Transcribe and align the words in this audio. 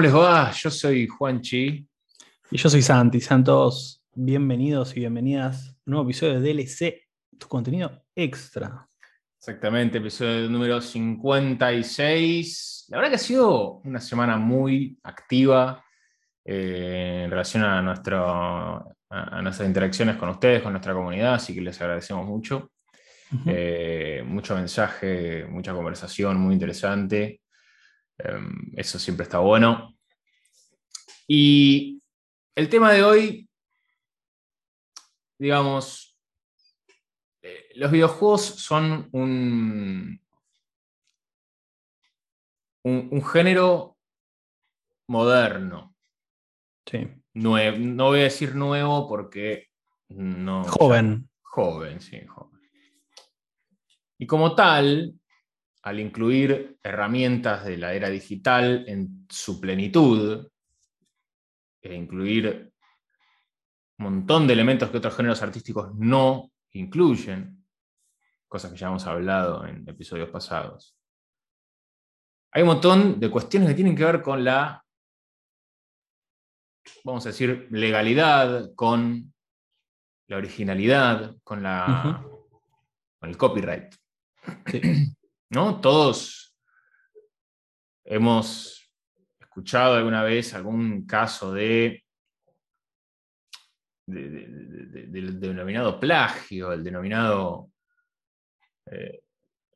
¿cómo 0.00 0.06
les 0.06 0.16
va? 0.16 0.50
Yo 0.52 0.70
soy 0.70 1.06
Juanchi. 1.06 1.86
Y 2.50 2.56
yo 2.56 2.70
soy 2.70 2.80
Santi. 2.80 3.20
Santos, 3.20 4.02
bienvenidos 4.14 4.96
y 4.96 5.00
bienvenidas 5.00 5.68
a 5.68 5.72
un 5.84 5.90
nuevo 5.92 6.08
episodio 6.08 6.40
de 6.40 6.54
DLC, 6.54 7.06
tu 7.38 7.46
contenido 7.46 8.02
extra. 8.14 8.88
Exactamente, 9.38 9.98
episodio 9.98 10.48
número 10.48 10.80
56. 10.80 12.86
La 12.88 12.96
verdad 12.96 13.10
que 13.10 13.16
ha 13.16 13.18
sido 13.18 13.82
una 13.84 14.00
semana 14.00 14.38
muy 14.38 14.98
activa 15.02 15.84
eh, 16.46 17.24
en 17.26 17.30
relación 17.30 17.64
a, 17.64 17.82
nuestro, 17.82 18.24
a, 18.24 18.94
a 19.10 19.42
nuestras 19.42 19.68
interacciones 19.68 20.16
con 20.16 20.30
ustedes, 20.30 20.62
con 20.62 20.72
nuestra 20.72 20.94
comunidad, 20.94 21.34
así 21.34 21.54
que 21.54 21.60
les 21.60 21.78
agradecemos 21.78 22.26
mucho. 22.26 22.70
Ujú. 23.34 23.44
Eh, 23.48 24.22
mucho 24.24 24.54
mensaje, 24.54 25.44
mucha 25.44 25.74
conversación, 25.74 26.40
muy 26.40 26.54
interesante. 26.54 27.42
Em, 28.24 28.72
eso 28.76 28.98
siempre 28.98 29.24
está 29.24 29.38
bueno. 29.38 29.96
Y 31.26 32.02
el 32.54 32.68
tema 32.68 32.92
de 32.92 33.02
hoy, 33.04 33.48
digamos, 35.38 36.16
eh, 37.42 37.70
los 37.76 37.90
videojuegos 37.90 38.42
son 38.42 39.08
un, 39.12 40.20
un, 42.84 43.08
un 43.12 43.24
género 43.24 43.96
moderno. 45.08 45.94
Sí. 46.86 47.08
Nue- 47.34 47.78
no 47.78 48.06
voy 48.06 48.20
a 48.20 48.24
decir 48.24 48.54
nuevo 48.56 49.08
porque 49.08 49.68
no. 50.08 50.64
Joven. 50.64 51.28
Joven, 51.42 52.00
sí, 52.00 52.20
joven. 52.26 52.60
Y 54.18 54.26
como 54.26 54.54
tal, 54.54 55.19
al 55.82 55.98
incluir 55.98 56.78
herramientas 56.82 57.64
de 57.64 57.78
la 57.78 57.94
era 57.94 58.08
digital 58.10 58.84
en 58.86 59.26
su 59.28 59.60
plenitud, 59.60 60.48
e 61.82 61.94
incluir 61.94 62.72
un 63.98 64.04
montón 64.04 64.46
de 64.46 64.52
elementos 64.52 64.90
que 64.90 64.98
otros 64.98 65.16
géneros 65.16 65.42
artísticos 65.42 65.94
no 65.94 66.50
incluyen, 66.72 67.64
cosas 68.48 68.72
que 68.72 68.78
ya 68.78 68.88
hemos 68.88 69.06
hablado 69.06 69.66
en 69.66 69.88
episodios 69.88 70.28
pasados. 70.28 70.96
Hay 72.52 72.62
un 72.62 72.68
montón 72.68 73.20
de 73.20 73.30
cuestiones 73.30 73.68
que 73.68 73.74
tienen 73.74 73.96
que 73.96 74.04
ver 74.04 74.22
con 74.22 74.44
la, 74.44 74.84
vamos 77.04 77.24
a 77.24 77.30
decir, 77.30 77.68
legalidad, 77.70 78.74
con 78.74 79.32
la 80.26 80.36
originalidad, 80.36 81.36
con, 81.42 81.62
la, 81.62 82.22
con 83.18 83.30
el 83.30 83.36
copyright. 83.36 83.94
Sí. 84.66 85.14
¿no? 85.50 85.80
Todos 85.80 86.56
hemos 88.04 88.90
escuchado 89.40 89.94
alguna 89.96 90.22
vez 90.22 90.54
algún 90.54 91.06
caso 91.06 91.52
de, 91.52 92.04
de- 94.06 94.30
de- 94.30 94.46
de- 94.46 94.86
de- 94.86 95.06
del 95.06 95.40
denominado 95.40 95.98
plagio, 96.00 96.72
el 96.72 96.82
denominado 96.84 97.70
eh, 98.90 99.22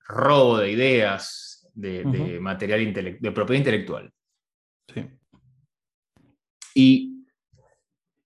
robo 0.06 0.58
de 0.58 0.70
ideas, 0.70 1.68
de, 1.74 2.04
material 2.40 2.80
intele- 2.80 3.18
de 3.18 3.32
propiedad 3.32 3.58
intelectual. 3.58 4.12
Sí. 4.92 5.10
Y 6.74 7.26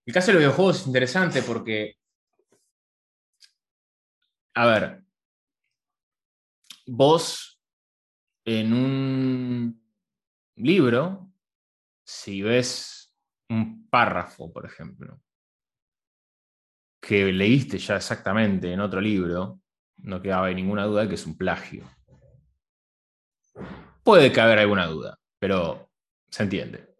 el 0.05 0.13
caso 0.13 0.27
de 0.27 0.33
los 0.33 0.39
videojuegos 0.41 0.81
es 0.81 0.87
interesante 0.87 1.41
porque, 1.43 1.95
a 4.55 4.65
ver, 4.65 5.03
vos 6.87 7.48
en 8.51 8.73
un 8.73 9.85
libro, 10.55 11.31
si 12.03 12.41
ves 12.41 13.15
un 13.47 13.87
párrafo, 13.87 14.51
por 14.51 14.65
ejemplo, 14.65 15.21
que 16.99 17.31
leíste 17.31 17.77
ya 17.77 17.97
exactamente 17.97 18.73
en 18.73 18.79
otro 18.79 19.01
libro, 19.01 19.61
no 19.97 20.19
quedaba 20.19 20.51
ninguna 20.51 20.85
duda 20.85 21.03
de 21.03 21.09
que 21.09 21.15
es 21.15 21.25
un 21.27 21.37
plagio. 21.37 21.87
Puede 24.03 24.31
caber 24.31 24.57
alguna 24.57 24.87
duda, 24.87 25.19
pero 25.39 25.91
se 26.31 26.43
entiende 26.43 26.95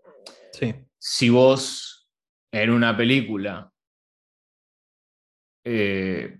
Sí. 0.54 0.76
si 1.00 1.30
vos 1.30 2.10
en 2.52 2.70
una 2.70 2.96
película 2.96 3.72
eh, 5.64 6.40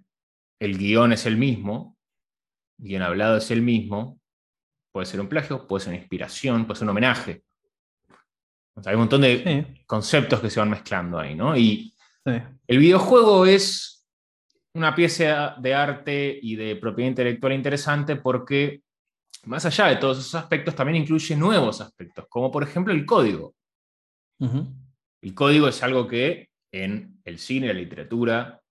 el 0.60 0.78
guion 0.78 1.14
es 1.14 1.26
el 1.26 1.38
mismo, 1.38 1.98
guion 2.78 3.02
hablado 3.02 3.38
es 3.38 3.50
el 3.52 3.62
mismo, 3.62 4.19
puede 4.92 5.06
ser 5.06 5.20
un 5.22 5.28
plagio, 5.30 5.68
puede 5.68 5.84
ser 5.84 5.94
una 5.94 6.00
inspiración, 6.02 6.66
puede 6.66 6.78
ser 6.80 6.86
un 6.86 6.90
homenaje. 6.92 7.44
O 8.76 8.82
sea, 8.82 8.92
hay 8.92 8.96
un 8.96 9.02
montón 9.02 9.22
de 9.22 9.66
Sí. 9.76 9.84
conceptos 9.86 10.40
que 10.40 10.50
se 10.50 10.60
van 10.60 10.70
mezclando 10.70 11.20
ahí, 11.20 11.36
¿no? 11.36 11.56
Y 11.58 11.94
Sí. 12.26 12.34
el 12.68 12.78
videojuego 12.78 13.46
es 13.46 14.06
una 14.74 14.94
pieza 14.96 15.56
de 15.60 15.74
arte 15.74 16.40
y 16.42 16.56
de 16.56 16.76
propiedad 16.76 17.10
intelectual 17.10 17.54
interesante 17.54 18.16
porque, 18.16 18.84
más 19.46 19.66
allá 19.66 19.88
de 19.88 19.96
todos 19.98 20.20
esos 20.20 20.36
aspectos, 20.36 20.76
también 20.76 21.02
incluye 21.04 21.36
nuevos 21.36 21.82
aspectos, 21.82 22.26
como 22.30 22.52
por 22.52 22.64
ejemplo 22.64 22.94
el 22.94 23.06
código. 23.06 23.56
El 25.22 25.34
código 25.34 25.68
es 25.68 25.84
algo 25.84 26.08
que 26.08 26.50
en 26.72 27.20
el 27.26 27.40
cine, 27.40 27.68
la 27.68 27.74
literatura, 27.74 28.62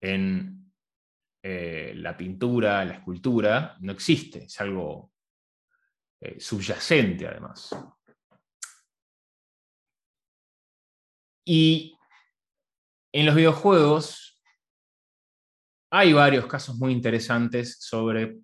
en 0.00 0.72
eh, 1.46 1.92
la 1.96 2.16
pintura, 2.16 2.84
la 2.84 2.94
escultura, 2.94 3.76
no 3.80 3.92
existe. 3.92 4.44
Es 4.44 4.60
algo 4.60 5.12
eh, 6.24 6.40
subyacente, 6.40 7.28
además. 7.28 7.76
Y 11.44 11.94
en 13.12 13.26
los 13.26 13.34
videojuegos 13.34 14.42
hay 15.90 16.14
varios 16.14 16.46
casos 16.46 16.76
muy 16.76 16.92
interesantes 16.92 17.76
sobre 17.78 18.38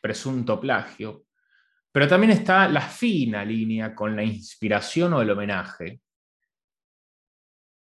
presunto 0.00 0.58
plagio, 0.58 1.26
pero 1.92 2.08
también 2.08 2.32
está 2.32 2.66
la 2.66 2.80
fina 2.80 3.44
línea 3.44 3.94
con 3.94 4.16
la 4.16 4.24
inspiración 4.24 5.12
o 5.12 5.20
el 5.20 5.30
homenaje, 5.30 6.00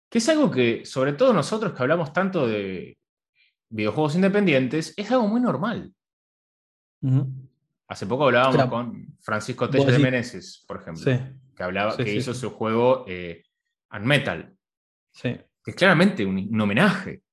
que 0.09 0.17
es 0.17 0.27
algo 0.27 0.51
que, 0.51 0.85
sobre 0.85 1.13
todo 1.13 1.31
nosotros 1.31 1.73
que 1.73 1.81
hablamos 1.81 2.11
tanto 2.11 2.45
de 2.45 2.97
videojuegos 3.69 4.15
independientes, 4.15 4.93
es 4.97 5.09
algo 5.09 5.29
muy 5.29 5.39
normal. 5.39 5.93
Ujú. 7.01 7.48
Hace 7.89 8.05
poco 8.05 8.25
hablábamos 8.25 8.55
Claro. 8.55 8.69
con 8.69 9.17
Francisco 9.19 9.69
Telles 9.69 9.87
de 9.87 9.99
Meneses, 9.99 10.63
por 10.67 10.79
ejemplo, 10.81 11.03
Sí. 11.03 11.19
que, 11.55 11.63
hablaba, 11.63 11.91
Sí, 11.93 12.03
que 12.03 12.11
sí, 12.11 12.17
hizo 12.17 12.33
su 12.35 12.51
juego 12.51 13.03
eh, 13.07 13.43
Unmetal, 13.91 14.55
que 15.21 15.45
es 15.65 15.75
claramente 15.75 16.23
un, 16.25 16.37
un 16.37 16.61
homenaje. 16.61 17.23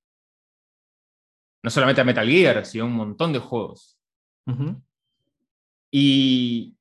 No 1.62 1.70
solamente 1.70 2.00
a 2.00 2.04
Metal 2.04 2.26
Gear, 2.26 2.64
sino 2.64 2.84
a 2.84 2.86
un 2.86 2.94
montón 2.94 3.32
de 3.32 3.38
juegos. 3.38 3.98
Y 5.90 6.76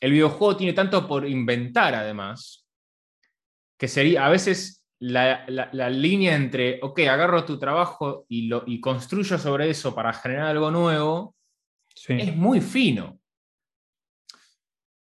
el 0.00 0.12
videojuego 0.12 0.56
tiene 0.56 0.72
tanto 0.72 1.06
por 1.06 1.26
inventar, 1.28 1.94
además, 1.94 2.66
que 3.78 3.88
sería 3.88 4.26
a 4.26 4.30
veces 4.30 4.84
la, 5.00 5.44
la- 5.48 5.70
la 5.72 5.90
línea 5.90 6.34
entre, 6.36 6.78
ok, 6.82 7.00
agarro 7.00 7.44
tu 7.44 7.58
trabajo 7.58 8.24
y, 8.28 8.46
lo, 8.46 8.62
y 8.66 8.80
construyo 8.80 9.38
sobre 9.38 9.70
eso 9.70 9.94
para 9.94 10.12
generar 10.12 10.46
algo 10.46 10.70
nuevo, 10.70 11.34
Sí. 11.94 12.14
es 12.20 12.34
muy 12.36 12.60
fino. 12.60 13.18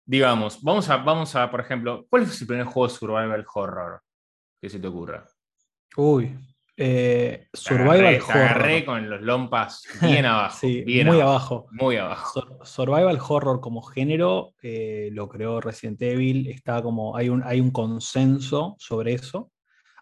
Digamos, 0.06 0.62
vamos 0.62 0.89
a, 0.89 0.97
vamos 0.97 1.35
a, 1.35 1.50
por 1.50 1.62
ejemplo, 1.62 2.06
¿cuál 2.09 2.24
es 2.24 2.41
el 2.41 2.47
primer 2.47 2.65
juego 2.65 2.88
de 2.88 2.94
survival 2.94 3.45
horror 3.53 4.01
que 4.62 4.69
se 4.69 4.80
te 4.80 4.88
ocurra? 4.88 5.25
Uy. 5.95 6.38
eh, 6.75 7.47
survival 7.53 8.00
agarré, 8.06 8.21
horror. 8.21 8.38
agarré 8.38 8.85
con 8.85 9.09
los 9.09 9.21
lompas 9.21 9.83
bien 10.01 10.25
abajo. 10.25 10.57
Sí, 10.59 10.81
bien 10.83 11.07
muy 11.07 11.21
abajo. 11.21 11.68
Muy 11.71 11.95
abajo. 11.95 12.41
Sur- 12.41 12.59
Survival 12.68 13.18
horror 13.27 13.62
como 13.62 13.81
género 13.81 14.53
eh, 14.62 15.09
lo 15.13 15.29
creó 15.29 15.62
Resident 15.62 16.01
Evil. 16.01 16.47
Está 16.50 16.81
como, 16.81 17.15
hay 17.15 17.29
un, 17.29 17.41
hay 17.45 17.62
un 17.62 17.71
consenso 17.71 18.75
sobre 18.79 19.13
eso. 19.13 19.51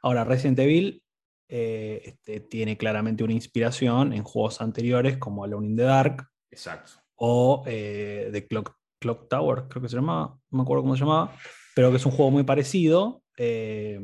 Ahora, 0.01 0.23
Resident 0.23 0.57
Evil 0.59 1.03
eh, 1.47 2.01
este, 2.05 2.39
tiene 2.39 2.75
claramente 2.77 3.23
una 3.23 3.33
inspiración 3.33 4.13
en 4.13 4.23
juegos 4.23 4.61
anteriores 4.61 5.17
como 5.17 5.43
Alone 5.43 5.67
in 5.67 5.75
the 5.75 5.83
Dark 5.83 6.27
Exacto. 6.51 6.91
o 7.15 7.63
eh, 7.65 8.29
The 8.31 8.47
Clock 8.47 9.27
Tower, 9.29 9.63
creo 9.67 9.81
que 9.81 9.89
se 9.89 9.95
llamaba, 9.95 10.37
no 10.49 10.57
me 10.57 10.63
acuerdo 10.63 10.83
cómo 10.83 10.95
se 10.95 11.01
llamaba, 11.01 11.33
pero 11.75 11.89
que 11.89 11.97
es 11.97 12.05
un 12.05 12.11
juego 12.11 12.31
muy 12.31 12.43
parecido, 12.43 13.23
eh, 13.37 13.99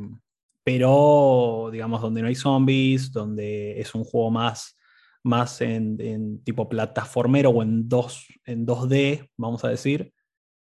pero 0.64 1.70
digamos 1.72 2.02
donde 2.02 2.22
no 2.22 2.28
hay 2.28 2.36
zombies, 2.36 3.12
donde 3.12 3.80
es 3.80 3.94
un 3.96 4.04
juego 4.04 4.32
más, 4.32 4.78
más 5.24 5.62
en, 5.62 6.42
tipo 6.44 6.68
plataformero 6.68 7.52
o 7.52 7.64
en, 7.64 7.88
2, 7.88 8.26
en 8.46 8.66
2D, 8.66 9.30
vamos 9.38 9.64
a 9.64 9.70
decir, 9.70 10.14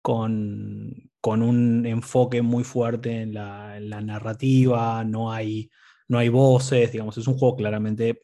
con, 0.02 1.10
con 1.20 1.42
un 1.42 1.86
enfoque 1.86 2.42
muy 2.42 2.64
fuerte 2.64 3.22
en 3.22 3.34
la, 3.34 3.78
narrativa, 4.02 5.04
no 5.04 5.30
hay, 5.30 5.70
no 6.08 6.18
hay 6.18 6.28
voces, 6.28 6.92
digamos, 6.92 7.16
es 7.18 7.26
un 7.26 7.38
juego 7.38 7.56
claramente 7.56 8.22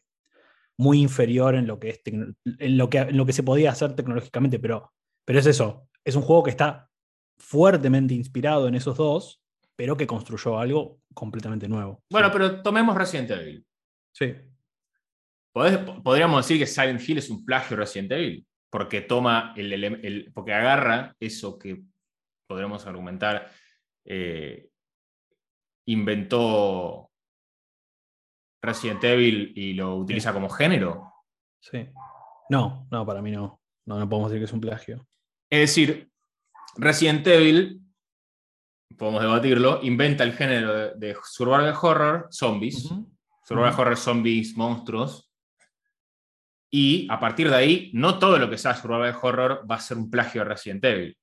muy 0.81 0.99
inferior 0.99 1.53
en 1.53 1.67
lo 1.67 1.79
que, 1.79 1.89
es 1.89 2.01
en 2.05 2.35
lo 2.77 2.89
que, 2.89 2.97
en 2.97 3.15
lo 3.15 3.25
que 3.25 3.33
se 3.33 3.43
podía 3.43 3.69
hacer 3.69 3.95
tecnológicamente, 3.95 4.57
pero, 4.57 4.91
pero 5.23 5.37
es 5.37 5.45
eso, 5.45 5.87
es 6.03 6.15
un 6.15 6.23
juego 6.23 6.41
que 6.41 6.49
está 6.49 6.89
fuertemente 7.37 8.15
inspirado 8.15 8.67
en 8.67 8.73
esos 8.73 8.97
dos, 8.97 9.43
pero 9.75 9.95
que 9.95 10.07
construyó 10.07 10.57
algo 10.57 10.99
completamente 11.13 11.67
nuevo. 11.67 12.03
Bueno, 12.09 12.31
pero 12.31 12.63
tomemos 12.63 12.97
Resident 12.97 13.29
Evil. 13.29 13.63
Sí. 14.11 14.33
Podríamos 15.53 16.45
decir 16.45 16.57
que 16.57 16.65
Silent 16.65 17.07
Hill 17.07 17.19
es 17.19 17.29
un 17.29 17.45
plagio 17.45 17.77
de 17.77 17.83
Resident 17.83 18.11
Evil, 18.13 18.47
porque 18.71 19.01
toma 19.01 19.53
el, 19.55 20.31
porque 20.33 20.53
agarra 20.53 21.15
eso 21.19 21.59
que 21.59 21.83
podríamos 22.47 22.87
argumentar 22.87 23.51
eh, 24.03 24.67
inventó 25.85 27.10
Resident 28.61 29.03
Evil 29.03 29.53
y 29.55 29.73
lo 29.73 29.95
utiliza 29.95 30.33
como 30.33 30.49
género. 30.49 31.13
Sí. 31.59 31.87
No, 32.49 32.87
no, 32.91 33.05
para 33.05 33.21
mí 33.21 33.31
no. 33.31 33.61
No, 33.85 33.97
no 33.97 34.07
podemos 34.07 34.29
decir 34.29 34.41
que 34.41 34.45
es 34.45 34.53
un 34.53 34.61
plagio. 34.61 35.07
Es 35.49 35.59
decir, 35.59 36.11
Resident 36.77 37.25
Evil, 37.27 37.81
podemos 38.97 39.21
debatirlo, 39.21 39.79
inventa 39.81 40.23
el 40.23 40.33
género 40.33 40.95
de, 40.95 41.17
survival 41.23 41.75
horror, 41.81 42.27
zombies, 42.31 42.89
survival 43.43 43.73
horror, 43.77 43.97
zombies, 43.97 44.55
monstruos, 44.55 45.31
y 46.73 47.05
a 47.11 47.19
partir 47.19 47.49
de 47.49 47.55
ahí, 47.55 47.91
no 47.93 48.17
todo 48.17 48.39
lo 48.39 48.49
que 48.49 48.57
sea 48.57 48.73
survival 48.73 49.17
horror 49.21 49.67
va 49.69 49.75
a 49.75 49.81
ser 49.81 49.97
un 49.97 50.09
plagio 50.09 50.41
de 50.41 50.49
Resident 50.49 50.83
Evil. 50.85 51.17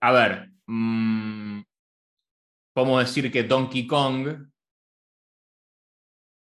A 0.00 0.12
ver, 0.12 0.50
mm, 0.66 1.60
podemos 2.72 3.00
decir 3.00 3.30
que 3.30 3.44
Donkey 3.44 3.86
Kong 3.86 4.48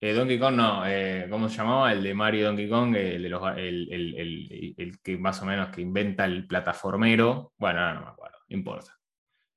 eh, 0.01 0.13
Donkey 0.13 0.37
Kong 0.37 0.55
no, 0.55 0.85
eh, 0.85 1.27
¿cómo 1.29 1.49
se 1.49 1.57
llamaba? 1.57 1.91
El 1.91 2.03
de 2.03 2.13
Mario 2.13 2.47
Donkey 2.47 2.69
Kong, 2.69 2.95
el, 2.95 3.23
de 3.23 3.29
los, 3.29 3.41
el, 3.57 4.99
que 5.01 5.17
más 5.17 5.41
o 5.41 5.45
menos 5.45 5.69
que 5.69 5.81
inventa 5.81 6.25
el 6.25 6.45
plataformero. 6.47 7.53
Bueno, 7.57 7.93
no, 7.93 8.01
me 8.01 8.07
acuerdo, 8.07 8.37
no 8.49 8.57
importa. 8.57 8.91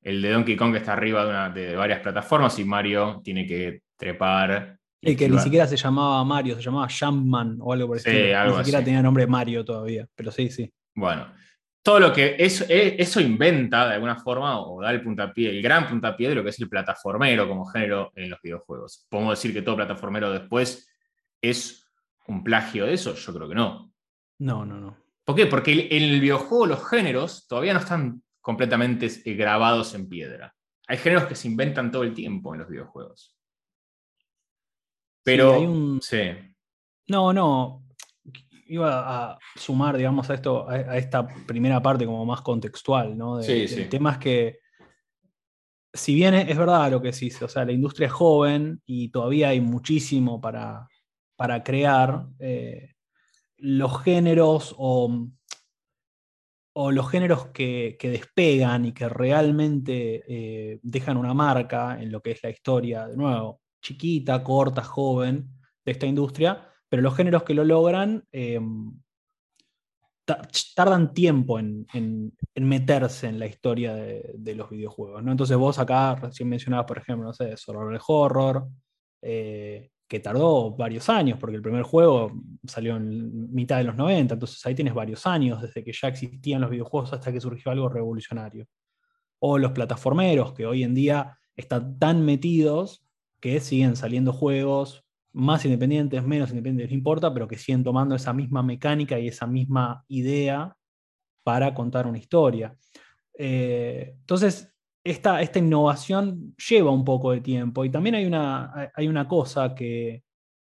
El 0.00 0.22
de 0.22 0.30
Donkey 0.30 0.56
Kong 0.56 0.72
que 0.72 0.78
está 0.78 0.92
arriba 0.92 1.24
de, 1.24 1.30
una, 1.30 1.50
de, 1.50 1.76
varias 1.76 2.00
plataformas 2.00 2.58
y 2.58 2.64
Mario 2.64 3.20
tiene 3.22 3.46
que 3.46 3.82
trepar. 3.96 4.78
El 5.02 5.16
que 5.16 5.28
ni 5.28 5.38
siquiera 5.38 5.66
se 5.66 5.76
llamaba 5.76 6.24
Mario, 6.24 6.56
se 6.56 6.62
llamaba 6.62 6.88
Jumpman 6.88 7.58
o 7.60 7.72
algo 7.72 7.88
por 7.88 7.96
el 7.98 8.02
sí, 8.02 8.10
Ni 8.10 8.56
siquiera 8.56 8.84
tenía 8.84 9.02
nombre 9.02 9.26
Mario 9.26 9.64
todavía, 9.64 10.06
pero 10.14 10.30
sí, 10.30 10.50
sí. 10.50 10.72
Bueno, 10.94 11.32
todo 11.82 12.00
lo 12.00 12.12
que 12.12 12.36
eso, 12.38 12.64
eh, 12.68 12.96
eso, 12.98 13.20
inventa 13.20 13.88
de 13.88 13.94
alguna 13.94 14.16
forma 14.16 14.60
o 14.60 14.82
da 14.82 14.90
el 14.90 15.02
puntapié, 15.02 15.50
el 15.50 15.62
gran 15.62 15.88
puntapié 15.88 16.28
de 16.28 16.34
lo 16.34 16.42
que 16.42 16.50
es 16.50 16.60
el 16.60 16.68
plataformero 16.68 17.48
como 17.48 17.64
género 17.66 18.12
en 18.14 18.30
los 18.30 18.40
videojuegos. 18.42 19.06
¿Podemos 19.08 19.38
decir 19.38 19.52
que 19.52 19.62
todo 19.62 19.76
plataformero 19.76 20.30
después 20.30 20.88
es 21.40 21.86
un 22.26 22.44
plagio 22.44 22.86
de 22.86 22.94
eso? 22.94 23.14
Yo 23.14 23.34
creo 23.34 23.48
que 23.48 23.54
no. 23.54 23.92
No, 24.38 24.66
no, 24.66 24.78
no. 24.78 24.96
¿Por 25.24 25.34
qué? 25.34 25.46
Porque 25.46 25.88
en 25.90 26.02
el 26.02 26.20
videojuego 26.20 26.66
los 26.66 26.88
géneros 26.88 27.46
todavía 27.46 27.74
no 27.74 27.80
están 27.80 28.22
completamente 28.40 29.06
eh, 29.06 29.34
grabados 29.34 29.94
en 29.94 30.08
piedra. 30.08 30.54
Hay 30.86 30.98
géneros 30.98 31.24
que 31.26 31.34
se 31.34 31.48
inventan 31.48 31.90
todo 31.90 32.02
el 32.02 32.14
tiempo 32.14 32.54
en 32.54 32.60
los 32.60 32.68
videojuegos. 32.68 33.36
Pero... 35.22 35.54
hay 35.54 35.66
un... 35.66 36.00
sí. 36.02 36.32
No, 37.08 37.32
no 37.32 37.87
iba 38.68 39.30
a 39.30 39.38
sumar, 39.56 39.96
digamos, 39.96 40.28
a 40.30 40.34
esto, 40.34 40.68
a, 40.68 40.96
esta 40.96 41.26
primera 41.26 41.82
parte 41.82 42.06
como 42.06 42.24
más 42.24 42.42
contextual, 42.42 43.16
¿no? 43.16 43.42
sí, 43.42 43.66
sí. 43.68 43.82
El 43.82 43.88
tema 43.88 44.12
es 44.12 44.18
que, 44.18 44.58
si 45.92 46.14
bien 46.14 46.34
es 46.34 46.56
verdad 46.56 46.90
lo 46.90 47.00
que 47.00 47.12
decís, 47.12 47.40
o 47.42 47.48
sea, 47.48 47.64
la 47.64 47.72
industria 47.72 48.06
es 48.06 48.12
joven 48.12 48.82
y 48.86 49.08
todavía 49.08 49.48
hay 49.48 49.60
muchísimo 49.60 50.40
para, 50.40 50.86
para 51.36 51.62
crear, 51.64 52.26
eh, 52.38 52.92
los 53.58 54.02
géneros 54.02 54.74
o, 54.78 55.28
o 56.74 56.92
los 56.92 57.10
géneros 57.10 57.46
que, 57.48 57.96
despegan 58.00 58.86
y 58.86 58.92
que 58.92 59.08
realmente 59.08 60.22
eh, 60.28 60.78
dejan 60.82 61.16
una 61.16 61.34
marca 61.34 62.00
en 62.00 62.12
lo 62.12 62.20
que 62.22 62.32
es 62.32 62.42
la 62.42 62.50
historia, 62.50 63.06
de 63.08 63.16
nuevo, 63.16 63.60
chiquita, 63.82 64.42
corta, 64.42 64.82
joven, 64.82 65.48
de 65.84 65.92
esta 65.92 66.06
industria, 66.06 66.72
pero 66.88 67.02
los 67.02 67.14
géneros 67.16 67.42
que 67.42 67.54
lo 67.54 67.64
logran 67.64 68.24
em, 68.32 68.92
tardan 70.74 71.14
tiempo 71.14 71.58
en, 71.58 71.86
meterse 72.54 73.28
en 73.28 73.38
la 73.38 73.46
historia 73.46 73.94
de, 73.94 74.54
los 74.54 74.68
videojuegos. 74.70 75.22
¿no? 75.22 75.30
Entonces 75.30 75.56
vos 75.56 75.78
acá 75.78 76.14
recién 76.16 76.48
mencionabas, 76.48 76.86
por 76.86 76.98
ejemplo, 76.98 77.26
no 77.26 77.32
sé, 77.32 77.56
Survival 77.56 78.00
Horror, 78.06 78.68
eh, 79.22 79.90
que 80.06 80.20
tardó 80.20 80.74
varios 80.74 81.08
años, 81.08 81.38
porque 81.38 81.56
el 81.56 81.62
primer 81.62 81.82
juego 81.82 82.32
salió 82.66 82.96
en 82.96 83.52
mitad 83.52 83.76
de 83.76 83.84
los 83.84 83.96
90, 83.96 84.34
entonces 84.34 84.64
ahí 84.64 84.74
tienes 84.74 84.94
varios 84.94 85.26
años 85.26 85.60
desde 85.60 85.84
que 85.84 85.92
ya 85.92 86.08
existían 86.08 86.62
los 86.62 86.70
videojuegos 86.70 87.12
hasta 87.12 87.32
que 87.32 87.40
surgió 87.40 87.72
algo 87.72 87.88
revolucionario. 87.88 88.66
O 89.38 89.58
los 89.58 89.72
plataformeros, 89.72 90.52
que 90.54 90.66
hoy 90.66 90.82
en 90.82 90.94
día 90.94 91.38
están 91.56 91.98
tan 91.98 92.24
metidos 92.24 93.04
que 93.40 93.60
siguen 93.60 93.96
saliendo 93.96 94.32
juegos 94.32 95.04
más 95.32 95.64
independientes, 95.64 96.24
menos 96.24 96.50
independientes, 96.50 96.90
no 96.90 96.98
importa, 96.98 97.32
pero 97.32 97.48
que 97.48 97.58
siguen 97.58 97.84
tomando 97.84 98.14
esa 98.14 98.32
misma 98.32 98.62
mecánica 98.62 99.18
y 99.18 99.28
esa 99.28 99.46
misma 99.46 100.04
idea 100.08 100.76
para 101.44 101.74
contar 101.74 102.06
una 102.06 102.18
historia. 102.18 102.76
Eh, 103.34 104.14
entonces, 104.20 104.74
esta, 105.04 105.40
esta, 105.40 105.58
innovación 105.58 106.54
lleva 106.56 106.90
un 106.90 107.04
poco 107.04 107.30
de 107.32 107.40
tiempo 107.40 107.84
y 107.84 107.90
también 107.90 108.16
hay 108.16 108.26
una, 108.26 108.90
hay 108.94 109.08
una 109.08 109.28
cosa 109.28 109.74
que, 109.74 110.24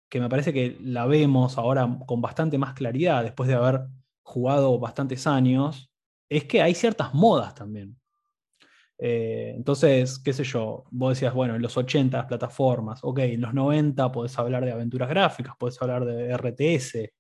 que 0.09 0.21
me 0.21 0.29
parece 0.29 0.53
que 0.53 0.77
la 0.81 1.07
vemos 1.07 1.59
ahora 1.59 1.89
con 2.07 2.21
bastante 2.21 2.59
más 2.59 2.75
claridad 2.75 3.23
después 3.23 3.49
de 3.49 3.55
haber 3.55 3.87
jugado 4.23 4.79
bastantes 4.79 5.27
años, 5.27 5.91
es 6.29 6.45
que 6.45 6.63
hay 6.63 6.75
ciertas 6.75 7.15
modas 7.15 7.55
también. 7.55 7.99
Eh, 8.99 9.53
entonces, 9.55 10.19
qué 10.19 10.33
sé 10.33 10.43
yo, 10.45 10.85
vos 10.91 11.11
decías, 11.11 11.33
bueno, 11.33 11.55
en 11.55 11.63
los 11.63 11.77
80 11.77 12.27
plataformas, 12.27 13.01
ok, 13.03 13.21
en 13.21 13.41
los 13.41 13.55
90 13.55 14.11
podés 14.11 14.37
hablar 14.39 14.65
de 14.65 14.73
aventuras 14.73 15.09
gráficas, 15.09 15.55
podés 15.57 15.81
hablar 15.81 16.05
de 16.05 16.31
RTS, 16.37 17.13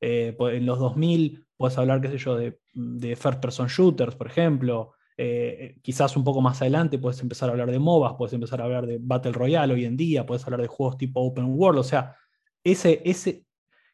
eh, 0.00 0.36
en 0.38 0.66
los 0.66 0.78
2000 0.78 1.46
podés 1.56 1.78
hablar, 1.78 2.00
qué 2.00 2.08
sé 2.08 2.18
yo, 2.18 2.36
de, 2.36 2.60
de 2.74 3.16
first 3.16 3.40
person 3.40 3.68
shooters, 3.68 4.14
por 4.14 4.26
ejemplo, 4.26 4.92
eh, 5.16 5.78
quizás 5.82 6.16
un 6.16 6.22
poco 6.22 6.40
más 6.40 6.60
adelante 6.60 6.98
puedes 6.98 7.20
empezar 7.20 7.48
a 7.48 7.52
hablar 7.52 7.70
de 7.72 7.80
MOBAs, 7.80 8.14
puedes 8.16 8.34
empezar 8.34 8.60
a 8.60 8.64
hablar 8.64 8.86
de 8.86 8.98
Battle 9.00 9.32
Royale 9.32 9.74
hoy 9.74 9.84
en 9.84 9.96
día, 9.96 10.24
puedes 10.24 10.44
hablar 10.44 10.60
de 10.62 10.68
juegos 10.68 10.96
tipo 10.96 11.20
Open 11.20 11.46
World, 11.46 11.80
o 11.80 11.84
sea, 11.84 12.14
ese, 12.62 13.02
ese, 13.04 13.44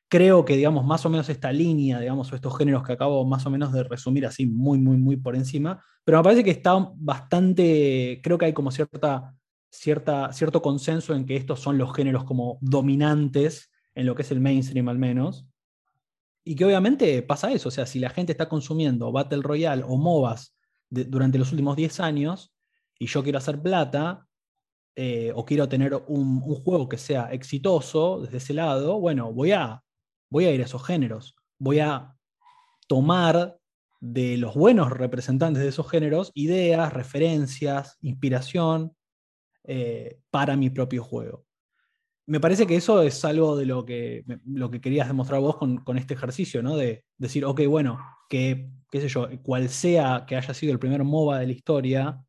creo 0.09 0.45
que, 0.45 0.57
digamos, 0.57 0.85
más 0.85 1.05
o 1.07 1.11
menos 1.11 1.29
esta 1.29 1.53
línea, 1.53 2.01
digamos, 2.01 2.33
o 2.33 2.37
estos 2.37 2.57
géneros 2.57 2.83
que 2.83 2.93
acabo 2.93 3.25
más 3.25 3.47
o 3.47 3.51
menos 3.51 3.73
de 3.73 3.85
resumir 3.85 4.27
así 4.27 4.47
muy, 4.47 4.79
muy, 4.79 4.97
muy 4.97 5.17
por 5.17 5.35
encima, 5.37 5.83
pero 6.05 6.19
me 6.19 6.25
parece 6.25 6.45
que 6.45 6.51
está 6.51 6.75
bastante, 6.97 8.21
creo 8.23 8.39
que 8.39 8.47
hay 8.47 8.53
como 8.53 8.71
cierta, 8.71 9.35
cierta, 9.71 10.33
cierto 10.33 10.63
consenso 10.63 11.15
en 11.15 11.27
que 11.27 11.37
estos 11.37 11.61
son 11.61 11.79
los 11.79 11.95
géneros 11.95 12.25
como 12.25 12.59
dominantes 12.61 13.71
en 13.95 14.07
lo 14.07 14.15
que 14.15 14.23
es 14.23 14.31
el 14.31 14.41
mainstream 14.41 14.89
al 14.89 14.99
menos, 14.99 15.47
y 16.45 16.57
que 16.57 16.65
obviamente 16.65 17.23
pasa 17.23 17.53
eso, 17.53 17.69
o 17.71 17.73
sea, 17.73 17.87
si 17.87 17.99
la 17.99 18.11
gente 18.11 18.33
está 18.33 18.49
consumiendo 18.49 19.11
Battle 19.11 19.43
Royale 19.43 19.83
o 19.83 19.97
MOBAs 19.97 20.55
durante 20.91 21.39
los 21.39 21.51
últimos 21.53 21.77
10 21.77 22.01
años, 22.01 22.53
y 22.99 23.07
yo 23.07 23.23
quiero 23.23 23.39
hacer 23.39 23.61
plata, 23.61 24.27
eh, 24.95 25.33
o 25.35 25.45
quiero 25.45 25.69
tener 25.69 25.95
un, 26.07 26.41
un, 26.45 26.55
juego 26.55 26.89
que 26.89 26.99
sea 26.99 27.33
exitoso 27.33 28.21
desde 28.21 28.37
ese 28.37 28.55
lado, 28.55 29.01
bueno, 29.01 29.33
voy 29.33 29.51
a 29.51 29.83
voy 30.31 30.47
a 30.47 30.51
ir 30.51 30.61
a 30.61 30.65
esos 30.65 30.85
géneros, 30.85 31.37
voy 31.59 31.81
a 31.81 32.17
tomar 32.87 33.59
de 34.01 34.37
los 34.37 34.55
buenos 34.55 34.91
representantes 34.91 35.63
de 35.63 35.71
esos 35.71 35.91
géneros 35.91 36.31
ideas, 36.35 36.93
referencias, 36.93 37.97
inspiración 38.03 38.95
eh, 39.65 40.19
para 40.31 40.57
mi 40.57 40.69
propio 40.69 41.03
juego. 41.03 41.47
Me 42.27 42.39
parece 42.41 42.67
que 42.67 42.77
eso 42.77 43.03
es 43.03 43.25
algo 43.25 43.57
de 43.57 43.67
lo 43.67 43.85
que, 43.87 44.25
lo 44.47 44.71
que 44.71 44.81
querías 44.81 45.09
demostrar 45.09 45.41
vos 45.41 45.57
con, 45.57 45.99
este 45.99 46.15
ejercicio, 46.15 46.63
¿no? 46.63 46.77
De 46.77 47.05
decir, 47.17 47.45
ok, 47.45 47.63
bueno, 47.67 47.99
que, 48.29 48.71
qué 48.91 49.01
sé 49.01 49.09
yo, 49.09 49.29
cual 49.43 49.69
sea 49.71 50.25
que 50.27 50.37
haya 50.37 50.53
sido 50.53 50.73
el 50.73 50.79
primer 50.79 51.03
MOBA 51.03 51.39
de 51.39 51.47
la 51.47 51.53
historia, 51.53 52.25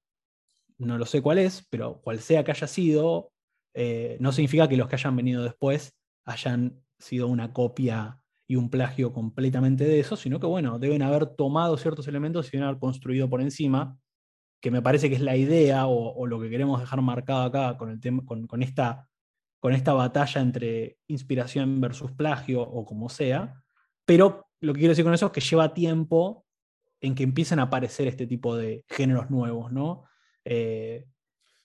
no 0.77 0.97
lo 0.97 1.05
sé 1.05 1.21
cuál 1.21 1.39
es, 1.39 1.65
pero 1.69 2.01
cual 2.01 2.19
sea 2.19 2.43
que 2.43 2.51
haya 2.51 2.67
sido, 2.67 3.31
eh, 3.73 4.15
no 4.21 4.31
significa 4.31 4.69
que 4.69 4.77
los 4.77 4.87
que 4.87 4.95
hayan 4.95 5.15
venido 5.15 5.43
después 5.43 5.93
hayan 6.25 6.84
sido 6.99 7.27
una 7.27 7.53
copia 7.53 8.19
y 8.47 8.55
un 8.55 8.69
plagio 8.69 9.11
completamente 9.11 9.85
de 9.85 9.99
eso, 9.99 10.15
sino 10.15 10.39
que, 10.39 10.45
bueno, 10.45 10.77
deben 10.79 11.01
haber 11.01 11.25
tomado 11.25 11.77
ciertos 11.77 12.07
elementos 12.07 12.47
y 12.47 12.51
deben 12.51 12.67
haber 12.67 12.79
construido 12.79 13.29
por 13.29 13.41
encima, 13.41 13.97
que 14.61 14.71
me 14.71 14.81
parece 14.81 15.09
que 15.09 15.15
es 15.15 15.21
la 15.21 15.35
idea 15.35 15.87
o, 15.87 16.25
lo 16.27 16.39
que 16.39 16.49
queremos 16.49 16.79
dejar 16.79 17.01
marcado 17.01 17.43
acá 17.43 17.77
con, 17.77 17.89
el 17.89 17.99
tema, 17.99 18.23
con, 18.25 18.61
esta, 18.61 19.07
con 19.59 19.73
esta 19.73 19.93
batalla 19.93 20.41
entre 20.41 20.97
inspiración 21.07 21.81
versus 21.81 22.11
plagio 22.11 22.61
o 22.61 22.85
como 22.85 23.09
sea, 23.09 23.63
pero 24.05 24.47
lo 24.61 24.73
que 24.73 24.79
quiero 24.79 24.91
decir 24.91 25.05
con 25.05 25.13
eso 25.13 25.27
es 25.27 25.31
que 25.31 25.41
lleva 25.41 25.73
tiempo 25.73 26.45
en 27.01 27.15
que 27.15 27.23
empiecen 27.23 27.59
a 27.59 27.63
aparecer 27.63 28.07
este 28.07 28.27
tipo 28.27 28.55
de 28.55 28.85
géneros 28.87 29.29
nuevos, 29.29 29.71
¿no? 29.71 30.05
Eh, 30.43 31.05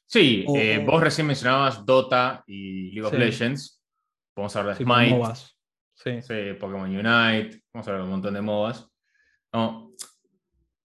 sí, 0.07 0.45
eh, 0.55 0.83
vos 0.85 1.03
recién 1.03 1.27
mencionabas 1.27 1.85
Dota 1.85 2.43
y 2.47 2.93
League 2.93 3.07
of 3.07 3.15
Legends. 3.15 3.80
Vamos 4.41 4.57
a 4.57 4.61
hablar 4.61 4.79
de 4.79 4.85
Smite. 4.85 6.23
Sí. 6.23 6.55
Pokémon 6.59 6.89
Unite, 6.89 7.63
vamos 7.75 7.87
a 7.87 7.91
hablar 7.91 7.99
de 7.99 8.05
un 8.05 8.11
montón 8.11 8.33
de 8.33 8.41
MOBAs. 8.41 8.89
No. 9.53 9.93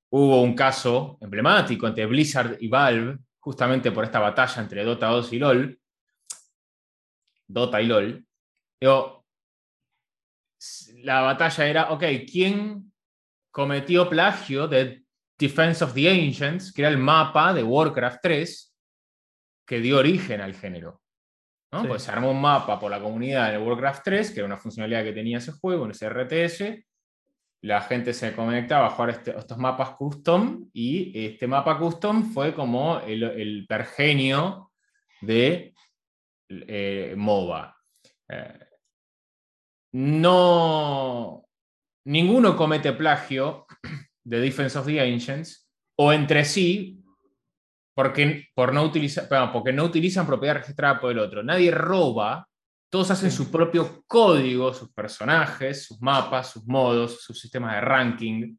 Hubo 0.10 0.42
un 0.42 0.54
caso 0.54 1.18
emblemático 1.22 1.88
entre 1.88 2.06
Blizzard 2.06 2.58
y 2.60 2.68
Valve, 2.68 3.18
justamente 3.40 3.94
por 3.94 4.04
esta 4.04 4.20
batalla 4.20 4.62
entre 4.62 4.84
Dota 4.84 5.08
2 5.08 5.32
y 5.32 5.40
LOL. 5.40 5.80
Dota 7.48 7.82
y 7.82 7.86
LOL. 7.86 8.26
la 10.98 11.22
batalla 11.22 11.68
era, 11.68 11.92
ok, 11.92 12.04
¿quién 12.30 12.92
cometió 13.52 14.10
plagio 14.10 14.68
de 14.68 15.06
Defense 15.38 15.82
of 15.82 15.94
the 15.94 16.10
Ancients, 16.10 16.74
que 16.74 16.82
era 16.82 16.90
el 16.90 16.98
mapa 16.98 17.54
de 17.54 17.64
Warcraft 17.64 18.20
3 18.22 18.76
que 19.66 19.80
dio 19.80 20.00
origen 20.00 20.42
al 20.42 20.56
género? 20.56 21.05
Pues 21.84 22.04
se 22.04 22.12
armó 22.12 22.32
un 22.32 22.42
mapa 22.42 22.80
por 22.80 22.92
la 22.92 23.00
comunidad 23.00 23.52
de 23.52 23.58
Warcraft 23.58 24.04
3, 24.04 24.32
que 24.32 24.40
era 24.40 24.48
una 24.48 24.58
funcionalidad 24.58 25.04
que 25.04 25.14
tenía 25.14 25.40
ese 25.40 25.52
juego, 25.52 25.86
en 25.86 25.92
ese 25.92 26.10
RTS. 26.10 26.86
La 27.62 27.82
gente 27.82 28.14
se 28.14 28.36
conectaba 28.36 28.88
a 28.88 28.90
jugar 28.92 29.10
este, 29.10 29.36
estos 29.38 29.58
mapas 29.58 29.92
custom 29.92 30.70
y 30.74 31.26
este 31.26 31.48
mapa 31.48 31.78
custom 31.78 32.32
fue 32.32 32.54
como 32.54 33.00
el, 33.00 33.66
pergenio 33.68 34.72
de 35.22 35.74
eh, 36.50 37.16
MOBA. 37.18 37.76
Eh, 38.30 38.60
no, 39.94 41.48
ninguno 42.06 42.56
comete 42.56 42.94
plagio 42.94 43.66
de 44.24 44.40
Defense 44.40 44.78
of 44.78 44.86
the 44.86 45.00
Ancients 45.00 45.70
o 45.98 46.12
entre 46.12 46.46
sí 46.46 47.05
porque, 47.96 48.50
por 48.54 48.74
no 48.74 48.84
utilizar, 48.84 49.28
porque 49.52 49.74
no 49.74 49.86
utilizan 49.86 50.28
propiedad 50.28 50.56
registrada 50.56 51.00
por 51.00 51.12
el 51.12 51.20
otro. 51.20 51.42
Nadie 51.42 51.72
roba, 51.72 52.48
todos 52.92 53.10
hacen 53.10 53.32
su 53.32 53.50
propio 53.50 54.04
código, 54.06 54.74
sus 54.74 54.92
personajes, 54.94 55.86
sus 55.86 56.02
mapas, 56.02 56.52
sus 56.52 56.68
modos, 56.68 57.22
sus 57.22 57.40
sistemas 57.40 57.74
de 57.74 57.82
ranking, 57.82 58.58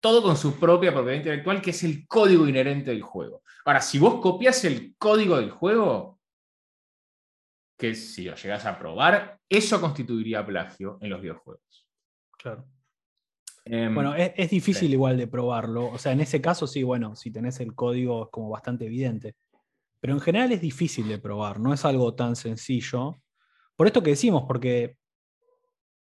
todo 0.00 0.22
con 0.22 0.36
su 0.36 0.60
propia 0.60 0.92
propiedad 0.92 1.16
intelectual, 1.16 1.62
que 1.62 1.70
es 1.70 1.82
el 1.82 2.06
código 2.06 2.46
inherente 2.46 2.90
del 2.90 3.02
juego. 3.02 3.42
Ahora, 3.64 3.80
si 3.80 3.98
vos 3.98 4.20
copias 4.20 4.62
el 4.64 4.94
código 4.96 5.36
del 5.38 5.50
juego, 5.50 6.20
que 7.78 7.94
si 7.94 8.24
lo 8.24 8.34
llegas 8.34 8.66
a 8.66 8.78
probar, 8.78 9.38
eso 9.48 9.80
constituiría 9.80 10.44
plagio 10.44 10.98
en 11.00 11.10
los 11.10 11.20
videojuegos. 11.20 11.88
Claro. 12.36 12.66
Em, 13.64 13.94
bueno, 13.94 14.14
es, 14.14 14.50
difícil 14.50 14.92
igual 14.92 15.16
de 15.16 15.26
probarlo. 15.26 15.86
O 15.86 15.98
sea, 15.98 16.12
en 16.12 16.20
ese 16.20 16.40
caso 16.40 16.66
sí, 16.66 16.82
bueno, 16.82 17.16
si 17.16 17.30
tenés 17.30 17.60
el 17.60 17.74
código 17.74 18.24
es 18.24 18.30
como 18.30 18.50
bastante 18.50 18.86
evidente. 18.86 19.36
Pero 20.00 20.14
en 20.14 20.20
general 20.20 20.52
es 20.52 20.60
difícil 20.60 21.08
de 21.08 21.18
probar, 21.18 21.58
no 21.60 21.74
es 21.74 21.84
algo 21.84 22.14
tan 22.14 22.36
sencillo. 22.36 23.20
Por 23.76 23.86
esto 23.86 24.02
que 24.02 24.10
decimos, 24.10 24.44
porque, 24.46 24.96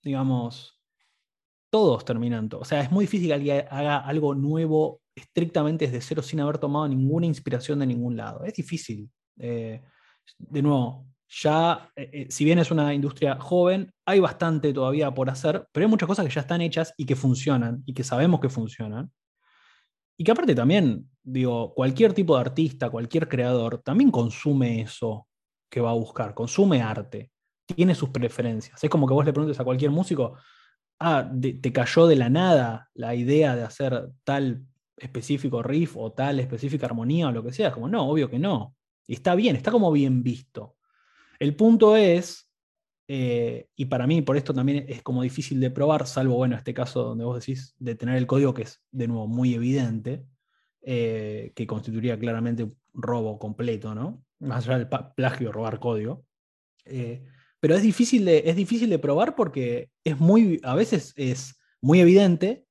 digamos, 0.03 0.81
todos 1.71 2.05
terminan, 2.05 2.49
o 2.53 2.65
sea, 2.65 2.81
es 2.83 2.91
muy 2.91 3.05
difícil 3.05 3.29
que 3.29 3.35
alguien 3.35 3.65
haga 3.71 3.99
algo 3.99 4.35
nuevo 4.35 5.01
estrictamente 5.15 5.87
desde 5.87 6.01
cero 6.01 6.23
sin 6.23 6.41
haber 6.41 6.59
tomado 6.59 6.89
ninguna 6.89 7.27
inspiración 7.27 7.79
de 7.79 7.87
ningún 7.87 8.17
lado. 8.17 8.45
Es 8.45 8.55
difícil. 8.55 9.11
Eh, 9.39 9.83
de 10.39 10.63
nuevo, 10.63 11.07
ya, 11.33 11.91
eh, 11.97 12.11
eh, 12.13 12.27
si 12.29 12.45
bien 12.45 12.59
es 12.59 12.71
una 12.71 12.93
industria 12.93 13.37
joven, 13.41 13.91
hay 14.05 14.21
bastante 14.21 14.73
todavía 14.73 15.13
por 15.13 15.31
hacer, 15.31 15.67
pero 15.73 15.87
hay 15.87 15.91
muchas 15.91 16.07
cosas 16.07 16.27
que 16.27 16.33
ya 16.33 16.43
están 16.43 16.61
hechas 16.61 16.93
y 16.99 17.07
que 17.07 17.17
funcionan 17.17 17.83
y 17.87 17.95
que 17.95 18.05
sabemos 18.05 18.39
que 18.41 18.51
funcionan. 18.51 19.11
Y 20.19 20.25
que 20.25 20.33
aparte 20.33 20.55
también, 20.55 21.09
digo, 21.23 21.73
cualquier 21.75 22.13
tipo 22.13 22.35
de 22.35 22.43
artista, 22.43 22.91
cualquier 22.91 23.29
creador, 23.29 23.79
también 23.83 24.11
consume 24.11 24.83
eso 24.83 25.27
que 25.71 25.81
va 25.81 25.91
a 25.91 25.95
buscar, 25.95 26.35
consume 26.35 26.83
arte, 26.83 27.31
tiene 27.65 27.95
sus 27.95 28.11
preferencias. 28.11 28.85
Es 28.85 28.91
como 28.91 29.07
que 29.07 29.15
vos 29.15 29.25
le 29.25 29.33
preguntes 29.33 29.59
a 29.59 29.65
cualquier 29.65 29.91
músico, 29.91 30.37
ah, 31.01 31.31
te 31.41 31.73
cayó 31.73 32.07
de 32.07 32.17
la 32.17 32.29
nada 32.29 32.91
la 32.93 33.15
idea 33.15 33.57
de 33.57 33.63
hacer 33.63 34.11
tal 34.25 34.67
específico 34.99 35.63
riff 35.63 35.97
o 35.97 36.13
tal 36.13 36.41
específica 36.41 36.85
armonía 36.87 37.29
o 37.29 37.33
lo 37.33 37.43
que 37.43 37.53
sea. 37.53 37.73
Como 37.73 37.89
no, 37.89 38.07
obvio 38.07 38.29
que 38.29 38.39
no. 38.39 38.77
Está 39.09 39.35
bien, 39.35 39.57
está 39.57 39.71
como 39.71 39.91
bien 39.91 40.23
visto. 40.23 40.77
El 41.43 41.57
punto 41.57 41.97
es, 41.97 42.49
eh, 43.09 43.67
y 43.75 43.87
para 43.87 44.07
mí 44.07 44.23
por 44.23 44.37
esto 44.37 44.55
también 44.55 44.87
es 44.89 45.03
como 45.03 45.25
difícil 45.25 45.59
de 45.59 45.73
probar, 45.73 46.07
salvo, 46.07 46.37
bueno, 46.37 46.55
este 46.55 46.73
caso 46.73 47.03
donde 47.03 47.25
vos 47.25 47.41
decís 47.41 47.75
de 47.81 47.97
tener 47.97 48.17
el 48.17 48.29
código 48.29 48.55
que 48.55 48.63
es 48.63 48.81
de 48.93 49.09
nuevo 49.09 49.27
muy 49.27 49.53
evidente, 49.53 50.25
eh, 50.83 51.51
que 51.57 51.67
constituiría 51.67 52.17
claramente 52.17 52.63
un 52.63 52.77
robo 52.93 53.41
completo, 53.41 53.93
¿no? 53.93 54.25
Más 54.39 54.69
allá 54.69 54.79
del 54.79 54.89
plagio, 55.17 55.51
robar 55.51 55.81
código. 55.81 56.25
Eh, 56.85 57.25
pero 57.59 57.75
es 57.75 57.83
difícil, 57.83 58.25
de, 58.25 58.45
es 58.47 58.55
difícil 58.55 58.89
de 58.89 59.01
probar 59.01 59.35
porque 59.35 59.91
es 60.05 60.21
muy, 60.21 60.61
a 60.63 60.77
veces 60.77 61.13
es 61.17 61.59
muy 61.81 61.99
evidente 61.99 62.67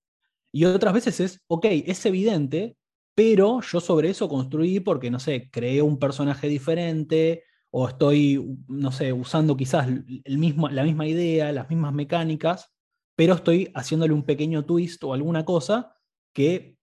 y 0.54 0.64
otras 0.64 0.94
veces 0.94 1.20
es, 1.20 1.42
ok, 1.48 1.66
es 1.66 2.06
evidente, 2.06 2.78
pero 3.16 3.60
yo 3.60 3.82
sobre 3.82 4.12
eso 4.12 4.30
construí 4.30 4.80
porque, 4.80 5.12
no 5.12 5.20
sé, 5.20 5.50
creé 5.52 5.82
un 5.82 6.00
personaje 6.00 6.48
diferente, 6.48 7.44
o 7.72 7.88
estoy, 7.88 8.58
no 8.68 8.92
sé, 8.92 9.14
usando 9.14 9.56
quizás 9.56 9.88
el 9.88 10.38
mismo, 10.38 10.68
la 10.70 10.84
misma 10.84 11.08
idea, 11.08 11.52
las 11.54 11.70
mismas 11.70 11.94
mecánicas, 11.94 12.70
pero 13.16 13.34
estoy 13.36 13.72
haciéndole 13.74 14.14
un 14.14 14.24
pequeño 14.24 14.66
twist 14.66 15.04
o 15.04 15.14
alguna 15.14 15.46
cosa 15.46 15.96
que 16.34 16.78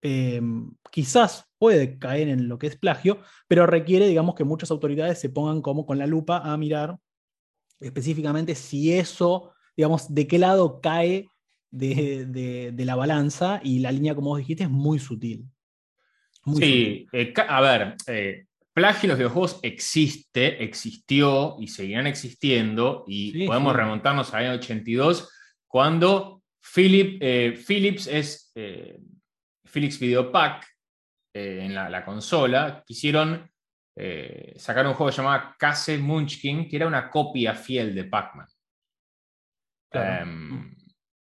em, 0.00 0.72
quizás 0.90 1.44
puede 1.58 1.98
caer 1.98 2.28
en 2.28 2.48
lo 2.48 2.58
que 2.58 2.66
es 2.68 2.76
plagio, 2.76 3.20
pero 3.46 3.66
requiere, 3.66 4.08
digamos, 4.08 4.34
que 4.34 4.44
muchas 4.44 4.70
autoridades 4.70 5.20
se 5.20 5.28
pongan 5.28 5.60
como 5.60 5.84
con 5.84 5.98
la 5.98 6.06
lupa 6.06 6.38
a 6.38 6.56
mirar 6.56 6.98
específicamente 7.80 8.54
si 8.54 8.92
eso, 8.92 9.52
digamos, 9.76 10.12
de 10.14 10.26
qué 10.26 10.38
lado 10.38 10.80
cae 10.80 11.28
de, 11.70 12.72
la 12.78 12.94
balanza 12.94 13.60
y 13.62 13.80
la 13.80 13.92
línea, 13.92 14.14
como 14.14 14.30
vos 14.30 14.38
dijiste, 14.38 14.64
es 14.64 14.70
muy 14.70 14.98
sutil. 14.98 15.44
sí, 16.56 17.06
eh, 17.12 17.34
a 17.48 17.60
ver, 17.60 17.96
eh, 18.06 18.46
plagio 18.72 19.06
en 19.06 19.08
los 19.10 19.18
videojuegos 19.18 19.60
existe, 19.62 20.62
existió 20.62 21.56
y 21.60 21.68
seguirán 21.68 22.06
existiendo. 22.06 23.04
Y 23.06 23.46
podemos 23.46 23.74
remontarnos 23.74 24.32
al 24.32 24.44
año 24.46 24.54
82, 24.54 25.30
cuando 25.66 26.42
Philip, 26.74 27.18
eh, 27.20 27.54
Philips 27.66 28.06
es 28.06 28.52
eh, 28.54 28.98
Philips 29.70 29.98
Videopack 29.98 30.66
eh, 31.34 31.60
en 31.62 31.74
la, 31.74 32.04
consola. 32.04 32.82
Quisieron 32.86 33.50
sacar 34.56 34.86
un 34.86 34.94
juego 34.94 35.10
llamado 35.10 35.54
Castle 35.58 35.98
Munchkin, 35.98 36.66
que 36.66 36.76
era 36.76 36.86
una 36.86 37.10
copia 37.10 37.54
fiel 37.54 37.94
de 37.94 38.04
Pac-Man. 38.04 38.46
Em, 39.92 40.74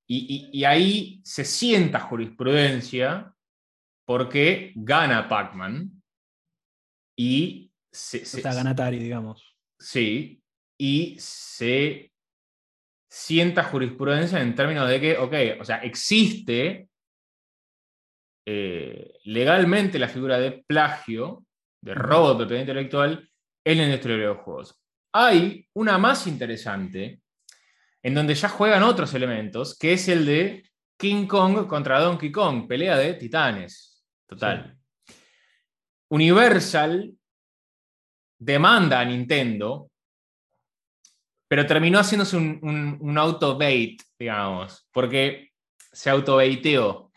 y, 0.06 0.62
ahí 0.64 1.23
se 1.25 1.44
sienta 1.44 2.00
jurisprudencia 2.00 3.32
porque 4.04 4.73
gana 4.75 5.26
Pac-Man 5.26 6.00
y 7.21 7.71
se, 7.93 8.23
Está 8.23 8.55
ganatari, 8.55 8.99
digamos. 8.99 9.55
Sí, 9.79 10.43
y 10.79 11.17
se 11.19 12.15
sienta 13.11 13.62
jurisprudencia 13.62 14.41
en 14.41 14.55
términos 14.55 14.89
de 14.89 15.00
que, 15.03 15.19
ok, 15.19 15.61
o 15.61 15.65
sea, 15.67 15.83
existe 15.83 16.89
eh, 18.47 19.19
legalmente 19.25 19.99
la 19.99 20.09
figura 20.09 20.39
de 20.39 20.65
plagio, 20.67 21.45
de 21.83 21.93
robo 21.93 22.31
de 22.31 22.37
propiedad 22.37 22.62
intelectual 22.62 23.31
en 23.67 23.77
la 23.77 23.85
industria 23.85 24.17
de 24.17 24.25
los 24.25 24.39
juegos. 24.39 24.81
Hay 25.12 25.69
una 25.75 25.99
más 25.99 26.27
interesante, 26.27 27.21
en 28.03 28.15
donde 28.15 28.35
ya 28.35 28.49
juegan 28.49 28.83
otros 28.83 29.12
elementos, 29.12 29.77
que 29.77 29.93
es 29.93 30.09
el 30.09 30.25
de 30.25 30.62
King 30.99 31.27
Kong 31.27 31.67
contra 31.67 32.00
Donkey 32.00 32.33
Kong, 32.33 32.67
pelea 32.67 32.97
de 32.97 33.12
titanes. 33.12 34.03
Total. 34.27 34.79
Universal 36.11 37.12
demanda 38.38 39.00
a 39.00 39.05
Nintendo, 39.05 39.90
pero 41.49 41.67
terminó 41.67 41.99
haciéndose 41.99 42.37
un, 42.37 42.99
un, 43.00 43.19
auto-bait, 43.19 44.02
digamos, 44.19 44.87
porque 44.93 45.50
se 45.93 46.11
auto-baiteó. 46.11 47.11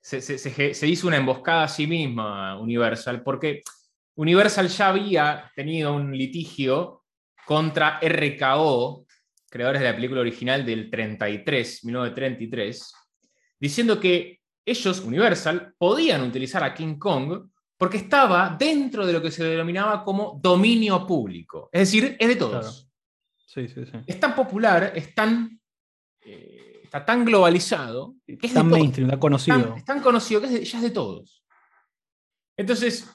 Se, 0.00 0.86
hizo 0.86 1.06
una 1.06 1.16
emboscada 1.16 1.64
a 1.64 1.68
sí 1.68 1.86
misma 1.86 2.58
Universal, 2.58 3.22
porque 3.22 3.62
Universal 4.14 4.68
ya 4.68 4.88
había 4.88 5.52
tenido 5.54 5.94
un 5.94 6.16
litigio 6.16 7.04
contra 7.44 8.00
RKO 8.00 9.06
creadores 9.50 9.80
de 9.80 9.88
la 9.88 9.94
película 9.94 10.20
original 10.20 10.64
del 10.64 10.90
33, 10.90 11.84
1933, 11.84 12.92
diciendo 13.58 13.98
que 13.98 14.40
ellos, 14.64 15.00
Universal, 15.00 15.74
podían 15.78 16.22
utilizar 16.22 16.62
a 16.62 16.74
King 16.74 16.98
Kong 16.98 17.48
porque 17.78 17.98
estaba 17.98 18.56
dentro 18.58 19.06
de 19.06 19.12
lo 19.12 19.22
que 19.22 19.30
se 19.30 19.44
denominaba 19.44 20.04
como 20.04 20.38
dominio 20.42 21.06
público. 21.06 21.70
Es 21.72 21.82
decir, 21.82 22.16
es 22.18 22.28
de 22.28 22.36
todos. 22.36 22.90
Sí, 23.46 23.68
sí, 23.68 23.86
sí. 23.86 23.92
Es 24.04 24.18
tan 24.18 24.34
popular, 24.34 24.92
es 24.94 25.14
tan, 25.14 25.60
eh, 26.20 26.80
está 26.82 27.04
tan 27.04 27.24
globalizado, 27.24 28.16
que 28.26 28.38
es 28.42 28.52
tan 28.52 28.68
mainstream, 28.68 29.08
tan 29.08 29.20
conocido. 29.20 29.76
Es 29.76 29.84
tan, 29.84 30.02
conocido 30.02 30.40
que 30.40 30.64
ya 30.64 30.78
es 30.78 30.82
de 30.82 30.90
todos. 30.90 31.44
Entonces, 32.56 33.08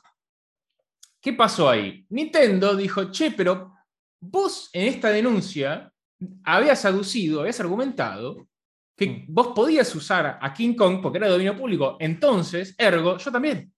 ¿qué 1.20 1.34
pasó 1.34 1.70
ahí? 1.70 2.06
Nintendo 2.10 2.74
dijo, 2.74 3.12
che, 3.12 3.32
pero 3.32 3.74
vos 4.22 4.70
en 4.72 4.88
esta 4.88 5.10
denuncia 5.10 5.92
habías 6.46 6.86
aducido, 6.86 7.42
habías 7.42 7.60
argumentado 7.60 8.48
que 8.96 9.08
mm. 9.08 9.26
vos 9.28 9.48
podías 9.54 9.94
usar 9.94 10.40
a 10.42 10.54
King 10.54 10.76
Kong 10.76 11.02
porque 11.02 11.18
era 11.18 11.28
de 11.28 11.34
dominio 11.34 11.58
público. 11.58 11.98
Entonces, 12.00 12.74
ergo, 12.78 13.18
yo 13.18 13.30
también. 13.30 13.73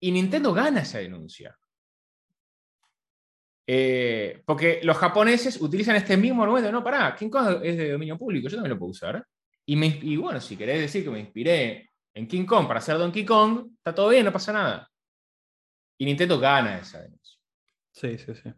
Y 0.00 0.10
Nintendo 0.12 0.52
gana 0.52 0.80
esa 0.80 0.98
denuncia. 0.98 1.56
Eh, 3.66 4.42
porque 4.44 4.80
los 4.82 4.96
japoneses 4.96 5.60
utilizan 5.60 5.94
este 5.94 6.16
mismo 6.16 6.42
argumento. 6.42 6.72
No, 6.72 6.82
pará, 6.82 7.14
King 7.14 7.28
Kong 7.28 7.60
es 7.62 7.76
de 7.76 7.92
dominio 7.92 8.18
público, 8.18 8.48
yo 8.48 8.56
también 8.56 8.72
lo 8.72 8.78
puedo 8.78 8.90
usar. 8.90 9.24
Y, 9.64 10.12
y 10.12 10.16
bueno, 10.16 10.40
si 10.40 10.56
querés 10.56 10.80
decir 10.80 11.04
que 11.04 11.10
me 11.10 11.20
inspiré 11.20 11.90
en 12.14 12.26
King 12.26 12.44
Kong 12.44 12.66
para 12.66 12.80
hacer 12.80 12.98
Donkey 12.98 13.24
Kong, 13.24 13.68
está 13.76 13.94
todo 13.94 14.08
bien, 14.08 14.24
no 14.24 14.32
pasa 14.32 14.52
nada. 14.52 14.90
Y 15.98 16.04
Nintendo 16.04 16.40
gana 16.40 16.78
esa 16.78 17.02
denuncia. 17.02 17.38
Sí, 17.92 18.18
sí, 18.18 18.34
sí. 18.34 18.52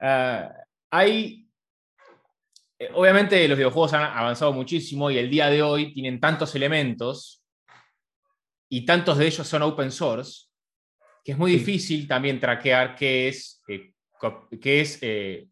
Ah, 0.00 0.52
hay. 0.90 1.48
Eh, 2.78 2.90
obviamente 2.92 3.46
los 3.48 3.56
videojuegos 3.56 3.94
han 3.94 4.02
avanzado 4.02 4.52
muchísimo 4.52 5.10
y 5.10 5.16
el 5.16 5.30
día 5.30 5.48
de 5.48 5.62
hoy 5.62 5.94
tienen 5.94 6.20
tantos 6.20 6.54
elementos 6.56 7.42
y 8.68 8.84
tantos 8.84 9.16
de 9.16 9.26
ellos 9.28 9.46
son 9.46 9.62
open 9.62 9.92
source 9.92 10.51
que 11.24 11.32
es 11.32 11.38
muy 11.38 11.52
difícil 11.52 12.06
también 12.06 12.40
traquear 12.40 12.94
qué 12.96 13.28
es, 13.28 13.62
eh, 13.68 13.92
es 14.62 14.98
eh, 15.02 15.48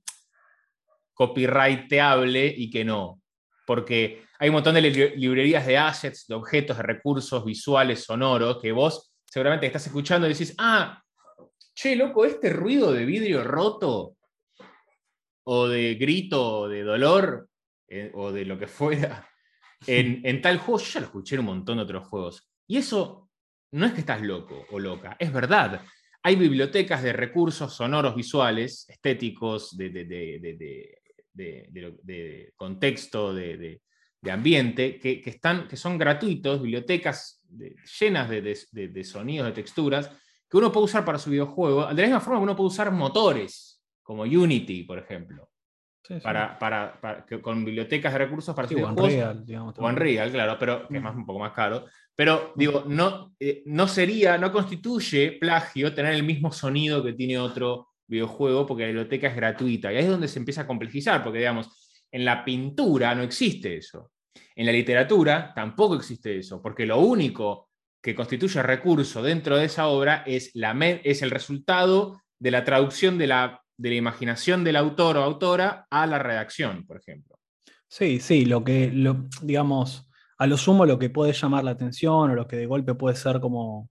copyrighteable 1.15 2.47
y 2.47 2.71
qué 2.71 2.85
no. 2.85 3.21
Porque 3.67 4.25
hay 4.39 4.49
un 4.49 4.55
montón 4.55 4.75
de 4.75 4.83
librerías 4.83 5.67
de 5.67 5.79
assets, 5.79 6.27
de 6.27 6.35
objetos, 6.35 6.77
de 6.77 6.83
recursos 6.83 7.45
visuales, 7.45 8.05
sonoros, 8.05 8.61
que 8.61 8.73
vos 8.73 9.13
seguramente 9.25 9.67
estás 9.67 9.87
escuchando 9.87 10.27
y 10.27 10.33
decís, 10.33 10.55
ah, 10.59 11.01
che, 11.75 11.95
loco, 11.95 12.25
este 12.25 12.51
ruido 12.51 12.93
de 12.93 13.05
vidrio 13.05 13.45
roto 13.45 14.17
o 15.45 15.69
de 15.69 15.95
grito 15.95 16.69
de 16.69 16.83
dolor 16.83 17.49
eh, 17.89 18.11
o 18.15 18.33
de 18.33 18.45
lo 18.45 18.59
que 18.59 18.67
fuera 18.67 19.31
en, 19.87 20.43
tal 20.43 20.59
juego, 20.59 20.79
yo 20.79 20.93
ya 20.93 21.01
lo 21.01 21.07
escuché 21.07 21.35
en 21.35 21.41
un 21.41 21.47
montón 21.47 21.79
de 21.79 21.85
otros 21.85 22.07
juegos. 22.07 22.49
Y 22.67 22.79
eso 22.79 23.20
no 23.73 23.87
es 23.87 23.93
que 23.93 24.01
estás 24.01 24.23
loco 24.23 24.67
o 24.71 24.79
loca, 24.79 25.17
es 25.19 25.33
verdad. 25.33 25.83
Hay 26.23 26.37
bibliotecas 26.37 27.03
de 27.03 27.13
recursos 27.13 27.75
sonoros 27.75 28.15
visuales, 28.15 28.87
estéticos, 28.89 29.77
de, 29.77 29.91
de 31.33 32.53
contexto, 32.57 33.35
de, 33.35 33.81
ambiente, 34.31 34.99
que, 34.99 35.23
están, 35.25 35.67
que 35.67 35.77
son 35.77 35.97
gratuitos, 35.97 36.61
bibliotecas 36.61 37.43
llenas 38.01 38.29
de, 38.29 39.05
sonidos, 39.05 39.47
de 39.49 39.53
texturas, 39.53 40.11
que 40.49 40.57
uno 40.57 40.73
puede 40.73 40.85
usar 40.85 41.05
para 41.05 41.19
su 41.19 41.31
videojuego, 41.31 41.87
de 41.87 42.03
la 42.03 42.09
misma 42.09 42.21
forma 42.21 42.41
que 42.41 42.45
uno 42.45 42.57
puede 42.57 42.69
usar 42.69 42.91
motores, 42.91 43.83
como 44.03 44.23
Unity, 44.23 44.85
por 44.85 44.99
ejemplo. 44.99 45.50
Para, 46.23 46.59
para, 46.59 47.27
con 47.43 47.65
bibliotecas 47.65 48.13
de 48.13 48.19
recursos 48.19 48.55
para 48.57 48.67
sí, 48.67 48.75
su 48.75 48.85
Unreal, 48.85 49.45
digamos, 49.45 49.79
o 49.79 49.87
Unreal, 49.87 50.33
claro, 50.33 50.57
pero 50.59 50.89
que 50.89 50.97
es 50.97 51.03
más, 51.03 51.15
un 51.15 51.27
poco 51.27 51.39
más 51.39 51.53
caro. 51.53 51.87
Pero 52.17 52.53
digo, 52.57 52.85
no, 52.87 53.35
eh, 53.39 53.63
no 53.67 53.87
sería, 53.87 54.37
no 54.37 54.51
constituye 54.51 55.33
plagio 55.33 55.95
tener 55.95 56.15
el 56.15 56.23
mismo 56.23 56.53
sonido 56.53 57.05
que 57.05 57.13
tiene 57.13 57.39
otro 57.39 57.91
videojuego 58.07 58.67
porque 58.67 58.83
la 58.83 58.89
biblioteca 58.89 59.29
es 59.29 59.37
gratuita. 59.37 59.93
Y 59.93 59.97
ahí 59.97 60.05
es 60.05 60.11
donde 60.11 60.29
se 60.29 60.39
empieza 60.39 60.63
a 60.63 60.67
complejizar, 60.67 61.23
porque 61.23 61.39
digamos, 61.39 62.07
en 62.11 62.25
la 62.25 62.45
pintura 62.45 63.15
no 63.15 63.23
existe 63.23 63.77
eso. 63.77 64.11
En 64.57 64.67
la 64.67 64.73
literatura 64.73 65.53
tampoco 65.55 65.95
existe 65.95 66.39
eso, 66.39 66.61
porque 66.61 66.87
lo 66.87 66.99
único 66.99 67.69
que 68.03 68.15
constituye 68.15 68.63
recurso 68.63 69.23
dentro 69.23 69.57
de 69.57 69.67
esa 69.67 69.87
obra 69.89 70.25
es, 70.27 70.51
la, 70.55 70.73
es 71.05 71.23
el 71.23 71.31
resultado 71.31 72.21
de 72.39 72.51
la 72.51 72.65
traducción 72.65 73.19
de 73.19 73.27
la, 73.27 73.60
de 73.81 73.89
la 73.89 73.95
imaginación 73.95 74.63
del 74.63 74.77
autor 74.77 75.17
o 75.17 75.23
autora 75.23 75.87
a 75.91 76.07
la 76.07 76.19
redacción, 76.19 76.87
por 76.87 76.99
ejemplo. 76.99 77.39
Sí, 77.89 78.21
sí, 78.21 78.45
lo 78.45 78.63
que, 78.63 78.91
lo, 78.93 79.25
digamos, 79.41 80.07
a 80.37 80.47
lo 80.47 80.59
sumo 80.59 80.85
lo 80.85 80.99
que 80.99 81.09
puede 81.09 81.33
llamar 81.33 81.65
la 81.65 81.71
atención 81.71 82.31
o 82.31 82.35
lo 82.35 82.47
que 82.47 82.57
de 82.57 82.67
golpe 82.67 82.95
puede 82.95 83.17
ser 83.17 83.41
como 83.41 83.89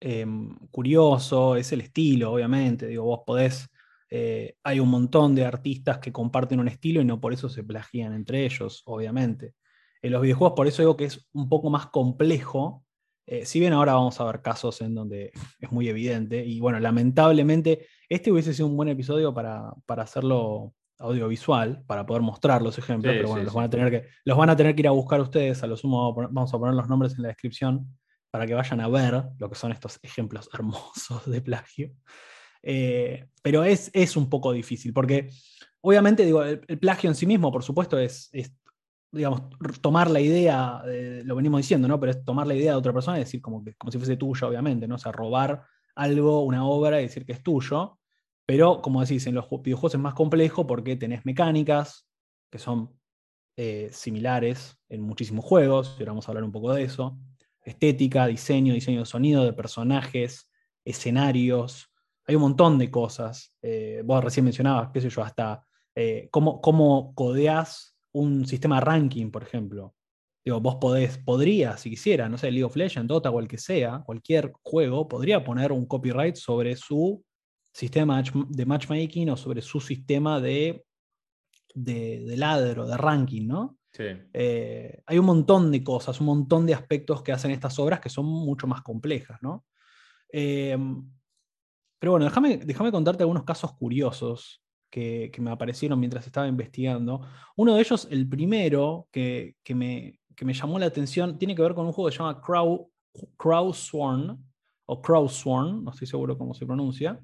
em, 0.00 0.56
curioso 0.70 1.56
es 1.56 1.72
el 1.72 1.80
estilo, 1.80 2.32
obviamente. 2.32 2.86
Digo, 2.86 3.04
vos 3.04 3.20
podés. 3.26 3.68
Eh, 4.08 4.54
hay 4.62 4.78
un 4.78 4.88
montón 4.88 5.34
de 5.34 5.44
artistas 5.44 5.98
que 5.98 6.12
comparten 6.12 6.60
un 6.60 6.68
estilo 6.68 7.00
y 7.00 7.04
no 7.04 7.20
por 7.20 7.32
eso 7.32 7.48
se 7.48 7.64
plagian 7.64 8.14
entre 8.14 8.44
ellos, 8.44 8.84
obviamente. 8.86 9.54
En 10.02 10.12
los 10.12 10.22
videojuegos, 10.22 10.54
por 10.54 10.68
eso 10.68 10.82
digo 10.82 10.96
que 10.96 11.06
es 11.06 11.26
un 11.32 11.48
poco 11.48 11.68
más 11.68 11.88
complejo. 11.88 12.85
Eh, 13.26 13.44
si 13.44 13.58
bien 13.60 13.72
ahora 13.72 13.94
vamos 13.94 14.20
a 14.20 14.24
ver 14.24 14.40
casos 14.40 14.80
en 14.80 14.94
donde 14.94 15.32
es 15.58 15.72
muy 15.72 15.88
evidente, 15.88 16.44
y 16.44 16.60
bueno, 16.60 16.78
lamentablemente, 16.78 17.86
este 18.08 18.30
hubiese 18.30 18.54
sido 18.54 18.68
un 18.68 18.76
buen 18.76 18.88
episodio 18.88 19.34
para, 19.34 19.72
para 19.84 20.04
hacerlo 20.04 20.72
audiovisual 20.98 21.84
para 21.86 22.06
poder 22.06 22.22
mostrar 22.22 22.62
los 22.62 22.78
ejemplos, 22.78 23.14
pero 23.14 23.28
bueno, 23.28 23.44
los, 23.44 23.54
Van 23.54 23.64
a 23.64 23.70
tener 23.70 23.90
que, 23.90 24.08
los 24.24 24.36
van 24.36 24.50
a 24.50 24.56
tener 24.56 24.74
que 24.74 24.80
ir 24.80 24.88
a 24.88 24.92
buscar 24.92 25.20
ustedes, 25.20 25.62
a 25.62 25.66
lo 25.66 25.76
sumo 25.76 26.14
vamos 26.14 26.52
a 26.52 26.58
poner 26.58 26.74
los 26.74 26.88
nombres 26.88 27.14
en 27.16 27.22
la 27.22 27.28
descripción 27.28 27.98
para 28.30 28.46
que 28.46 28.54
vayan 28.54 28.80
a 28.80 28.88
ver 28.88 29.22
lo 29.38 29.48
que 29.48 29.54
son 29.54 29.72
estos 29.72 29.98
ejemplos 30.02 30.48
hermosos 30.54 31.28
de 31.30 31.40
plagio. 31.40 31.92
Eh, 32.62 33.26
pero 33.42 33.62
es, 33.64 33.90
es, 33.92 34.16
un 34.16 34.28
poco 34.28 34.52
difícil, 34.52 34.92
porque 34.92 35.30
obviamente 35.80 36.24
digo, 36.24 36.42
el, 36.42 36.60
plagio 36.78 37.08
en 37.08 37.14
sí 37.14 37.26
mismo, 37.26 37.52
por 37.52 37.62
supuesto, 37.62 37.98
es, 37.98 38.30
digamos, 39.16 39.42
tomar 39.80 40.10
la 40.10 40.20
idea, 40.20 40.82
lo 41.24 41.34
venimos 41.34 41.58
diciendo, 41.58 41.88
¿no? 41.88 41.98
Pero 41.98 42.12
es 42.12 42.24
tomar 42.24 42.46
la 42.46 42.54
idea 42.54 42.72
de 42.72 42.78
otra 42.78 42.92
persona 42.92 43.16
y 43.16 43.20
decir 43.20 43.40
como, 43.40 43.64
que, 43.64 43.74
como 43.74 43.90
si 43.90 43.98
fuese 43.98 44.16
tuya, 44.16 44.46
obviamente, 44.46 44.86
¿no? 44.86 44.96
O 44.96 44.98
sea, 44.98 45.12
robar 45.12 45.64
algo, 45.94 46.42
una 46.44 46.66
obra 46.66 47.00
y 47.00 47.04
decir 47.04 47.24
que 47.24 47.32
es 47.32 47.42
tuyo. 47.42 47.98
Pero, 48.46 48.80
como 48.80 49.00
decís, 49.00 49.26
en 49.26 49.34
los 49.34 49.48
videojuegos 49.50 49.94
es 49.94 50.00
más 50.00 50.14
complejo 50.14 50.66
porque 50.66 50.94
tenés 50.94 51.26
mecánicas 51.26 52.06
que 52.50 52.58
son 52.58 52.96
eh, 53.56 53.88
similares 53.90 54.78
en 54.88 55.02
muchísimos 55.02 55.44
juegos, 55.44 55.96
y 55.98 56.02
ahora 56.02 56.12
vamos 56.12 56.28
a 56.28 56.30
hablar 56.30 56.44
un 56.44 56.52
poco 56.52 56.72
de 56.72 56.84
eso. 56.84 57.18
Estética, 57.64 58.26
diseño, 58.26 58.72
diseño 58.74 59.00
de 59.00 59.06
sonido, 59.06 59.44
de 59.44 59.52
personajes, 59.52 60.48
escenarios. 60.84 61.90
Hay 62.26 62.36
un 62.36 62.42
montón 62.42 62.78
de 62.78 62.90
cosas. 62.90 63.52
Eh, 63.62 64.02
vos 64.04 64.22
recién 64.22 64.44
mencionabas, 64.44 64.90
qué 64.92 65.00
sé 65.00 65.08
yo, 65.08 65.22
hasta 65.22 65.66
eh, 65.94 66.28
cómo, 66.30 66.60
cómo 66.60 67.14
codeás 67.14 67.95
un 68.16 68.46
sistema 68.46 68.76
de 68.76 68.80
ranking, 68.80 69.30
por 69.30 69.42
ejemplo. 69.42 69.94
Digo, 70.44 70.60
vos 70.60 70.76
podés, 70.76 71.18
podrías, 71.18 71.80
si 71.80 71.90
quisiera, 71.90 72.28
no 72.28 72.38
sé, 72.38 72.50
League 72.50 72.64
of 72.64 72.76
Legends, 72.76 73.08
Dota 73.08 73.30
o 73.30 73.40
el 73.40 73.48
que 73.48 73.58
sea, 73.58 74.02
cualquier 74.06 74.52
juego, 74.62 75.08
podría 75.08 75.44
poner 75.44 75.72
un 75.72 75.86
copyright 75.86 76.36
sobre 76.36 76.76
su 76.76 77.22
sistema 77.72 78.22
de 78.22 78.64
matchmaking 78.64 79.30
o 79.30 79.36
sobre 79.36 79.60
su 79.60 79.80
sistema 79.80 80.40
de, 80.40 80.84
de, 81.74 82.36
ladro, 82.36 82.86
de 82.86 82.96
ranking, 82.96 83.46
¿no? 83.46 83.78
Sí. 83.92 84.04
Eh, 84.32 85.02
hay 85.04 85.18
un 85.18 85.26
montón 85.26 85.70
de 85.70 85.82
cosas, 85.82 86.20
un 86.20 86.26
montón 86.26 86.64
de 86.64 86.74
aspectos 86.74 87.22
que 87.22 87.32
hacen 87.32 87.50
estas 87.50 87.78
obras 87.78 88.00
que 88.00 88.08
son 88.08 88.26
mucho 88.26 88.66
más 88.66 88.82
complejas, 88.82 89.38
¿no? 89.42 89.66
Em, 90.30 91.10
pero 91.98 92.12
bueno, 92.12 92.24
déjame, 92.26 92.58
déjame 92.58 92.92
contarte 92.92 93.22
algunos 93.24 93.44
casos 93.44 93.74
curiosos 93.74 94.65
que, 94.90 95.32
me 95.38 95.50
aparecieron 95.50 95.98
mientras 95.98 96.26
estaba 96.26 96.48
investigando. 96.48 97.20
Uno 97.56 97.74
de 97.74 97.80
ellos, 97.80 98.08
el 98.10 98.28
primero, 98.28 99.08
que, 99.10 99.56
me, 99.70 100.18
me, 100.40 100.54
llamó 100.54 100.78
la 100.78 100.86
atención, 100.86 101.38
tiene 101.38 101.54
que 101.54 101.62
ver 101.62 101.74
con 101.74 101.86
un 101.86 101.92
juego 101.92 102.08
que 102.08 102.16
se 102.16 102.22
llama 102.22 102.40
Crow, 102.40 102.90
Crowsworn, 103.36 104.44
o 104.86 105.02
Crowsworn, 105.02 105.84
no 105.84 105.90
estoy 105.90 106.06
seguro 106.06 106.38
cómo 106.38 106.54
se 106.54 106.64
pronuncia, 106.64 107.20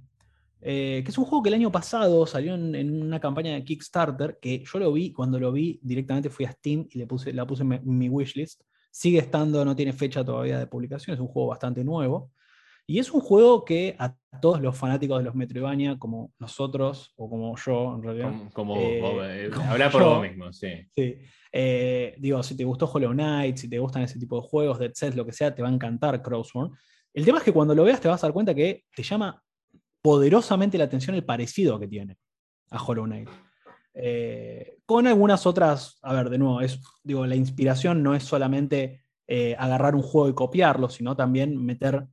eh, 0.64 1.03
que 1.05 1.11
es 1.11 1.18
un 1.18 1.25
juego 1.25 1.42
que 1.42 1.48
el 1.48 1.55
año 1.55 1.72
pasado 1.72 2.25
salió 2.25 2.55
en, 2.55 3.03
una 3.03 3.18
campaña 3.18 3.53
de 3.55 3.64
Kickstarter, 3.64 4.38
que 4.40 4.62
yo 4.64 4.79
lo 4.79 4.92
vi, 4.92 5.12
cuando 5.12 5.38
lo 5.40 5.51
vi 5.51 5.81
directamente 5.83 6.31
fui 6.31 6.44
a 6.44 6.53
Steam 6.53 6.87
y 6.88 6.98
le 6.98 7.07
puse, 7.07 7.33
la 7.33 7.44
puse 7.44 7.64
en 7.64 7.81
mi, 7.85 8.09
wishlist. 8.09 8.62
Sigue 8.90 9.18
estando, 9.18 9.64
no 9.64 9.75
tiene 9.75 9.92
fecha 9.92 10.25
todavía 10.25 10.59
de 10.59 10.66
publicación, 10.68 11.14
es 11.14 11.20
un 11.20 11.27
juego 11.27 11.48
bastante 11.48 11.83
nuevo. 11.83 12.31
Y 12.92 12.98
es 12.98 13.11
un 13.11 13.22
juego 13.22 13.64
que 13.64 13.96
a 13.98 14.14
todos 14.38 14.61
los 14.61 14.76
fanáticos 14.76 15.16
de 15.16 15.24
los 15.24 15.35
Metroidvania, 15.35 15.98
como 15.98 16.31
nosotros, 16.38 17.14
o 17.16 17.31
como 17.31 17.57
yo, 17.57 17.94
en 17.94 18.02
realidad. 18.02 18.33
Como, 18.52 18.76
eh, 18.76 19.46
eh, 19.46 19.50
habla 19.66 19.90
por 19.90 20.05
vos 20.05 20.20
mismo, 20.20 20.52
sí. 20.52 20.68
sí. 20.94 21.16
digo, 22.18 22.42
si 22.42 22.55
te 22.55 22.64
gustó 22.64 22.85
Hollow 22.85 23.12
Knight, 23.12 23.57
si 23.57 23.70
te 23.70 23.78
gustan 23.78 24.02
ese 24.02 24.18
tipo 24.18 24.38
de 24.38 24.46
juegos, 24.46 24.78
Dead 24.78 24.92
Cells, 24.94 25.16
lo 25.16 25.24
que 25.24 25.33
sea, 25.33 25.55
te 25.55 25.62
va 25.62 25.68
a 25.68 25.72
encantar 25.72 26.20
Crossworn. 26.20 26.70
El 27.14 27.24
tema 27.24 27.38
es 27.38 27.44
que 27.44 27.52
cuando 27.55 27.74
lo 27.74 27.85
veas 27.85 27.98
te 27.98 28.09
vas 28.09 28.22
a 28.22 28.26
dar 28.26 28.35
cuenta 28.35 28.55
que 28.55 28.85
te 28.94 29.02
llama 29.02 29.42
poderosamente 30.02 30.76
la 30.76 30.85
atención 30.85 31.16
el 31.16 31.24
parecido 31.24 31.81
que 31.81 31.88
tiene 31.88 32.18
a 32.70 32.85
Hollow 32.85 33.07
Knight. 33.07 33.31
Eh, 33.94 34.81
con 34.85 35.07
algunas 35.07 35.46
otras, 35.46 35.98
a 36.02 36.12
ver, 36.12 36.28
de 36.28 36.37
nuevo, 36.37 36.61
es, 36.61 36.78
digo, 37.02 37.26
la 37.26 37.37
inspiración 37.37 38.02
no 38.02 38.14
es 38.14 38.22
solamente 38.22 39.02
eh, 39.26 39.57
agarrar 39.59 39.94
un 39.94 40.02
juego 40.02 40.28
y 40.28 40.35
copiarlo, 40.35 40.90
sino 40.90 41.16
también 41.16 41.57
meter, 41.57 42.07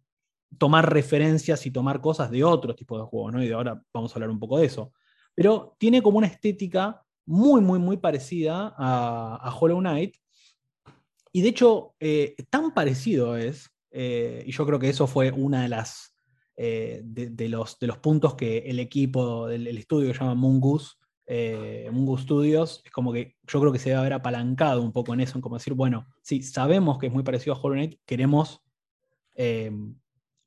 tomar 0.57 0.91
referencias 0.91 1.65
y 1.65 1.71
tomar 1.71 2.01
cosas 2.01 2.31
de 2.31 2.43
otros 2.43 2.75
tipos 2.75 2.99
de 2.99 3.05
juegos, 3.05 3.33
¿no? 3.33 3.43
Y 3.43 3.47
de 3.47 3.53
ahora 3.53 3.81
vamos 3.93 4.11
a 4.11 4.15
hablar 4.15 4.29
un 4.29 4.39
poco 4.39 4.57
de 4.57 4.65
eso. 4.65 4.93
Pero 5.35 5.75
tiene 5.79 6.01
como 6.01 6.17
una 6.17 6.27
estética 6.27 7.03
muy, 7.25 7.61
muy, 7.61 7.79
muy 7.79 7.97
parecida 7.97 8.73
a, 8.77 9.55
Hollow 9.59 9.79
Knight. 9.79 10.15
Y 11.31 11.41
de 11.41 11.49
hecho, 11.49 11.93
eh, 11.99 12.35
tan 12.49 12.73
parecido 12.73 13.37
es, 13.37 13.69
y 13.91 14.51
yo 14.51 14.65
creo 14.65 14.79
que 14.79 14.89
eso 14.89 15.07
fue 15.07 15.31
una 15.31 15.61
de 15.63 15.69
las 15.69 16.15
de, 16.55 17.47
los, 17.49 17.79
de 17.79 17.87
los 17.87 17.97
puntos 17.99 18.35
que 18.35 18.57
el 18.59 18.79
equipo 18.79 19.47
del 19.47 19.67
estudio 19.77 20.07
que 20.09 20.13
se 20.13 20.19
llama 20.19 20.35
eh, 21.31 21.87
Mungo 21.91 22.17
Studios, 22.17 22.81
es 22.83 22.91
como 22.91 23.13
que 23.13 23.37
yo 23.47 23.59
creo 23.59 23.71
que 23.71 23.77
se 23.77 23.89
debe 23.89 23.99
haber 24.01 24.13
apalancado 24.13 24.81
un 24.81 24.91
poco 24.91 25.13
en 25.13 25.19
eso, 25.19 25.37
en 25.37 25.41
como 25.41 25.57
decir, 25.57 25.75
bueno, 25.75 26.07
sí, 26.23 26.41
sabemos 26.41 26.97
que 26.97 27.05
es 27.05 27.13
muy 27.13 27.21
parecido 27.21 27.53
a 27.53 27.59
Hollow 27.59 27.75
Knight, 27.75 27.99
queremos 28.03 28.63
eh, 29.35 29.71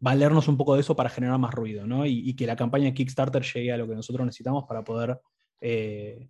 valernos 0.03 0.49
un 0.49 0.57
poco 0.59 0.75
de 0.75 0.81
eso 0.81 0.95
para 0.95 1.09
generar 1.09 1.39
más 1.39 1.55
ruido, 1.55 1.87
¿no? 1.87 2.05
Y, 2.05 2.35
que 2.35 2.47
la 2.47 2.57
campaña 2.57 2.87
de 2.87 2.95
Kickstarter 2.95 3.43
llegue 3.43 3.73
a 3.73 3.77
lo 3.77 3.89
que 3.89 3.95
nosotros 3.95 4.27
necesitamos 4.27 4.65
para 4.65 4.85
poder 4.85 5.19
eh, 5.61 6.29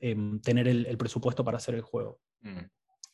em, 0.00 0.40
tener 0.40 0.66
el, 0.66 0.96
presupuesto 0.96 1.44
para 1.44 1.58
hacer 1.58 1.74
el 1.76 1.82
juego. 1.82 2.18
Mm. 2.40 2.58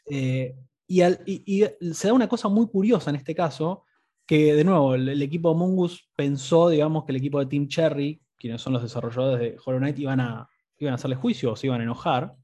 Eh, 0.07 0.57
y, 0.87 1.65
se 1.93 2.09
da 2.09 2.15
una 2.15 2.29
cosa 2.29 2.49
muy 2.49 2.69
curiosa 2.69 3.11
en 3.11 3.17
este 3.17 3.35
caso, 3.35 3.85
que 4.25 4.55
de 4.55 4.65
nuevo 4.65 4.95
el, 4.95 5.09
el 5.09 5.23
equipo 5.23 5.53
de 5.53 5.59
Mungus 5.59 6.09
pensó, 6.17 6.69
digamos, 6.69 7.05
que 7.05 7.13
el 7.13 7.17
equipo 7.17 7.41
de 7.41 7.47
Team 7.47 7.69
Cherry, 7.69 8.23
quienes 8.39 8.63
son 8.63 8.73
los 8.73 8.83
desarrolladores 8.83 9.41
de 9.41 9.59
Hollow 9.65 9.81
Knight, 9.81 9.99
iban 9.99 10.21
a 10.21 10.49
iban 10.81 10.93
a 10.93 10.95
hacerle 10.97 11.17
juicio 11.17 11.53
o 11.53 11.57
se 11.57 11.67
iban 11.67 11.81
a 11.81 11.85
enojar. 11.85 12.35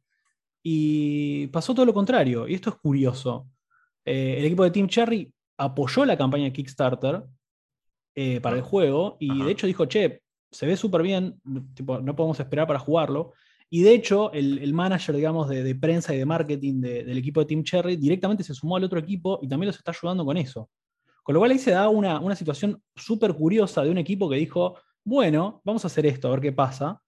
Y 0.62 1.46
pasó 1.48 1.74
todo 1.74 1.86
lo 1.86 1.94
contrario. 1.94 2.46
Y 2.46 2.54
esto 2.54 2.70
es 2.70 2.76
curioso. 2.76 3.48
Eh, 4.04 4.36
el 4.38 4.44
equipo 4.44 4.64
de 4.64 4.70
Team 4.70 4.88
Cherry 4.88 5.32
apoyó 5.56 6.04
la 6.04 6.16
campaña 6.16 6.44
de 6.44 6.52
Kickstarter 6.52 7.24
eh, 8.16 8.40
para 8.40 8.56
el 8.56 8.62
juego 8.62 9.16
y 9.20 9.44
de 9.44 9.52
hecho 9.52 9.68
dijo, 9.68 9.86
che, 9.86 10.22
se 10.50 10.66
ve 10.66 10.76
súper 10.76 11.02
bien, 11.02 11.40
no 11.44 12.16
podemos 12.16 12.40
esperar 12.40 12.66
para 12.66 12.78
jugarlo. 12.78 13.32
Y 13.68 13.82
de 13.82 13.94
hecho, 13.94 14.32
el, 14.32 14.72
manager, 14.72 15.14
digamos, 15.14 15.48
de, 15.48 15.74
prensa 15.74 16.14
y 16.14 16.18
de 16.18 16.24
marketing 16.24 16.80
del 16.80 17.18
equipo 17.18 17.40
de 17.40 17.46
Team 17.46 17.62
Cherry 17.62 17.96
directamente 17.96 18.42
se 18.42 18.54
sumó 18.54 18.76
al 18.76 18.84
otro 18.84 18.98
equipo 18.98 19.38
y 19.42 19.48
también 19.48 19.68
los 19.68 19.76
está 19.76 19.90
ayudando 19.90 20.24
con 20.24 20.36
eso. 20.36 20.70
Con 21.22 21.34
lo 21.34 21.40
cual 21.40 21.50
ahí 21.50 21.58
se 21.58 21.72
da 21.72 21.88
una, 21.88 22.20
una 22.20 22.36
situación 22.36 22.80
súper 22.94 23.34
curiosa 23.34 23.82
de 23.82 23.90
un 23.90 23.98
equipo 23.98 24.30
que 24.30 24.36
dijo, 24.36 24.78
bueno, 25.04 25.60
vamos 25.64 25.84
a 25.84 25.88
hacer 25.88 26.06
esto, 26.06 26.28
a 26.28 26.30
ver 26.32 26.40
qué 26.40 26.52
pasa 26.52 27.02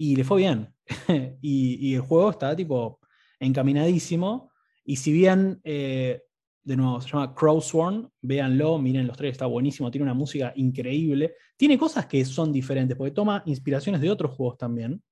y 0.00 0.16
le 0.16 0.24
fue 0.24 0.38
bien. 0.38 0.74
y, 1.42 1.94
el 1.94 2.00
juego 2.00 2.30
está 2.30 2.56
tipo 2.56 2.98
encaminadísimo. 3.38 4.50
Y 4.82 4.96
si 4.96 5.12
bien, 5.12 5.60
eh, 5.62 6.22
de 6.62 6.76
nuevo, 6.76 7.00
se 7.00 7.08
llama 7.08 7.34
Crowsworn, 7.34 8.10
véanlo, 8.20 8.78
miren 8.78 9.06
los 9.06 9.16
tres, 9.16 9.32
está 9.32 9.46
buenísimo, 9.46 9.90
tiene 9.90 10.04
una 10.04 10.14
música 10.14 10.52
increíble. 10.56 11.34
Tiene 11.56 11.78
cosas 11.78 12.06
que 12.06 12.24
son 12.24 12.52
diferentes, 12.52 12.96
porque 12.96 13.12
toma 13.12 13.42
inspiraciones 13.46 14.00
de 14.00 14.10
otros 14.10 14.32
juegos 14.32 14.58
también, 14.58 15.02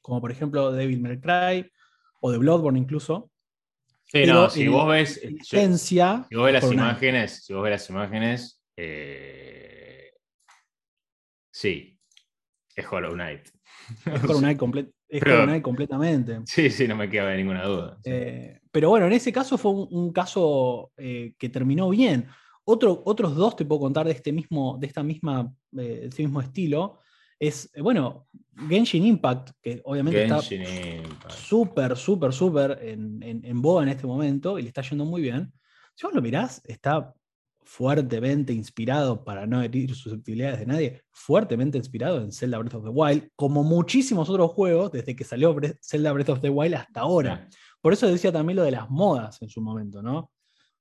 como 0.00 0.20
por 0.20 0.30
ejemplo 0.30 0.72
Devil 0.72 1.00
May 1.00 1.20
Cry 1.20 1.70
o 2.20 2.30
de 2.30 2.38
Bloodborne 2.38 2.78
incluso. 2.78 3.30
Sí, 4.04 4.26
no, 4.26 4.50
si 4.50 4.68
vos 4.68 4.88
ves, 4.88 5.20
si 5.42 5.56
vos 6.36 6.44
ves 6.44 6.52
las 6.52 6.70
imágenes, 6.70 7.44
si 7.44 7.54
vos 7.54 7.62
ves 7.62 7.72
las 7.72 7.88
imágenes, 7.88 8.62
eh, 8.76 10.12
sí, 11.50 11.98
es 12.74 12.86
Hollow 12.90 13.12
Knight. 13.12 13.48
Es 14.06 14.22
Hollow 14.24 14.38
Knight, 14.40 15.62
completamente. 15.62 16.40
Sí, 16.46 16.70
sí, 16.70 16.88
no 16.88 16.96
me 16.96 17.08
queda 17.08 17.34
ninguna 17.34 17.64
duda. 17.64 17.98
Eh, 18.04 18.60
pero 18.70 18.88
bueno, 18.90 19.06
en 19.06 19.12
ese 19.12 19.32
caso 19.32 19.58
fue 19.58 19.72
un, 19.72 20.12
caso 20.12 20.92
eh, 20.96 21.34
que 21.38 21.48
terminó 21.48 21.90
bien. 21.90 22.26
Otro, 22.64 23.02
otros 23.04 23.34
dos 23.34 23.56
te 23.56 23.64
puedo 23.64 23.80
contar 23.82 24.06
de 24.06 24.12
este 24.12 24.32
mismo, 24.32 24.78
de 24.80 24.86
esta 24.86 25.02
misma, 25.02 25.52
eh, 25.76 26.02
este 26.04 26.22
mismo 26.22 26.40
estilo. 26.40 27.00
Es, 27.38 27.70
bueno, 27.76 28.28
Genshin 28.68 29.04
Impact, 29.04 29.50
que 29.60 29.80
obviamente 29.84 30.22
está 30.22 30.40
súper, 31.28 31.96
súper, 31.96 32.32
súper 32.32 32.78
en, 32.82 33.22
en, 33.22 33.44
en 33.44 33.62
boga 33.62 33.82
en 33.82 33.88
este 33.88 34.06
momento 34.06 34.58
y 34.58 34.62
le 34.62 34.68
está 34.68 34.82
yendo 34.82 35.04
muy 35.04 35.20
bien. 35.20 35.52
Si 35.94 36.06
vos 36.06 36.14
lo 36.14 36.22
mirás, 36.22 36.62
está 36.64 37.12
fuertemente 37.64 38.52
inspirado, 38.52 39.24
para 39.24 39.46
no 39.46 39.62
herir 39.62 39.94
susceptibilidades 39.94 40.60
de 40.60 40.66
nadie, 40.66 41.02
fuertemente 41.10 41.78
inspirado 41.78 42.20
en 42.20 42.32
Zelda 42.32 42.58
Breath 42.58 42.74
of 42.74 42.84
the 42.84 42.90
Wild, 42.90 43.28
como 43.36 43.62
muchísimos 43.62 44.28
otros 44.28 44.50
juegos 44.52 44.92
desde 44.92 45.14
que 45.16 45.24
salió 45.24 45.56
Zelda 45.80 46.12
Breath 46.12 46.30
of 46.30 46.40
the 46.40 46.50
Wild 46.50 46.74
hasta 46.74 47.00
ahora. 47.00 47.48
Por 47.80 47.92
eso 47.92 48.06
decía 48.06 48.32
también 48.32 48.56
lo 48.56 48.62
de 48.62 48.70
las 48.70 48.90
modas 48.90 49.40
en 49.42 49.48
su 49.48 49.60
momento, 49.60 50.02
¿no? 50.02 50.30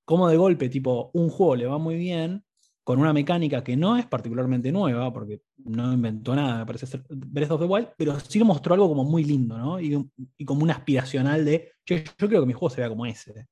Como 0.05 0.27
de 0.27 0.37
golpe, 0.37 0.69
tipo, 0.69 1.11
un 1.13 1.29
juego 1.29 1.55
le 1.55 1.65
va 1.65 1.77
muy 1.77 1.95
bien, 1.95 2.43
con 2.83 2.99
una 2.99 3.13
mecánica 3.13 3.63
que 3.63 3.77
no 3.77 3.95
es 3.95 4.05
particularmente 4.05 4.71
nueva, 4.71 5.13
porque 5.13 5.41
no 5.57 5.93
inventó 5.93 6.35
nada, 6.35 6.59
me 6.59 6.65
parece 6.65 6.87
ser 6.87 7.03
Breath 7.09 7.51
of 7.51 7.61
the 7.61 7.67
Wild, 7.67 7.89
pero 7.97 8.19
sí 8.19 8.43
mostró 8.43 8.73
algo 8.73 8.89
como 8.89 9.03
muy 9.03 9.23
lindo, 9.23 9.57
¿no? 9.57 9.79
Y, 9.79 10.09
como 10.45 10.63
un 10.63 10.71
aspiracional 10.71 11.45
de, 11.45 11.71
yo, 11.85 11.97
yo 11.97 12.27
creo 12.27 12.41
que 12.41 12.47
mi 12.47 12.53
juego 12.53 12.69
se 12.69 12.81
vea 12.81 12.89
como 12.89 13.05
ese. 13.05 13.47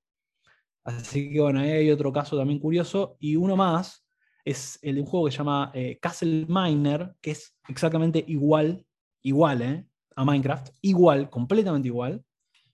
Así 0.98 1.32
que 1.32 1.42
bueno, 1.42 1.60
ahí 1.60 1.70
hay 1.70 1.92
otro 1.92 2.12
caso 2.12 2.38
también 2.38 2.60
curioso. 2.60 3.18
Y 3.20 3.36
uno 3.36 3.56
más 3.56 4.06
es 4.46 4.80
el 4.82 4.96
de 4.96 5.02
un 5.02 5.08
juego 5.08 5.26
que 5.26 5.32
se 5.32 5.38
llama 5.38 5.72
eh, 5.74 6.00
Castle 6.02 6.46
Miner, 6.48 7.14
que 7.22 7.32
es 7.32 7.56
exactamente 7.68 8.24
igual, 8.28 8.86
igual, 9.22 9.62
eh, 9.62 9.86
a 10.16 10.26
Minecraft, 10.26 10.70
igual, 10.82 11.30
completamente 11.30 11.88
igual. 11.88 12.24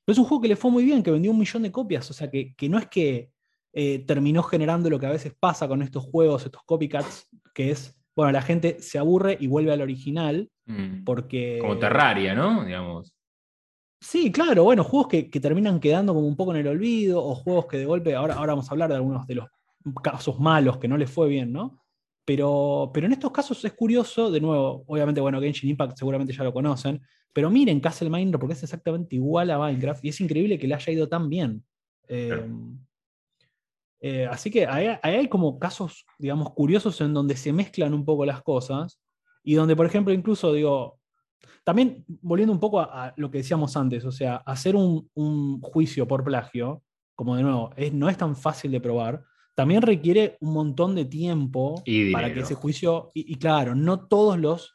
Pero 0.03 0.13
es 0.13 0.19
un 0.19 0.25
juego 0.25 0.41
que 0.41 0.47
le 0.47 0.55
fue 0.55 0.71
muy 0.71 0.85
bien, 0.85 1.03
que 1.03 1.11
vendió 1.11 1.31
un 1.31 1.39
millón 1.39 1.63
de 1.63 1.71
copias, 1.71 2.09
o 2.09 2.13
sea 2.13 2.29
que, 2.29 2.55
no 2.69 2.77
es 2.77 2.87
que 2.87 3.31
eh, 3.73 3.99
terminó 3.99 4.43
generando 4.43 4.89
lo 4.89 4.99
que 4.99 5.07
a 5.07 5.11
veces 5.11 5.33
pasa 5.39 5.67
con 5.67 5.81
estos 5.81 6.03
juegos, 6.05 6.45
estos 6.45 6.63
copycats, 6.63 7.27
que 7.53 7.71
es, 7.71 7.99
bueno, 8.15 8.31
la 8.31 8.41
gente 8.41 8.77
se 8.79 8.97
aburre 8.97 9.37
y 9.39 9.47
vuelve 9.47 9.73
al 9.73 9.81
original, 9.81 10.49
mm. 10.65 11.03
porque... 11.03 11.57
Como 11.59 11.77
Terraria, 11.77 12.35
¿no? 12.35 12.63
Digamos. 12.63 13.13
Sí, 14.07 14.31
claro, 14.31 14.63
bueno, 14.63 14.83
juegos 14.83 15.07
que, 15.07 15.23
terminan 15.23 15.79
quedando 15.79 16.13
como 16.13 16.27
un 16.27 16.35
poco 16.35 16.53
en 16.53 16.59
el 16.59 16.67
olvido, 16.67 17.23
o 17.23 17.33
juegos 17.33 17.65
que 17.65 17.77
de 17.77 17.85
golpe, 17.85 18.13
ahora, 18.13 18.35
ahora 18.35 18.53
vamos 18.53 18.69
a 18.69 18.71
hablar 18.71 18.89
de 18.89 18.97
algunos 18.97 19.25
de 19.25 19.33
los 19.33 19.47
casos 20.03 20.39
malos 20.39 20.77
que 20.77 20.87
no 20.87 20.95
les 20.95 21.09
fue 21.09 21.27
bien, 21.27 21.51
¿no? 21.51 21.81
Pero, 22.23 22.91
pero 22.93 23.07
en 23.07 23.13
estos 23.13 23.31
casos 23.31 23.65
es 23.65 23.73
curioso, 23.73 24.29
de 24.29 24.39
nuevo, 24.39 24.83
obviamente, 24.85 25.21
bueno, 25.21 25.41
Genshin 25.41 25.71
Impact 25.71 25.97
seguramente 25.97 26.33
ya 26.33 26.43
lo 26.43 26.53
conocen, 26.53 27.01
pero 27.33 27.49
miren 27.49 27.79
Castle 27.79 28.11
Miner 28.11 28.37
porque 28.37 28.53
es 28.53 28.61
exactamente 28.61 29.15
igual 29.15 29.49
a 29.49 29.57
Minecraft 29.57 30.05
y 30.05 30.09
es 30.09 30.21
increíble 30.21 30.59
que 30.59 30.67
le 30.67 30.75
haya 30.75 30.93
ido 30.93 31.09
tan 31.09 31.27
bien. 31.27 31.63
Eh, 32.07 32.47
eh, 34.01 34.27
así 34.29 34.51
que 34.51 34.67
ahí, 34.67 34.99
hay 35.01 35.27
como 35.27 35.57
casos, 35.57 36.05
digamos, 36.19 36.53
curiosos 36.53 37.01
en 37.01 37.11
donde 37.11 37.35
se 37.35 37.51
mezclan 37.51 37.95
un 37.95 38.05
poco 38.05 38.23
las 38.23 38.43
cosas 38.43 38.99
y 39.43 39.55
donde, 39.55 39.75
por 39.75 39.87
ejemplo, 39.87 40.13
incluso 40.13 40.53
digo, 40.53 40.99
también, 41.63 42.05
volviendo 42.21 42.53
un 42.53 42.59
poco 42.59 42.79
a, 42.79 43.13
lo 43.17 43.31
que 43.31 43.39
decíamos 43.39 43.75
antes, 43.75 44.05
o 44.05 44.11
sea, 44.11 44.35
hacer 44.37 44.75
un, 44.75 45.09
juicio 45.61 46.07
por 46.07 46.23
plagio, 46.23 46.83
como 47.15 47.35
de 47.35 47.43
nuevo, 47.43 47.71
no 47.93 48.07
es 48.07 48.17
tan 48.17 48.35
fácil 48.35 48.71
de 48.71 48.79
probar, 48.79 49.23
también 49.55 49.81
requiere 49.81 50.37
un 50.41 50.53
montón 50.53 50.93
de 50.93 51.05
tiempo 51.05 51.81
para 52.11 52.31
que 52.33 52.41
ese 52.41 52.53
juicio, 52.53 53.11
y, 53.15 53.35
claro, 53.37 53.73
no 53.73 54.05
todos 54.05 54.37
los, 54.37 54.73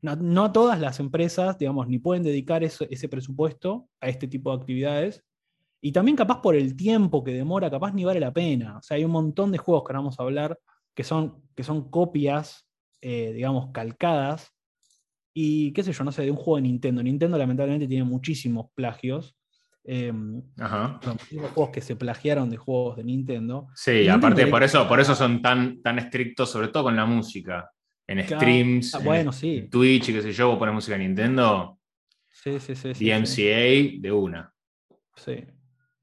no, 0.00 0.50
todas 0.50 0.80
las 0.80 0.98
empresas, 0.98 1.58
digamos, 1.58 1.86
ni 1.86 1.98
pueden 1.98 2.24
dedicar 2.24 2.64
ese 2.64 3.08
presupuesto 3.08 3.88
a 4.00 4.08
este 4.08 4.26
tipo 4.26 4.50
de 4.50 4.56
actividades, 4.56 5.24
y 5.80 5.92
también 5.92 6.16
capaz 6.16 6.40
por 6.40 6.56
el 6.56 6.74
tiempo 6.74 7.22
que 7.22 7.34
demora, 7.34 7.70
capaz 7.70 7.92
ni 7.92 8.04
vale 8.04 8.20
la 8.20 8.32
pena. 8.32 8.78
O 8.78 8.82
sea, 8.82 8.96
hay 8.96 9.04
un 9.04 9.10
montón 9.10 9.50
de 9.50 9.58
juegos 9.58 9.82
que 9.82 9.92
ahora 9.92 9.98
vamos 9.98 10.18
a 10.18 10.22
hablar 10.22 10.58
que 10.94 11.02
son, 11.02 11.42
que 11.56 11.64
son 11.64 11.90
copias, 11.90 12.68
eh, 13.00 13.32
digamos, 13.32 13.70
calcadas 13.72 14.52
y 15.34 15.72
qué 15.72 15.82
sé 15.82 15.92
yo, 15.92 16.04
no 16.04 16.12
sé, 16.12 16.22
de 16.22 16.30
un 16.30 16.36
juego 16.36 16.56
de 16.56 16.62
Nintendo. 16.62 17.02
Nintendo 17.02 17.38
lamentablemente 17.38 17.88
tiene 17.88 18.04
muchísimos 18.04 18.66
plagios. 18.74 19.36
Eh, 19.84 20.12
muchísimos 20.12 21.50
juegos 21.50 21.70
que 21.72 21.80
se 21.80 21.96
plagiaron 21.96 22.50
de 22.50 22.56
juegos 22.56 22.96
de 22.96 23.04
Nintendo. 23.04 23.68
Sí, 23.74 24.08
aparte 24.08 24.46
por 24.46 24.62
eso, 24.62 24.86
por 24.86 25.00
eso 25.00 25.14
son 25.14 25.42
tan, 25.42 25.82
tan 25.82 25.98
estrictos, 25.98 26.50
sobre 26.50 26.68
todo 26.68 26.84
con 26.84 26.96
la 26.96 27.06
música. 27.06 27.70
En 28.06 28.22
streams, 28.24 28.94
ah, 28.94 28.98
bueno, 28.98 29.30
en 29.42 29.70
Twitch 29.70 30.08
y 30.08 30.12
qué 30.12 30.22
sé 30.22 30.32
yo, 30.32 30.48
vos 30.48 30.58
pones 30.58 30.74
música 30.74 30.98
de 30.98 31.04
Nintendo. 31.04 31.78
Sí, 32.28 32.58
sí, 32.58 32.74
sí. 32.74 32.92
DMCA 32.92 34.00
de 34.00 34.12
una. 34.12 34.52
Sí. 35.16 35.44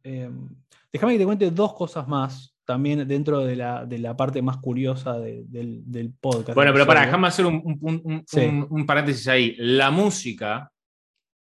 Em, 0.03 0.49
déjame 0.91 1.13
que 1.13 1.19
te 1.19 1.25
cuente 1.25 1.51
dos 1.51 1.73
cosas 1.73 2.07
más 2.07 2.55
también 2.69 3.07
dentro 3.07 3.39
de 3.45 3.55
la, 3.55 4.15
parte 4.15 4.43
más 4.43 4.57
curiosa 4.57 5.17
del, 5.17 6.13
podcast. 6.21 6.53
Bueno, 6.53 6.71
pero 6.71 6.85
para, 6.85 7.01
déjame 7.01 7.27
hacer 7.27 7.47
un, 7.47 8.85
paréntesis 8.85 9.27
ahí. 9.27 9.55
La 9.57 9.89
música, 9.89 10.71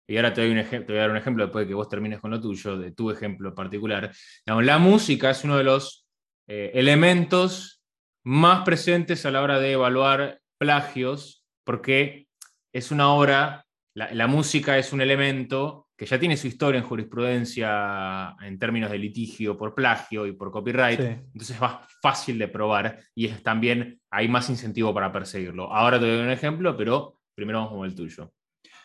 y 0.09 0.17
ahora 0.17 0.33
te, 0.33 0.43
doy 0.43 0.57
un 0.57 0.65
te 0.65 0.85
voy 0.85 0.99
a 0.99 1.01
dar 1.01 1.11
un 1.11 1.17
ejemplo 1.17 1.43
después 1.43 1.65
de 1.65 1.69
que 1.69 1.75
vos 1.75 1.89
termines 1.89 2.21
con 2.21 2.31
lo 2.31 2.41
tuyo, 2.41 2.79
de 2.79 2.93
tu 2.93 3.11
ejemplo 3.11 3.53
particular. 3.57 4.13
la 4.47 4.79
música 4.79 5.31
es 5.31 5.43
uno 5.43 5.57
de 5.57 5.65
los 5.65 6.07
eh, 6.47 6.71
elementos 6.75 7.83
más 8.25 8.63
presentes 8.65 9.27
a 9.27 9.33
la 9.33 9.43
hora 9.43 9.59
de 9.59 9.73
evaluar 9.73 10.41
plagios, 10.61 11.45
porque 11.65 12.29
es 12.73 12.93
una 12.93 13.13
obra 13.13 13.67
la, 13.97 14.15
la 14.15 14.29
música 14.29 14.79
es 14.79 14.93
un 14.93 15.01
elemento 15.01 15.89
que 16.01 16.07
ya 16.07 16.19
tiene 16.19 16.35
su 16.39 16.47
historia 16.47 16.81
en 16.81 16.87
jurisprudencia 16.87 18.35
en 18.41 18.59
términos 18.59 18.91
de 18.91 18.97
litigio 18.97 19.55
por 19.59 19.75
plagio 19.75 20.27
y 20.27 20.33
por 20.33 20.51
copyright, 20.51 20.99
Sí. 20.99 21.07
entonces 21.07 21.51
es 21.51 21.61
más 21.61 21.87
fácil 22.01 22.39
de 22.39 22.49
probar 22.49 23.01
y 23.15 23.27
es 23.27 23.43
también 23.43 24.01
hay 24.09 24.27
más 24.27 24.49
incentivo 24.49 24.95
para 24.95 25.13
perseguirlo. 25.13 25.71
Ahora 25.71 26.01
te 26.01 26.07
doy 26.07 26.25
un 26.25 26.31
ejemplo, 26.31 26.75
pero 26.75 27.19
primero 27.35 27.59
vamos 27.59 27.75
con 27.75 27.85
el 27.85 27.95
tuyo. 27.95 28.33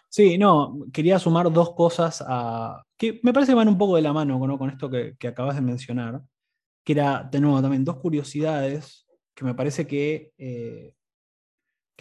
Sí, 0.10 0.38
no, 0.38 0.78
quería 0.92 1.18
sumar 1.18 1.50
dos 1.54 1.74
cosas 1.74 2.22
a, 2.28 2.84
que 2.98 3.22
me 3.24 3.32
parece 3.32 3.54
que 3.54 3.56
van 3.56 3.70
un 3.70 3.78
poco 3.78 3.96
de 3.96 4.02
la 4.02 4.12
mano 4.12 4.38
¿no? 4.46 4.58
con 4.58 4.70
esto 4.70 4.90
que, 4.90 5.16
que 5.18 5.30
acabas 5.30 5.56
de 5.56 5.62
mencionar, 5.62 6.22
que 6.84 6.92
era, 6.92 7.24
de 7.24 7.40
nuevo, 7.40 7.62
también 7.62 7.86
dos 7.86 7.96
curiosidades 7.96 9.08
que 9.34 9.46
me 9.46 9.56
parece 9.56 9.88
que, 9.88 10.34
eh, 10.38 10.94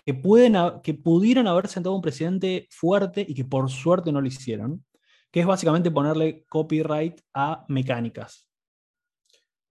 que, 0.05 0.13
pueden, 0.13 0.57
que 0.83 0.95
pudieran 0.95 1.47
haber 1.47 1.69
sentado 1.69 1.95
un 1.95 2.03
presidente 2.03 2.67
fuerte 2.73 3.25
y 3.29 3.33
que 3.33 3.45
por 3.45 3.71
suerte 3.71 4.11
no 4.11 4.21
lo 4.21 4.27
hicieron, 4.27 4.85
que 5.35 5.41
es 5.41 5.47
básicamente 5.47 5.91
ponerle 5.91 6.45
copyright 6.49 7.21
a 7.35 7.65
mecánicas. 7.67 8.49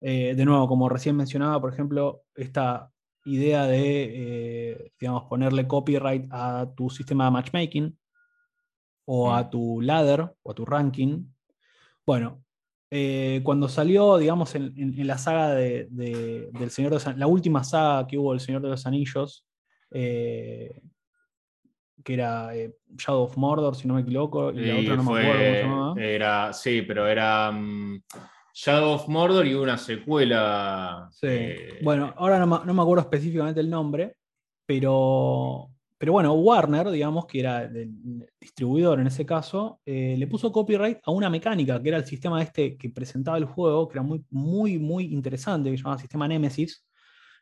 Eh, 0.01 0.35
de 0.35 0.43
nuevo, 0.43 0.67
como 0.67 0.89
recién 0.89 1.15
mencionaba, 1.15 1.61
por 1.61 1.71
ejemplo, 1.71 2.23
esta 2.35 2.91
idea 3.23 3.65
de, 3.65 4.71
eh, 4.73 4.91
digamos, 4.99 5.23
ponerle 5.29 5.65
copyright 5.65 6.27
a 6.31 6.69
tu 6.75 6.89
sistema 6.89 7.23
de 7.23 7.31
matchmaking 7.31 7.97
o 9.05 9.31
a 9.33 9.49
tu 9.49 9.79
ladder 9.79 10.35
o 10.43 10.51
a 10.51 10.53
tu 10.53 10.65
ranking. 10.65 11.27
Bueno, 12.05 12.43
eh, 12.91 13.39
cuando 13.45 13.69
salió, 13.69 14.17
digamos, 14.17 14.53
en, 14.55 14.73
en- 14.77 14.99
en 14.99 15.07
la 15.07 15.17
saga 15.17 15.55
de, 15.55 15.87
de- 15.91 16.49
del 16.59 16.71
Señor 16.71 16.91
de 16.91 16.95
los 17.05 17.17
la 17.17 17.27
última 17.27 17.63
saga 17.63 18.05
que 18.05 18.17
hubo 18.17 18.31
del 18.33 18.41
Señor 18.41 18.61
de 18.63 18.67
los 18.67 18.85
Anillos, 18.85 19.47
eh, 19.91 20.77
que 22.03 22.13
era 22.13 22.55
eh, 22.55 22.75
Shadow 22.97 23.23
of 23.23 23.37
Mordor, 23.37 23.75
si 23.75 23.87
no 23.87 23.95
me 23.95 24.01
equivoco, 24.01 24.51
y 24.51 24.59
la 24.65 24.77
otra 24.77 24.95
no 24.95 25.03
fue- 25.03 25.13
me 25.13 25.19
acuerdo 25.29 25.43
cómo 25.43 25.55
se 25.55 25.61
llamaba. 25.61 26.01
Era, 26.01 26.53
sí, 26.53 26.81
pero 26.81 27.07
era 27.07 27.51
mm, 27.51 28.01
Shadow 28.53 28.91
of 28.93 29.07
Mordor 29.07 29.45
y 29.47 29.53
una 29.53 29.77
secuela. 29.77 31.07
Sí. 31.11 31.27
eh, 31.29 31.79
Bueno, 31.83 32.13
ahora 32.17 32.39
no, 32.39 32.47
me- 32.47 32.65
no 32.65 32.73
me 32.73 32.81
acuerdo 32.81 33.01
específicamente 33.03 33.59
el 33.59 33.69
nombre, 33.69 34.15
pero, 34.65 35.69
pero 35.97 36.13
bueno, 36.13 36.33
Warner, 36.33 36.89
digamos, 36.89 37.25
que 37.25 37.39
era 37.39 37.63
el 37.63 38.27
distribuidor 38.39 38.99
en 38.99 39.07
ese 39.07 39.25
caso, 39.25 39.79
eh, 39.85 40.15
le 40.17 40.27
puso 40.27 40.51
copyright 40.51 40.97
a 41.05 41.11
una 41.11 41.29
mecánica, 41.29 41.81
que 41.81 41.89
era 41.89 41.97
el 41.97 42.05
sistema 42.05 42.41
este 42.41 42.77
que 42.77 42.89
presentaba 42.89 43.37
el 43.37 43.45
juego, 43.45 43.87
que 43.87 43.93
era 43.97 44.03
muy, 44.03 44.23
muy, 44.29 44.77
muy 44.79 45.05
interesante, 45.13 45.69
que 45.71 45.77
se 45.77 45.83
llamaba 45.83 45.99
sistema 45.99 46.27
Nemesis, 46.27 46.85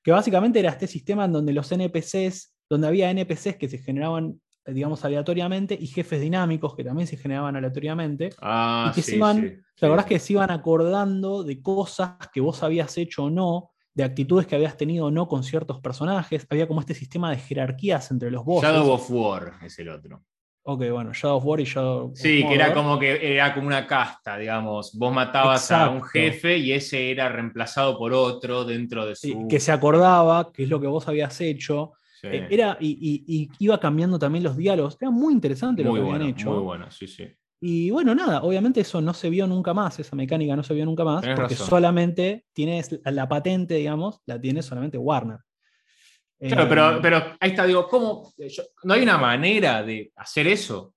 que 0.04 0.12
básicamente 0.12 0.60
era 0.60 0.70
este 0.72 0.88
sistema 0.88 1.26
en 1.26 1.32
donde 1.34 1.54
los 1.54 1.72
NPCs, 1.72 2.54
donde 2.72 2.88
había 2.88 3.12
NPCs 3.12 3.58
que 3.58 3.68
se 3.68 3.80
generaban, 3.80 4.40
eh, 4.66 4.72
digamos, 4.72 5.04
aleatoriamente 5.04 5.78
y 5.78 5.88
jefes 5.88 6.22
dinámicos 6.22 6.74
que 6.74 6.86
también 6.86 7.06
se 7.06 7.18
generaban 7.18 7.54
aleatoriamente. 7.58 8.30
ah, 8.42 8.88
y 8.90 8.96
que 8.96 9.02
se 9.02 9.12
sí, 9.12 9.18
iban- 9.18 9.42
sí, 9.42 9.50
¿Te 9.50 9.56
sí, 9.76 9.86
acordás 9.86 10.06
sí. 10.06 10.10
que 10.10 10.20
se 10.20 10.34
iban 10.34 10.52
acordando 10.52 11.44
de 11.44 11.62
cosas 11.62 12.14
que 12.34 12.40
vos 12.40 12.64
habías 12.64 12.98
hecho 12.98 13.26
o 13.26 13.30
no, 13.30 13.72
de 13.94 14.06
actitudes 14.06 14.48
que 14.48 14.56
habías 14.56 14.78
tenido 14.78 15.08
o 15.08 15.12
no 15.12 15.28
con 15.28 15.44
ciertos 15.44 15.82
personajes? 15.82 16.48
Había 16.50 16.66
como 16.66 16.80
este 16.80 16.94
sistema 16.94 17.30
de 17.30 17.38
jerarquías 17.40 18.10
entre 18.10 18.32
los 18.32 18.46
bosses. 18.46 18.70
Shadow 18.70 18.90
of 18.94 19.12
War 19.12 19.54
es 19.66 19.78
el 19.80 19.90
otro. 19.90 20.24
Ok, 20.64 20.84
bueno, 20.92 21.12
Shadow 21.12 21.38
of 21.40 21.46
War 21.46 21.60
y 21.60 21.66
Shadow 21.66 22.06
of 22.12 22.18
Sí, 22.18 22.46
que 22.48 22.54
era 22.56 22.74
como 22.74 22.98
que 22.98 23.36
era 23.36 23.54
como 23.54 23.68
una 23.68 23.86
casta, 23.86 24.38
digamos. 24.38 24.98
Vos 24.98 25.14
matabas 25.14 25.70
a 25.72 25.90
un 25.90 26.04
jefe 26.04 26.58
y 26.58 26.72
ese 26.72 27.12
era 27.12 27.28
reemplazado 27.28 27.98
por 27.98 28.14
otro 28.14 28.64
dentro 28.64 29.06
de 29.06 29.16
Sí, 29.18 29.34
su. 29.34 29.48
que 29.50 29.60
se 29.60 29.74
acordaba 29.74 30.54
qué 30.54 30.64
es 30.64 30.70
lo 30.70 30.80
que 30.80 30.88
vos 30.88 31.06
habías 31.10 31.42
hecho. 31.42 31.94
Sí. 32.22 32.28
Eh, 32.28 32.48
Era, 32.52 32.78
y, 32.80 32.90
y- 33.02 33.36
y 33.42 33.50
iba 33.60 33.80
cambiando 33.80 34.20
también 34.20 34.44
los 34.44 34.56
diálogos. 34.56 34.96
Era 35.02 35.10
muy 35.10 35.34
interesante 35.34 35.84
lo 35.84 35.92
que 35.94 36.02
bueno, 36.02 36.16
habían 36.16 36.30
hecho. 36.30 36.52
muy 36.52 36.62
bueno, 36.62 36.92
sí, 36.92 37.08
sí. 37.08 37.26
Y 37.64 37.90
bueno, 37.90 38.14
nada, 38.14 38.42
obviamente 38.44 38.82
eso 38.82 39.02
no 39.02 39.14
se 39.16 39.30
vio 39.32 39.48
nunca 39.48 39.74
más, 39.74 40.00
esa 40.00 40.16
mecánica 40.16 40.56
no 40.56 40.62
se 40.64 40.74
vio 40.76 40.86
nunca 40.86 41.04
más, 41.04 41.22
Tenés 41.22 41.36
porque 41.36 41.54
razón. 41.56 41.68
solamente 41.68 42.46
tienes 42.54 43.00
la, 43.06 43.28
patente, 43.28 43.76
digamos, 43.76 44.22
la 44.28 44.40
tiene 44.40 44.62
solamente 44.62 44.98
Warner. 45.00 45.40
Claro, 46.40 46.64
Eh, 46.64 46.66
pero, 46.70 47.00
pero 47.02 47.18
ahí 47.40 47.52
está, 47.52 47.66
digo, 47.66 47.88
¿cómo? 47.88 48.32
Yo- 48.38 48.64
¿No 48.84 48.94
hay 48.96 49.02
una 49.04 49.18
manera 49.20 49.84
de 49.84 50.12
hacer 50.16 50.48
eso? 50.48 50.94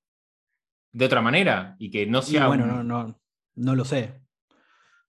De 0.92 1.04
otra 1.06 1.20
manera. 1.20 1.74
Y 1.78 1.90
que 1.90 2.06
no 2.06 2.20
y 2.20 2.22
sea. 2.22 2.46
bueno, 2.48 2.64
un- 2.64 2.70
no, 2.70 2.82
no, 2.82 3.20
no 3.56 3.74
lo 3.74 3.84
sé. 3.84 4.22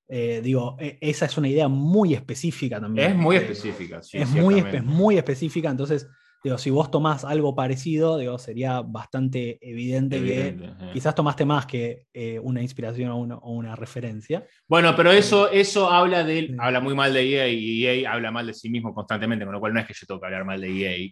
Eh, 0.08 0.41
digo, 0.44 0.76
e- 0.80 0.98
esa 1.02 1.26
es 1.26 1.38
una 1.38 1.48
idea 1.48 1.68
muy 1.68 2.13
específica 2.13 2.80
también. 2.80 3.12
Es 3.12 3.15
muy 3.18 3.36
Eh, 3.36 3.39
específica, 3.39 4.02
sí. 4.04 4.18
es, 4.18 4.30
muy, 4.30 4.56
ciertamente. 4.56 4.82
muy 4.88 5.18
específica, 5.18 5.70
entonces, 5.70 6.08
digo, 6.44 6.60
si 6.60 6.70
vos 6.70 6.91
tomás 6.91 7.26
algo 7.26 7.56
parecido, 7.56 8.18
digo, 8.20 8.38
sería 8.38 8.82
bastante 8.82 9.58
evidente, 9.68 10.18
Evidente, 10.18 10.65
que 10.78 10.86
eh. 10.86 10.89
quizás 10.94 11.15
tomaste 11.15 11.44
más 11.44 11.65
que 11.65 12.06
eh, 12.13 12.38
una 12.39 12.62
inspiración 12.62 13.10
o 13.10 13.18
una, 13.18 13.38
o 13.38 13.52
una 13.54 13.76
referencia. 13.76 14.46
Bueno, 14.68 14.96
pero 14.96 15.12
eso, 15.12 15.50
eso 15.50 15.89
habla 15.89 16.24
de 16.24 16.56
habla 16.60 16.80
muy 16.82 16.94
mal 16.94 17.12
de 17.12 17.22
EA 17.28 17.48
y 17.48 17.86
EA 17.88 18.13
habla 18.13 18.30
mal 18.30 18.46
de 18.46 18.54
sí 18.54 18.70
mismo 18.70 18.94
constantemente, 18.94 19.44
con 19.44 19.54
lo 19.56 19.60
cual 19.60 19.74
no 19.74 19.80
es 19.80 19.88
que 19.88 19.94
yo 19.96 20.06
tengo 20.06 20.20
que 20.22 20.28
hablar 20.28 20.46
mal 20.46 20.62
de 20.62 20.68
EA. 20.70 21.12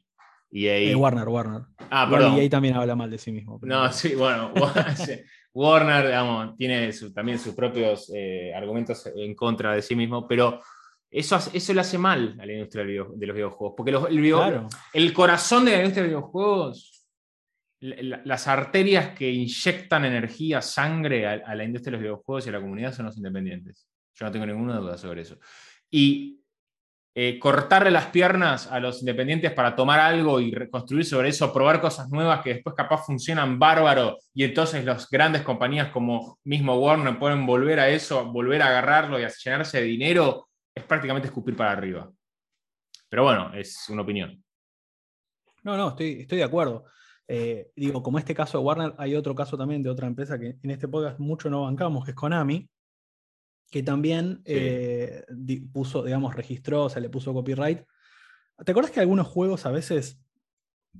EA 0.55 0.91
Eh, 0.91 0.95
Warner, 0.95 1.27
Warner. 1.27 1.61
ah, 1.89 2.07
perdón. 2.07 2.37
EA 2.37 2.47
también 2.47 2.75
habla 2.75 2.95
mal 2.95 3.09
de 3.09 3.17
sí 3.17 3.31
mismo. 3.31 3.59
pero- 3.59 3.73
No, 3.73 3.91
sí, 3.91 4.13
bueno. 4.13 4.51
Warner, 5.53 6.05
digamos, 6.07 6.55
tiene 6.57 6.91
su- 6.93 7.13
también 7.13 7.37
sus 7.39 7.53
propios 7.53 8.11
eh, 8.15 8.53
argumentos 8.55 9.05
en 9.15 9.35
contra 9.35 9.73
de 9.75 9.81
sí 9.81 9.95
mismo, 9.95 10.27
pero 10.27 10.61
eso, 11.11 11.37
eso 11.53 11.73
le 11.73 11.81
hace 11.81 11.97
mal 11.97 12.35
a 12.39 12.45
la 12.45 12.53
industria 12.53 12.83
de 12.85 12.93
los 13.27 13.35
videojuegos, 13.35 13.73
porque 13.77 13.91
los- 13.91 14.09
el, 14.09 14.19
video- 14.19 14.37
Claro. 14.39 14.67
el 14.93 15.13
corazón 15.13 15.65
de 15.65 15.71
la 15.71 15.77
industria 15.77 16.03
de 16.03 16.09
los 16.11 16.21
videojuegos, 16.21 17.05
la- 17.81 17.95
la- 18.01 18.21
las 18.25 18.47
arterias 18.47 19.09
que 19.15 19.29
inyectan 19.29 20.05
energía, 20.05 20.61
sangre 20.61 21.27
a, 21.27 21.33
a 21.45 21.53
la 21.55 21.63
industria 21.63 21.91
de 21.91 21.97
los 21.97 22.01
videojuegos 22.03 22.45
y 22.45 22.49
a 22.49 22.53
la 22.53 22.61
comunidad 22.61 22.93
son 22.93 23.05
los 23.05 23.17
independientes. 23.17 23.87
Yo 24.15 24.25
no 24.25 24.31
tengo 24.31 24.45
ninguna 24.45 24.77
duda 24.77 24.97
sobre 24.97 25.21
eso. 25.21 25.37
Y 25.91 26.39
eh, 27.15 27.37
cortarle 27.37 27.91
las 27.91 28.07
piernas 28.07 28.65
a 28.71 28.79
los 28.79 29.01
independientes 29.01 29.51
para 29.51 29.75
tomar 29.75 29.99
algo 29.99 30.39
y 30.39 30.51
reconstruir 30.51 31.05
sobre 31.05 31.29
eso, 31.29 31.53
probar 31.53 31.79
cosas 31.79 32.09
nuevas 32.09 32.41
que 32.41 32.55
después 32.55 32.75
capaz 32.75 33.05
funcionan 33.05 33.59
bárbaro 33.59 34.17
y 34.33 34.43
entonces 34.43 34.83
las 34.83 35.07
grandes 35.09 35.43
compañías 35.43 35.89
como 35.89 36.39
mismo 36.43 36.75
Warner 36.75 37.19
pueden 37.19 37.45
volver 37.45 37.79
a 37.79 37.89
eso, 37.89 38.25
volver 38.31 38.63
a 38.63 38.69
agarrarlo 38.69 39.19
y 39.19 39.23
a 39.23 39.29
llenarse 39.29 39.79
de 39.79 39.83
dinero, 39.83 40.49
es 40.73 40.83
prácticamente 40.83 41.27
escupir 41.27 41.55
para 41.55 41.71
arriba. 41.71 42.11
Pero 43.09 43.23
bueno, 43.23 43.53
es 43.53 43.87
una 43.89 44.01
opinión. 44.01 44.43
No, 45.61 45.77
no, 45.77 45.89
estoy, 45.89 46.21
estoy 46.21 46.39
de 46.39 46.43
acuerdo. 46.43 46.85
Eh, 47.27 47.71
digo, 47.75 48.01
como 48.01 48.17
este 48.17 48.33
caso 48.33 48.57
de 48.57 48.63
Warner, 48.63 48.95
hay 48.97 49.15
otro 49.15 49.35
caso 49.35 49.55
también 49.55 49.83
de 49.83 49.89
otra 49.89 50.07
empresa 50.07 50.39
que 50.39 50.57
en 50.61 50.71
este 50.71 50.87
podcast 50.87 51.19
mucho 51.19 51.49
no 51.49 51.61
bancamos, 51.61 52.03
que 52.05 52.11
es 52.11 52.17
Konami, 52.17 52.67
que 53.73 53.81
también 53.81 54.35
Sí. 54.45 54.53
eh, 54.55 55.23
di- 55.31 55.61
puso, 55.61 56.03
digamos, 56.03 56.35
registró, 56.35 56.83
o 56.83 56.89
sea, 56.89 57.01
le 57.01 57.09
puso 57.09 57.33
copyright. 57.33 57.79
¿Te 58.63 58.71
acuerdas 58.71 58.91
que 58.91 58.99
algunos 58.99 59.25
juegos 59.25 59.65
a 59.65 59.71
veces 59.71 60.19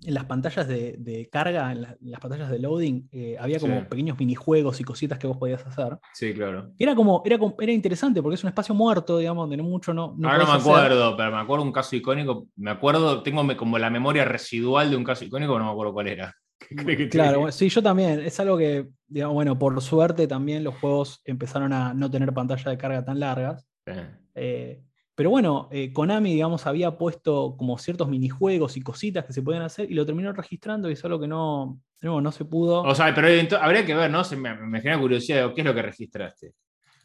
en 0.04 0.16
las 0.16 0.26
pantallas 0.26 0.68
de, 0.68 0.96
de 0.98 1.30
carga, 1.30 1.72
en, 1.72 1.84
la- 1.84 1.96
en 2.02 2.10
las 2.10 2.20
pantallas 2.20 2.50
de 2.50 2.58
loading, 2.58 3.10
eh, 3.12 3.38
había 3.40 3.60
como 3.60 3.82
Sí. 3.82 3.86
pequeños 3.92 4.18
minijuegos 4.18 4.80
y 4.80 4.84
cositas 4.84 5.20
que 5.20 5.28
vos 5.28 5.38
podías 5.38 5.64
hacer? 5.68 6.00
Sí, 6.16 6.34
claro. 6.34 6.72
Era 6.80 6.96
como, 6.96 7.22
era, 7.24 7.38
como- 7.38 7.56
era 7.60 7.72
interesante 7.72 8.24
porque 8.24 8.34
es 8.36 8.44
un 8.44 8.48
espacio 8.48 8.74
muerto, 8.74 9.20
digamos, 9.20 9.44
donde 9.44 9.58
no 9.58 9.66
mucho 9.66 9.94
no. 9.94 10.16
no 10.18 10.28
Ahora 10.28 10.40
no 10.46 10.52
me 10.52 10.58
hacer. 10.58 10.72
acuerdo, 10.72 11.16
pero 11.16 11.30
me 11.32 11.38
acuerdo 11.38 11.64
un 11.66 11.72
caso 11.72 11.96
icónico. 11.96 12.48
Me 12.56 12.72
acuerdo, 12.72 13.22
tengo 13.22 13.46
como 13.56 13.78
la 13.78 13.92
memoria 13.92 14.26
residual 14.26 14.90
de 14.90 14.98
un 14.98 15.04
caso 15.04 15.24
icónico, 15.26 15.54
pero 15.54 15.60
no 15.60 15.66
me 15.70 15.74
acuerdo 15.74 15.94
cuál 15.94 16.08
era. 16.08 16.36
¿Qué 16.78 16.84
crees 16.84 16.98
que 16.98 17.04
te 17.06 17.10
Claro, 17.12 17.52
sí, 17.52 17.70
yo 17.70 17.82
también. 17.84 18.20
Es 18.22 18.40
algo 18.40 18.58
que, 18.58 18.90
digamos, 19.08 19.34
bueno, 19.36 19.58
por 19.58 19.80
suerte 19.82 20.28
también 20.28 20.64
los 20.64 20.76
juegos 20.76 21.22
empezaron 21.26 21.74
a 21.74 21.94
no 21.94 22.10
tener 22.10 22.34
pantalla 22.34 22.72
de 22.72 22.78
carga 22.78 23.04
tan 23.06 23.20
largas. 23.20 23.68
Sí. 23.86 23.94
Eh, 24.36 24.82
pero 25.16 25.30
bueno, 25.30 25.70
eh, 25.72 25.94
Konami, 25.94 26.34
digamos, 26.34 26.66
había 26.66 26.98
puesto 26.98 27.56
como 27.56 27.78
ciertos 27.78 28.10
minijuegos 28.10 28.78
y 28.78 28.82
cositas 28.82 29.26
que 29.26 29.34
se 29.34 29.44
podían 29.44 29.62
hacer 29.62 29.92
y 29.92 29.94
lo 29.94 30.06
terminó 30.08 30.34
registrando 30.34 30.90
y 30.90 30.94
es 30.94 31.06
algo 31.06 31.20
que 31.20 31.28
no, 31.28 31.80
no, 32.02 32.20
no 32.20 32.32
se 32.32 32.46
pudo. 32.46 32.82
O 32.82 32.96
sea, 32.96 33.14
pero 33.14 33.28
habría 33.62 33.86
que 33.86 33.94
ver, 33.94 34.10
¿no? 34.10 34.24
Se 34.24 34.36
me, 34.36 34.56
me 34.56 34.82
genera 34.82 35.00
curiosidad, 35.00 35.44
digo, 35.44 35.54
¿qué 35.54 35.62
es 35.62 35.66
lo 35.68 35.76
que 35.76 35.82
registraste? 35.84 36.54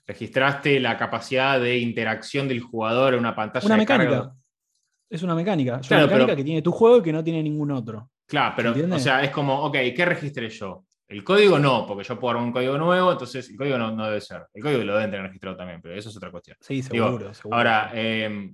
¿Registraste 0.07 0.81
la 0.81 0.97
capacidad 0.97 1.61
de 1.61 1.79
interacción 1.79 2.49
del 2.49 2.61
jugador 2.61 3.13
en 3.13 3.21
una 3.21 3.37
pantalla 3.37 3.67
una 3.67 3.75
de 3.75 3.81
mecánica. 3.81 4.11
carga? 4.11 4.35
Es 5.11 5.23
una 5.23 5.35
mecánica. 5.35 5.79
Es 5.81 5.89
Claro, 5.89 6.05
una 6.05 6.07
mecánica 6.13 6.27
pero- 6.29 6.37
que 6.39 6.45
tiene 6.45 6.63
tu 6.63 6.73
juego 6.73 6.99
y 6.99 7.03
que 7.03 7.13
no 7.13 7.23
tiene 7.23 7.43
ningún 7.43 7.71
otro. 7.73 8.11
Claro, 8.29 8.55
pero, 8.57 8.75
o 8.95 8.99
sea, 8.99 9.23
es 9.25 9.31
como, 9.31 9.63
ok, 9.65 9.77
¿qué 9.97 10.05
registré 10.05 10.49
yo? 10.51 10.85
El 11.09 11.25
código 11.25 11.59
no, 11.59 11.87
porque 11.87 12.05
yo 12.05 12.19
puedo 12.21 12.33
armar 12.33 12.47
un 12.47 12.53
código 12.53 12.77
nuevo, 12.77 13.11
entonces 13.13 13.49
el 13.49 13.57
código 13.57 13.79
no, 13.79 13.91
no 13.93 14.05
debe 14.07 14.21
ser. 14.21 14.43
El 14.53 14.63
código 14.63 14.85
lo 14.85 14.95
deben 14.95 15.11
tener 15.11 15.25
registrado 15.27 15.57
también, 15.57 15.81
pero 15.81 15.95
eso 15.95 16.11
es 16.11 16.17
otra 16.17 16.31
cuestión. 16.31 16.57
Sí, 16.61 16.83
Digo, 16.83 17.07
seguro. 17.07 17.33
seguro. 17.35 17.57
Ahora, 17.57 17.91
eh, 17.95 18.51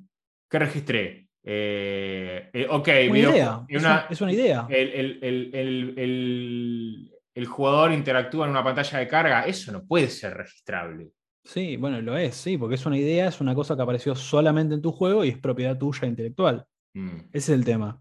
¿qué 0.48 0.58
registré? 0.60 1.28
Eh, 1.42 2.50
eh, 2.52 2.66
ok, 2.70 2.88
una 2.88 3.12
video- 3.12 3.30
idea. 3.32 3.60
Es 3.68 3.82
una- 3.82 3.90
una, 3.92 4.06
es 4.08 4.20
una 4.20 4.32
idea. 4.32 4.66
el, 4.70 4.88
el- 4.90 5.18
el- 5.22 5.50
el- 5.54 5.94
el- 5.98 7.10
el 7.34 7.46
jugador 7.46 7.92
interactúa 7.92 8.44
en 8.44 8.52
una 8.52 8.62
pantalla 8.62 8.98
de 9.00 9.08
carga, 9.08 9.42
eso 9.46 9.72
no 9.72 9.84
puede 9.84 10.06
ser 10.08 10.34
registrable. 10.34 11.10
Sí, 11.42 11.76
bueno, 11.76 12.00
lo 12.00 12.16
es, 12.16 12.37
sí, 12.37 12.56
porque 12.56 12.76
es 12.76 12.87
una 12.87 12.96
idea, 12.96 13.26
es 13.28 13.40
una 13.40 13.54
cosa 13.54 13.74
que 13.76 13.82
apareció 13.82 14.14
solamente 14.14 14.74
en 14.74 14.80
tu 14.80 14.92
juego 14.92 15.24
y 15.24 15.30
es 15.30 15.38
propiedad 15.38 15.76
tuya 15.76 16.06
intelectual. 16.06 16.64
Mm. 16.94 17.16
Ese 17.32 17.52
es 17.52 17.58
el 17.58 17.64
tema. 17.64 18.00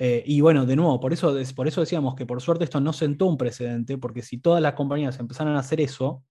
Eh, 0.00 0.22
y 0.24 0.40
bueno, 0.40 0.64
de 0.64 0.76
nuevo, 0.76 1.00
por 1.00 1.12
eso, 1.12 1.34
por 1.56 1.66
eso 1.66 1.80
decíamos 1.80 2.14
que 2.14 2.24
por 2.24 2.40
suerte 2.40 2.62
esto 2.62 2.80
no 2.80 2.92
sentó 2.92 3.26
un 3.26 3.36
precedente, 3.36 3.98
porque 3.98 4.22
si 4.22 4.38
todas 4.38 4.62
las 4.62 4.74
compañías 4.74 5.18
empezaran 5.18 5.56
a 5.56 5.58
hacer 5.58 5.80
eso, 5.80 6.22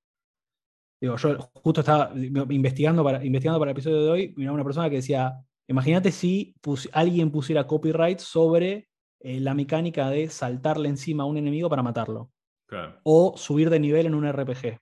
digo, 1.01 1.17
yo 1.17 1.37
justo 1.53 1.81
estaba 1.81 2.13
investigando 2.15 3.03
para, 3.03 3.25
investigando 3.25 3.59
para 3.59 3.71
el 3.71 3.75
episodio 3.75 4.03
de 4.05 4.09
hoy, 4.09 4.33
miraba 4.37 4.55
una 4.55 4.63
persona 4.63 4.89
que 4.89 4.95
decía, 4.95 5.33
imagínate 5.67 6.13
si 6.13 6.55
alguien 6.93 7.29
pusiera 7.29 7.67
copyright 7.67 8.19
sobre 8.19 8.87
eh, 9.19 9.41
la 9.41 9.53
mecánica 9.53 10.09
de 10.09 10.29
saltarle 10.29 10.87
encima 10.87 11.23
a 11.23 11.25
un 11.25 11.35
enemigo 11.35 11.69
para 11.69 11.83
matarlo. 11.83 12.31
O 13.03 13.35
subir 13.35 13.69
de 13.69 13.81
nivel 13.81 14.05
en 14.05 14.15
un 14.15 14.31
RPG. 14.31 14.79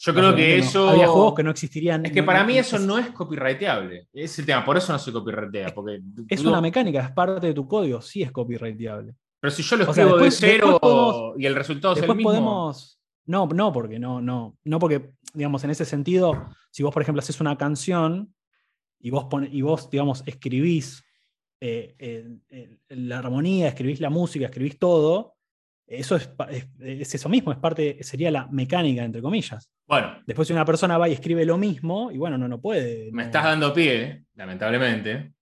Yo 0.00 0.14
creo 0.14 0.34
que 0.34 0.58
eso. 0.58 0.90
Había 0.90 1.08
juegos 1.08 1.34
que 1.34 1.42
no 1.42 1.50
existirían. 1.50 2.06
Es 2.06 2.12
que 2.12 2.22
para 2.22 2.44
mí 2.44 2.56
eso 2.56 2.78
no 2.78 2.98
es 2.98 3.10
copyrighteable. 3.10 4.06
Es 4.12 4.38
el 4.38 4.46
tema, 4.46 4.64
por 4.64 4.76
eso 4.76 4.92
no 4.92 4.98
se 4.98 5.12
copyrighteable. 5.12 5.72
Porque 5.72 6.00
es 6.28 6.44
una 6.44 6.60
mecánica, 6.60 7.00
es 7.00 7.10
parte 7.10 7.48
de 7.48 7.54
tu 7.54 7.66
código, 7.66 8.00
sí 8.00 8.22
es 8.22 8.30
copyrighteable. 8.30 9.14
Pero 9.40 9.50
si 9.50 9.62
yo 9.62 9.76
lo 9.76 9.84
escribo 9.84 10.18
de 10.18 10.30
cero 10.30 11.34
y 11.36 11.46
el 11.46 11.54
resultado 11.54 11.94
es 11.94 12.02
el 12.02 12.14
mismo. 12.14 12.30
Podemos, 12.30 13.00
no, 13.26 13.46
no, 13.46 13.72
porque 13.72 13.98
no, 13.98 14.20
no, 14.20 14.56
no, 14.64 14.78
porque, 14.78 15.10
digamos, 15.34 15.62
en 15.64 15.70
ese 15.70 15.84
sentido, 15.84 16.48
si 16.70 16.82
vos, 16.82 16.92
por 16.92 17.02
ejemplo, 17.02 17.20
haces 17.20 17.40
una 17.40 17.56
canción 17.56 18.34
y 19.00 19.10
vos, 19.10 19.26
y 19.50 19.62
vos 19.62 19.90
digamos, 19.90 20.22
escribís 20.26 21.04
eh, 21.60 22.38
la 22.88 23.18
armonía, 23.18 23.68
escribís 23.68 24.00
la 24.00 24.10
música, 24.10 24.46
escribís 24.46 24.78
todo, 24.78 25.37
eso 25.88 26.16
es, 26.16 26.30
eso 26.78 27.28
mismo, 27.30 27.50
es 27.50 27.58
parte, 27.58 28.02
sería 28.02 28.30
la 28.30 28.46
mecánica, 28.46 29.02
entre 29.02 29.22
comillas. 29.22 29.70
Bueno. 29.86 30.22
Después 30.26 30.46
si 30.46 30.52
una 30.52 30.64
persona 30.64 30.98
va 30.98 31.08
y 31.08 31.14
escribe 31.14 31.46
lo 31.46 31.56
mismo, 31.56 32.10
y 32.10 32.18
bueno, 32.18 32.36
no, 32.36 32.46
no 32.46 32.60
puede. 32.60 33.10
Me 33.10 33.24
estás 33.24 33.44
dando 33.44 33.72
pie, 33.72 34.24
lamentablemente. 34.34 35.32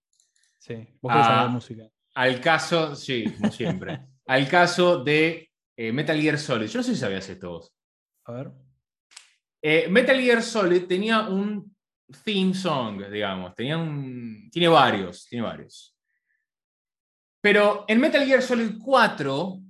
Sí, 0.57 0.75
vos 1.01 1.11
querés 1.11 1.27
hablar 1.27 1.47
de 1.47 1.53
música. 1.53 1.83
Al 2.15 2.39
caso, 2.39 2.95
sí, 2.95 3.25
como 3.37 3.51
siempre. 3.51 3.99
al 4.25 4.47
caso 4.47 5.03
de 5.03 5.51
eh, 5.75 5.91
Metal 5.91 6.19
Gear 6.19 6.37
Solid. 6.37 6.67
Yo 6.67 6.79
no 6.79 6.83
sé 6.83 6.93
si 6.93 6.99
sabías 6.99 7.27
esto 7.27 7.49
vos. 7.49 7.73
A 8.25 8.31
ver. 8.31 8.51
Eh, 9.61 9.87
Metal 9.89 10.19
Gear 10.19 10.41
Solid 10.41 10.85
tenía 10.85 11.27
un 11.27 11.75
theme 12.23 12.53
song, 12.53 13.05
digamos. 13.11 13.53
Tenía 13.53 13.77
un, 13.77 14.49
tiene 14.49 14.69
varios, 14.69 15.27
tiene 15.27 15.45
varios. 15.45 15.93
Pero 17.41 17.85
en 17.87 17.99
Metal 17.99 18.25
Gear 18.25 18.41
Solid 18.41 18.77
4 18.81 19.61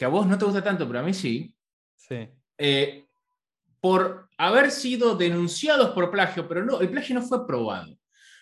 que 0.00 0.06
a 0.06 0.08
vos 0.08 0.26
no 0.26 0.38
te 0.38 0.46
gusta 0.46 0.64
tanto, 0.64 0.86
pero 0.86 1.00
a 1.00 1.02
mí 1.02 1.12
sí, 1.12 1.54
sí. 1.94 2.26
Eh, 2.56 3.04
por 3.82 4.30
haber 4.38 4.70
sido 4.70 5.14
denunciados 5.14 5.90
por 5.90 6.10
plagio, 6.10 6.48
pero 6.48 6.64
no, 6.64 6.80
el 6.80 6.88
plagio 6.88 7.16
no 7.16 7.20
fue 7.20 7.46
probado. 7.46 7.94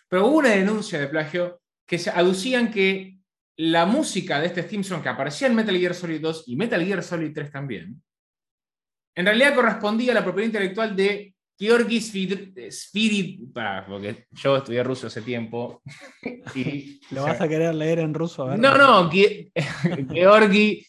Pero 0.07 0.29
hubo 0.29 0.37
una 0.37 0.51
denuncia 0.51 1.01
de 1.01 1.09
plagio 1.09 1.61
que 1.85 1.99
se 1.99 2.11
aducían 2.11 2.71
que 2.71 3.19
la 3.57 3.87
música 3.87 4.39
de 4.39 4.47
este 4.47 4.69
Simpson 4.69 5.03
que 5.03 5.09
aparecía 5.09 5.49
en 5.49 5.57
Metal 5.57 5.77
Gear 5.77 5.95
Solid 5.95 6.21
2 6.21 6.45
y 6.47 6.55
Metal 6.55 6.87
Gear 6.87 7.03
Solid 7.03 7.33
3 7.35 7.51
también, 7.51 8.01
en 9.17 9.27
realidad 9.27 9.57
correspondía 9.57 10.13
a 10.13 10.15
la 10.15 10.23
propiedad 10.23 10.47
intelectual 10.47 10.95
de 10.95 11.35
Georgi 11.59 11.97
Spirit, 11.97 13.53
porque 13.89 14.29
yo 14.31 14.59
estudié 14.59 14.85
ruso 14.85 15.09
hace 15.09 15.23
tiempo. 15.23 15.83
Y, 16.55 17.01
¿Lo 17.11 17.25
vas 17.25 17.41
a 17.41 17.49
querer 17.49 17.75
leer 17.75 17.99
en 17.99 18.15
ruso? 18.15 18.57
no, 18.57 18.79
no, 18.79 19.11
Georgi 20.13 20.87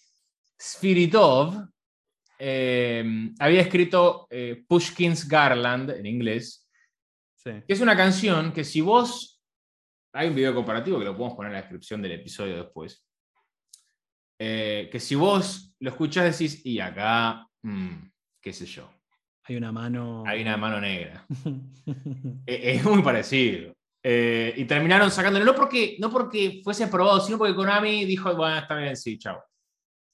Spiritov 0.59 1.69
eh, 2.37 3.31
había 3.39 3.61
escrito 3.61 4.27
eh, 4.29 4.63
Pushkin's 4.67 5.27
Garland 5.27 5.91
en 5.91 6.05
inglés, 6.05 6.69
que 7.43 7.63
es 7.67 7.81
una 7.81 7.97
canción 7.97 8.53
que 8.53 8.63
si 8.63 8.81
vos, 8.81 9.41
hay 10.13 10.27
un 10.29 10.35
video 10.35 10.53
comparativo 10.53 10.99
que 10.99 11.05
lo 11.05 11.15
podemos 11.15 11.35
poner 11.35 11.51
en 11.51 11.53
la 11.55 11.61
descripción 11.61 12.01
del 12.01 12.13
episodio 12.13 12.63
después, 12.63 13.05
eh, 14.39 14.87
que 14.91 14.99
si 14.99 15.15
vos 15.15 15.73
lo 15.79 15.89
escuchás 15.89 16.37
decís, 16.37 16.65
y 16.65 16.79
acá, 16.79 17.45
mm, 17.61 18.09
qué 18.41 18.53
sé 18.53 18.65
yo. 18.65 18.89
Hay 19.43 19.55
una 19.55 19.71
mano. 19.71 20.23
Hay 20.27 20.41
una 20.41 20.57
mano 20.57 20.79
negra. 20.79 21.25
E, 22.45 22.75
es 22.75 22.83
muy 22.83 23.01
parecido. 23.01 23.73
y 24.03 24.65
terminaron 24.65 25.11
sacándolo, 25.11 25.43
no 25.43 25.55
porque, 25.55 25.97
no 25.99 26.09
porque 26.09 26.61
fuese 26.63 26.83
aprobado, 26.85 27.19
sino 27.19 27.37
porque 27.37 27.55
Konami 27.55 28.05
dijo, 28.05 28.33
bueno, 28.35 28.59
está 28.59 28.75
bien, 28.75 28.95
sí, 28.95 29.17
chao. 29.17 29.43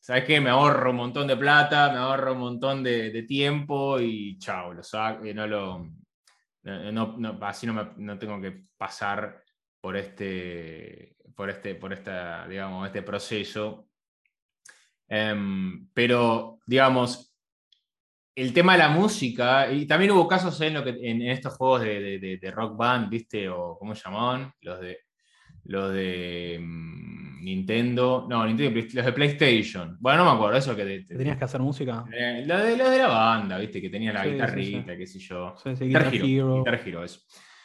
¿Sabes 0.05 0.23
qué? 0.25 0.39
Me 0.39 0.51
ahorro 0.51 0.91
un 0.91 0.97
montón 0.97 1.25
de 1.25 1.35
plata, 1.35 1.91
me 1.91 1.97
ahorro 1.97 2.33
un 2.33 2.39
montón 2.39 2.83
de, 2.83 3.23
tiempo 3.23 3.99
y 3.99 4.37
chao, 4.37 4.71
lo 4.71 4.83
saco, 4.83 5.25
no 5.33 5.47
lo, 5.47 5.89
no, 6.61 7.39
así 7.41 7.65
no, 7.65 8.19
tengo 8.19 8.39
que 8.39 8.65
pasar 8.77 9.41
por 9.81 9.97
este, 9.97 11.17
por 11.35 11.49
este, 11.49 11.73
por 11.73 11.91
esta, 11.91 12.47
digamos, 12.47 12.85
este 12.85 13.01
proceso. 13.01 13.87
Em, 15.07 15.89
pero, 15.91 16.59
digamos, 16.67 17.35
el 18.35 18.53
tema 18.53 18.73
de 18.73 18.79
la 18.79 18.89
música, 18.89 19.71
y 19.71 19.87
también 19.87 20.11
hubo 20.11 20.27
casos 20.27 20.61
en, 20.61 20.75
lo 20.75 20.83
que, 20.83 20.91
en, 21.01 21.23
estos 21.23 21.55
juegos 21.55 21.81
de, 21.81 22.53
rock 22.53 22.77
band, 22.77 23.09
¿viste? 23.09 23.49
O 23.49 23.75
cómo 23.79 23.95
llamaban, 23.95 24.53
los 24.61 24.79
de, 24.81 24.99
los 25.63 25.91
de 25.93 26.55
em, 26.57 27.24
Nintendo, 27.45 28.25
no, 28.27 28.43
Nintendo, 28.45 28.81
los 28.81 29.05
de 29.05 29.13
PlayStation. 29.13 29.97
Bueno, 29.99 30.25
no 30.25 30.31
me 30.31 30.35
acuerdo, 30.37 30.57
eso 30.57 30.75
que... 30.75 31.05
¿Tenías 31.07 31.37
que 31.37 31.45
hacer 31.45 31.61
música? 31.61 32.03
Eh, 32.11 32.43
lo, 32.45 32.57
de, 32.57 32.75
de 32.75 32.97
la 32.97 33.07
banda, 33.07 33.59
viste, 33.59 33.79
que 33.79 33.89
tenía 33.89 34.11
la 34.11 34.25
guitarrita, 34.25 34.97
qué 34.97 35.05
sé 35.05 35.19
yo. 35.19 35.55
Guitar, 35.79 36.13
Hero, 36.13 36.57
Guitar 36.57 36.81
Hero, 36.83 37.03
eso. 37.03 37.19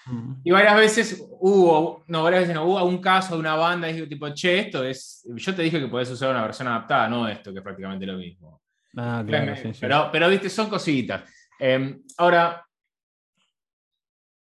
Mm. 0.05 0.35
Y 0.45 0.51
varias 0.51 0.77
veces 0.77 1.27
hubo, 1.41 2.05
no, 2.09 2.23
varias 2.23 2.43
veces 2.43 2.55
no, 2.55 2.65
hubo 2.65 2.85
un 2.85 2.99
caso 2.99 3.35
de 3.35 3.41
una 3.41 3.55
banda 3.57 3.89
y 3.89 3.95
dije, 3.95 4.07
tipo, 4.07 4.29
che, 4.35 4.59
esto 4.61 4.85
es, 4.85 5.27
yo 5.35 5.55
te 5.55 5.63
dije 5.63 5.81
que 5.81 5.89
podés 5.89 6.11
usar 6.11 6.31
una 6.31 6.43
versión 6.43 6.69
adaptada, 6.69 7.09
no 7.09 7.27
esto, 7.27 7.51
que 7.51 7.59
es 7.59 7.65
prácticamente 7.65 8.05
lo 8.05 8.19
mismo. 8.19 8.61
Ah, 8.97 9.25
claro, 9.27 9.55
pero, 9.81 10.11
pero, 10.13 10.29
viste, 10.29 10.51
son 10.51 10.69
cositas. 10.69 11.23
Em, 11.59 12.03
ahora, 12.19 12.63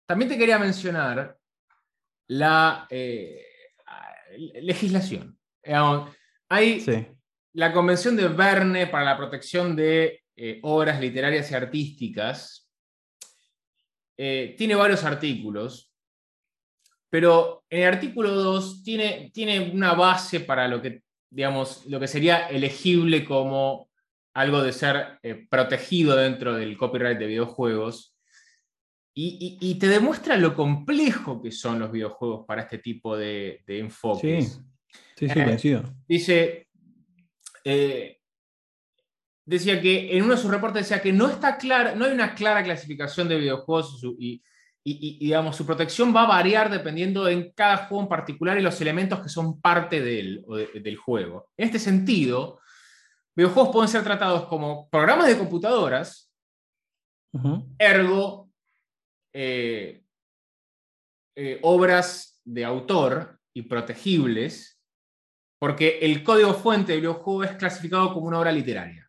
también 0.07 0.29
te 0.29 0.37
quería 0.37 0.59
mencionar 0.59 1.37
la... 2.27 2.87
Eh, 2.91 3.47
legislación. 4.37 5.39
hay 6.49 6.85
la 7.53 7.73
Convención 7.73 8.17
de 8.17 8.29
Verne 8.29 8.87
para 8.87 9.05
la 9.05 9.17
protección 9.17 9.75
de 9.75 10.23
eh, 10.37 10.61
obras 10.63 11.01
literarias 11.01 11.51
y 11.51 11.55
artísticas. 11.55 12.71
Eh, 14.17 14.55
tiene 14.57 14.75
varios 14.75 15.03
artículos, 15.05 15.93
pero 17.09 17.65
en 17.69 17.83
el 17.83 17.89
artículo 17.89 18.31
2 18.35 18.83
tiene, 18.83 19.31
tiene 19.35 19.71
una 19.73 19.95
base 19.95 20.41
para 20.41 20.69
lo 20.69 20.81
que, 20.81 21.03
digamos, 21.31 21.87
lo 21.87 21.99
que 21.99 22.07
sería 22.07 22.49
elegible 22.49 23.25
como 23.25 23.91
algo 24.35 24.63
de 24.63 24.73
ser 24.73 25.19
eh, 25.23 25.47
protegido 25.51 26.15
dentro 26.17 26.55
del 26.55 26.77
copyright 26.77 27.19
de 27.19 27.27
videojuegos. 27.27 28.17
Y, 29.23 29.75
te 29.75 29.87
demuestra 29.87 30.39
lo 30.39 30.55
complejo 30.55 31.43
que 31.43 31.53
son 31.53 31.79
los 31.79 31.93
videojuegos 31.93 32.47
para 32.47 32.63
este 32.63 32.79
tipo 32.79 33.19
de, 33.19 33.63
enfoques. 33.67 34.63
Sí, 35.15 35.29
sí, 35.29 35.59
sí, 35.59 35.69
eh, 35.69 35.83
Dice, 36.09 36.69
eh, 37.63 38.19
decía 39.45 39.79
que 39.79 40.17
en 40.17 40.25
uno 40.25 40.37
de 40.37 40.41
sus 40.41 40.51
reportes 40.51 40.89
decía 40.89 41.03
que 41.03 41.13
no 41.13 41.29
está 41.29 41.59
clara, 41.59 41.95
no 41.95 42.07
hay 42.07 42.13
una 42.13 42.35
clara 42.35 42.65
clasificación 42.65 43.29
de 43.29 43.37
videojuegos 43.37 44.03
y, 44.19 44.43
digamos, 45.19 45.55
su 45.55 45.67
protección 45.67 46.17
va 46.17 46.23
a 46.23 46.29
variar 46.29 46.71
dependiendo 46.71 47.29
en 47.29 47.53
cada 47.53 47.77
juego 47.89 48.05
en 48.05 48.09
particular 48.09 48.57
y 48.57 48.63
los 48.63 48.81
elementos 48.81 49.21
que 49.21 49.29
son 49.29 49.61
parte 49.61 50.01
del 50.01 50.97
juego. 50.97 51.51
En 51.59 51.67
este 51.67 51.79
sentido, 51.79 52.59
videojuegos 53.37 53.71
pueden 53.71 53.91
ser 53.91 54.03
tratados 54.03 54.47
como 54.47 54.89
programas 54.89 55.27
de 55.27 55.37
computadoras, 55.37 56.33
ergo 57.79 58.50
eh, 59.33 60.03
eh, 61.37 61.59
obras 61.63 62.41
de 62.45 62.65
autor 62.65 63.39
y 63.55 63.63
protegibles, 63.63 64.81
porque 65.59 65.99
el 66.01 66.23
código 66.23 66.55
fuente 66.55 66.93
del 66.93 67.03
videojuego 67.03 67.45
es 67.45 67.53
clasificado 67.53 68.13
como 68.13 68.27
una 68.27 68.41
obra 68.41 68.53
literaria. 68.53 69.09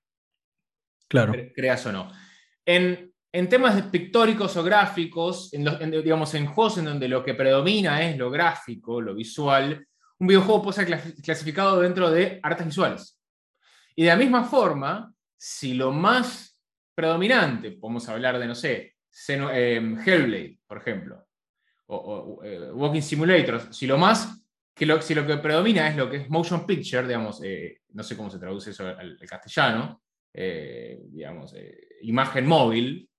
Claro. 1.07 1.33
Creas 1.55 1.85
o 1.85 1.91
no. 1.91 2.11
En, 2.65 3.11
temas 3.49 3.81
pictóricos 3.83 4.55
o 4.57 4.63
gráficos, 4.63 5.53
en, 5.53 5.91
digamos, 5.91 6.33
en 6.35 6.47
juegos 6.47 6.77
en 6.77 6.85
donde 6.85 7.07
lo 7.07 7.23
que 7.23 7.33
predomina 7.33 8.01
es 8.03 8.17
lo 8.17 8.29
gráfico, 8.29 9.01
lo 9.01 9.15
visual, 9.15 9.87
un 10.19 10.27
videojuego 10.27 10.61
puede 10.63 10.85
ser 10.85 11.15
clasificado 11.23 11.81
dentro 11.81 12.09
de 12.11 12.39
artes 12.43 12.65
visuales. 12.65 13.19
Y 13.95 14.03
de 14.03 14.09
la 14.09 14.15
misma 14.15 14.43
forma, 14.43 15.13
si 15.37 15.73
lo 15.73 15.91
más 15.91 16.57
predominante, 16.93 17.71
podemos 17.71 18.07
hablar 18.07 18.37
de, 18.37 18.47
no 18.47 18.55
sé, 18.55 18.95
Em, 19.27 19.97
Hellblade, 19.99 20.59
por 20.65 20.77
ejemplo, 20.77 21.25
o, 21.87 22.41
eh, 22.43 22.71
Walking 22.71 23.01
Simulator, 23.01 23.73
si 23.73 23.85
lo 23.85 23.97
más, 23.97 24.41
que 24.73 24.85
lo, 24.85 25.01
si 25.01 25.13
lo 25.13 25.27
que 25.27 25.37
predomina 25.37 25.89
es 25.89 25.97
lo 25.97 26.09
que 26.09 26.17
es 26.17 26.29
motion 26.29 26.65
picture, 26.65 27.05
digamos, 27.05 27.43
eh, 27.43 27.81
no 27.89 28.03
sé 28.03 28.15
cómo 28.15 28.29
se 28.29 28.39
traduce 28.39 28.71
eso 28.71 28.87
al, 28.87 29.17
castellano, 29.27 30.01
eh, 30.33 31.01
digamos, 31.09 31.53
imagen 32.01 32.47
móvil, 32.47 33.09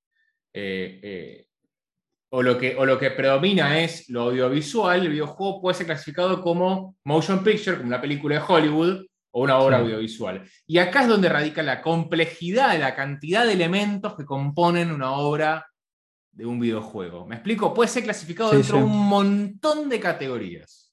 o 2.34 2.42
lo, 2.42 2.58
que, 2.58 2.74
o 2.76 2.86
lo 2.86 2.98
que 2.98 3.10
predomina 3.10 3.78
es 3.80 4.08
lo 4.08 4.22
audiovisual, 4.22 5.02
el 5.02 5.10
videojuego 5.10 5.60
puede 5.60 5.74
ser 5.74 5.86
clasificado 5.86 6.40
como 6.40 6.96
motion 7.04 7.44
picture, 7.44 7.76
como 7.76 7.88
una 7.88 8.00
película 8.00 8.36
de 8.36 8.44
Hollywood, 8.46 9.06
o 9.34 9.42
una 9.42 9.58
obra 9.58 9.78
audiovisual. 9.78 10.46
Y 10.66 10.78
acá 10.78 11.02
es 11.02 11.08
donde 11.08 11.28
radica 11.28 11.62
la 11.62 11.80
complejidad 11.80 12.78
la 12.78 12.94
cantidad 12.94 13.46
de 13.46 13.54
elementos 13.54 14.14
que 14.14 14.24
componen 14.24 14.92
una 14.92 15.12
obra 15.12 15.66
de 16.32 16.46
un 16.46 16.58
videojuego. 16.58 17.26
¿Me 17.26 17.36
explico? 17.36 17.72
Puede 17.74 17.88
ser 17.88 18.04
clasificado 18.04 18.52
dentro 18.52 18.78
de 18.78 18.84
un 18.84 19.08
montón 19.08 19.88
de 19.88 20.00
categorías. 20.00 20.92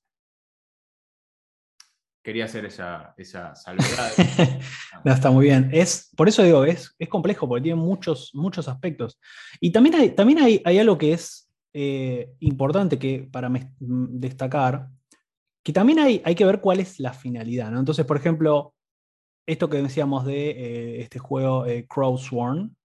Quería 2.21 2.45
hacer 2.45 2.65
esa, 2.65 3.13
esa 3.17 3.55
salvedad. 3.55 4.11
no, 5.05 5.13
está 5.13 5.31
muy 5.31 5.45
bien. 5.45 5.69
Es, 5.71 6.11
por 6.15 6.27
eso 6.27 6.43
digo, 6.43 6.65
es, 6.65 6.93
es 6.99 7.07
complejo, 7.07 7.47
porque 7.47 7.63
tiene 7.63 7.81
muchos, 7.81 8.31
muchos 8.33 8.67
aspectos. 8.67 9.19
Y 9.61 9.71
también 9.71 9.95
hay, 9.95 10.09
también 10.11 10.39
hay, 10.39 10.61
hay 10.65 10.77
algo 10.79 10.97
que 10.97 11.13
es 11.13 11.49
eh, 11.73 12.33
importante 12.39 12.99
que, 12.99 13.27
para 13.31 13.49
destacar, 13.79 14.89
que 15.63 15.71
también 15.71 15.99
hay, 15.99 16.21
hay 16.25 16.35
que 16.35 16.45
ver 16.45 16.59
cuál 16.59 16.81
es 16.81 16.99
la 16.99 17.13
finalidad. 17.13 17.71
¿no? 17.71 17.79
Entonces, 17.79 18.05
por 18.05 18.17
ejemplo, 18.17 18.73
esto 19.47 19.69
que 19.69 19.81
decíamos 19.81 20.25
de 20.25 20.49
eh, 20.49 21.01
este 21.01 21.19
juego 21.19 21.65
eh. 21.65 21.87
Crowsworn. 21.87 22.75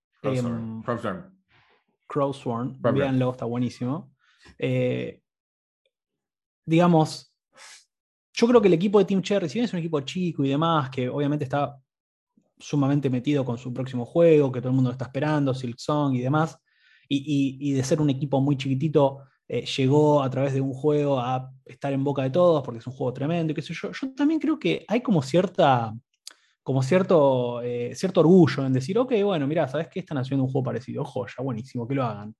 Crowsworn, 2.07 2.81
véanlo, 2.81 3.31
está 3.31 3.45
buenísimo. 3.45 4.13
Eh, 4.59 5.21
digamos, 6.65 7.35
yo 8.33 8.49
creo 8.49 8.61
que 8.61 8.69
el 8.69 8.75
equipo 8.75 8.99
de 8.99 9.05
Team 9.05 9.23
Cherry, 9.23 9.49
si 9.49 9.55
bien 9.55 9.65
es 9.65 9.73
un 9.73 9.79
equipo 9.79 10.01
chico 10.01 10.45
y 10.45 10.49
demás, 10.49 10.91
que 10.91 11.09
obviamente 11.09 11.45
está 11.45 11.79
sumamente 12.59 13.11
metido 13.11 13.45
con 13.45 13.59
su 13.59 13.73
próximo 13.73 14.05
juego, 14.05 14.51
que 14.51 14.61
todo 14.61 14.71
el 14.71 14.77
mundo 14.77 14.91
está 14.91 15.05
esperando, 15.05 15.55
Silk 15.55 15.79
Song 15.79 16.15
y 16.15 16.21
demás, 16.21 16.59
y, 17.09 17.73
de 17.73 17.85
ser 17.85 18.01
un 18.01 18.11
equipo 18.11 18.41
muy 18.41 18.57
chiquitito, 18.57 19.21
eh, 19.47 19.67
llegó 19.67 20.23
a 20.23 20.31
través 20.31 20.55
de 20.55 20.61
un 20.61 20.73
juego 20.73 21.21
a 21.21 21.53
estar 21.65 21.93
en 21.93 22.03
boca 22.03 22.23
de 22.23 22.31
todos 22.31 22.63
porque 22.63 22.79
es 22.79 22.87
un 22.87 22.95
juego 22.95 23.13
tremendo 23.13 23.53
y 23.53 23.55
qué 23.55 23.63
sé 23.63 23.75
yo. 23.75 23.93
Yo 23.93 24.15
también 24.15 24.41
creo 24.41 24.59
que 24.59 24.85
hay 24.89 25.03
como 25.03 25.23
cierta 25.23 25.95
como 26.65 26.83
cierto, 26.83 27.61
eh, 27.61 27.95
cierto 27.95 28.21
orgullo 28.21 28.65
en 28.65 28.73
decir, 28.73 28.99
ok, 28.99 29.12
bueno, 29.23 29.47
mira, 29.47 29.69
¿sabes 29.69 29.89
qué? 29.89 30.01
Están 30.01 30.17
haciendo 30.17 30.45
un 30.45 30.51
juego 30.51 30.65
parecido, 30.65 31.05
joya, 31.05 31.35
buenísimo, 31.41 31.87
que 31.87 31.95
lo 31.95 32.05
hagan. 32.05 32.35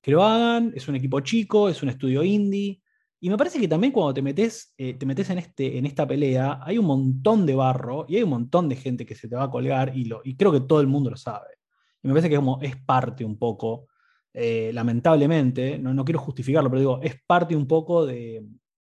Que 0.00 0.12
lo 0.12 0.24
hagan, 0.24 0.72
es 0.74 0.88
un 0.88 0.96
equipo 0.96 1.20
chico, 1.20 1.68
es 1.68 1.82
un 1.82 1.90
estudio 1.90 2.24
indie. 2.24 2.80
Y 3.20 3.28
me 3.28 3.36
parece 3.36 3.60
que 3.60 3.68
también 3.68 3.92
cuando 3.92 4.14
te 4.14 4.22
metes, 4.22 4.72
eh, 4.78 4.94
te 4.94 5.04
metes 5.04 5.28
en, 5.28 5.38
este, 5.38 5.76
en 5.76 5.84
esta 5.84 6.06
pelea, 6.06 6.60
hay 6.62 6.78
un 6.78 6.86
montón 6.86 7.44
de 7.44 7.54
barro 7.54 8.06
y 8.08 8.16
hay 8.16 8.22
un 8.22 8.30
montón 8.30 8.66
de 8.66 8.76
gente 8.76 9.04
que 9.04 9.14
se 9.14 9.28
te 9.28 9.36
va 9.36 9.44
a 9.44 9.50
colgar 9.50 9.94
y, 9.94 10.06
lo, 10.06 10.22
y 10.24 10.36
creo 10.36 10.52
que 10.52 10.62
todo 10.62 10.80
el 10.80 10.86
mundo 10.86 11.10
lo 11.10 11.16
sabe. 11.16 11.58
Y 12.02 12.08
me 12.08 12.14
parece 12.14 12.30
que 12.30 12.36
como 12.36 12.58
es 12.62 12.76
parte 12.78 13.26
un 13.26 13.38
poco, 13.38 13.88
eh, 14.32 14.70
lamentablemente, 14.72 15.78
no, 15.78 15.92
no, 15.92 16.02
quiero 16.02 16.20
justificarlo, 16.20 16.70
pero 16.70 16.80
digo, 16.80 17.00
es 17.02 17.16
parte 17.26 17.54
un 17.54 17.66
poco 17.66 18.06
de, 18.06 18.42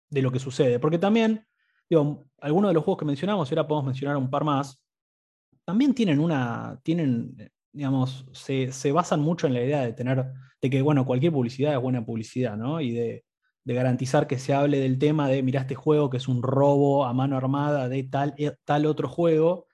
de 0.09 0.21
lo 0.21 0.31
que 0.31 0.39
sucede. 0.39 0.79
Porque 0.79 0.97
también 0.97 1.45
algunos 2.39 2.69
de 2.69 2.73
los 2.73 2.83
juegos 2.83 2.99
que 2.99 3.05
mencionamos, 3.05 3.49
y 3.49 3.55
ahora 3.55 3.67
podemos 3.67 3.85
mencionar 3.87 4.17
un 4.17 4.29
par 4.29 4.43
más, 4.43 4.81
también 5.65 5.93
tienen 5.93 6.19
una, 6.19 6.79
tienen, 6.83 7.51
digamos, 7.71 8.25
se, 8.33 8.91
basan 8.91 9.21
mucho 9.21 9.47
en 9.47 9.53
la 9.53 9.63
idea 9.63 9.81
de 9.81 9.93
tener, 9.93 10.25
de 10.61 10.69
que, 10.69 10.81
bueno, 10.81 11.05
cualquier 11.05 11.31
publicidad 11.31 11.73
es 11.73 11.81
buena 11.81 12.05
publicidad, 12.05 12.57
¿no? 12.57 12.81
Y 12.81 12.91
de, 12.91 13.25
garantizar 13.63 14.27
que 14.27 14.39
se 14.39 14.53
hable 14.53 14.79
del 14.79 14.97
tema 14.99 15.29
de, 15.29 15.43
mira, 15.43 15.61
este 15.61 15.75
juego 15.75 16.09
que 16.09 16.17
es 16.17 16.27
un 16.27 16.41
robo 16.43 17.05
a 17.05 17.13
mano 17.13 17.37
armada 17.37 17.87
de 17.87 18.03
tal, 18.03 18.33
eh, 18.37 18.53
tal 18.65 18.85
otro 18.85 19.07
juego. 19.07 19.67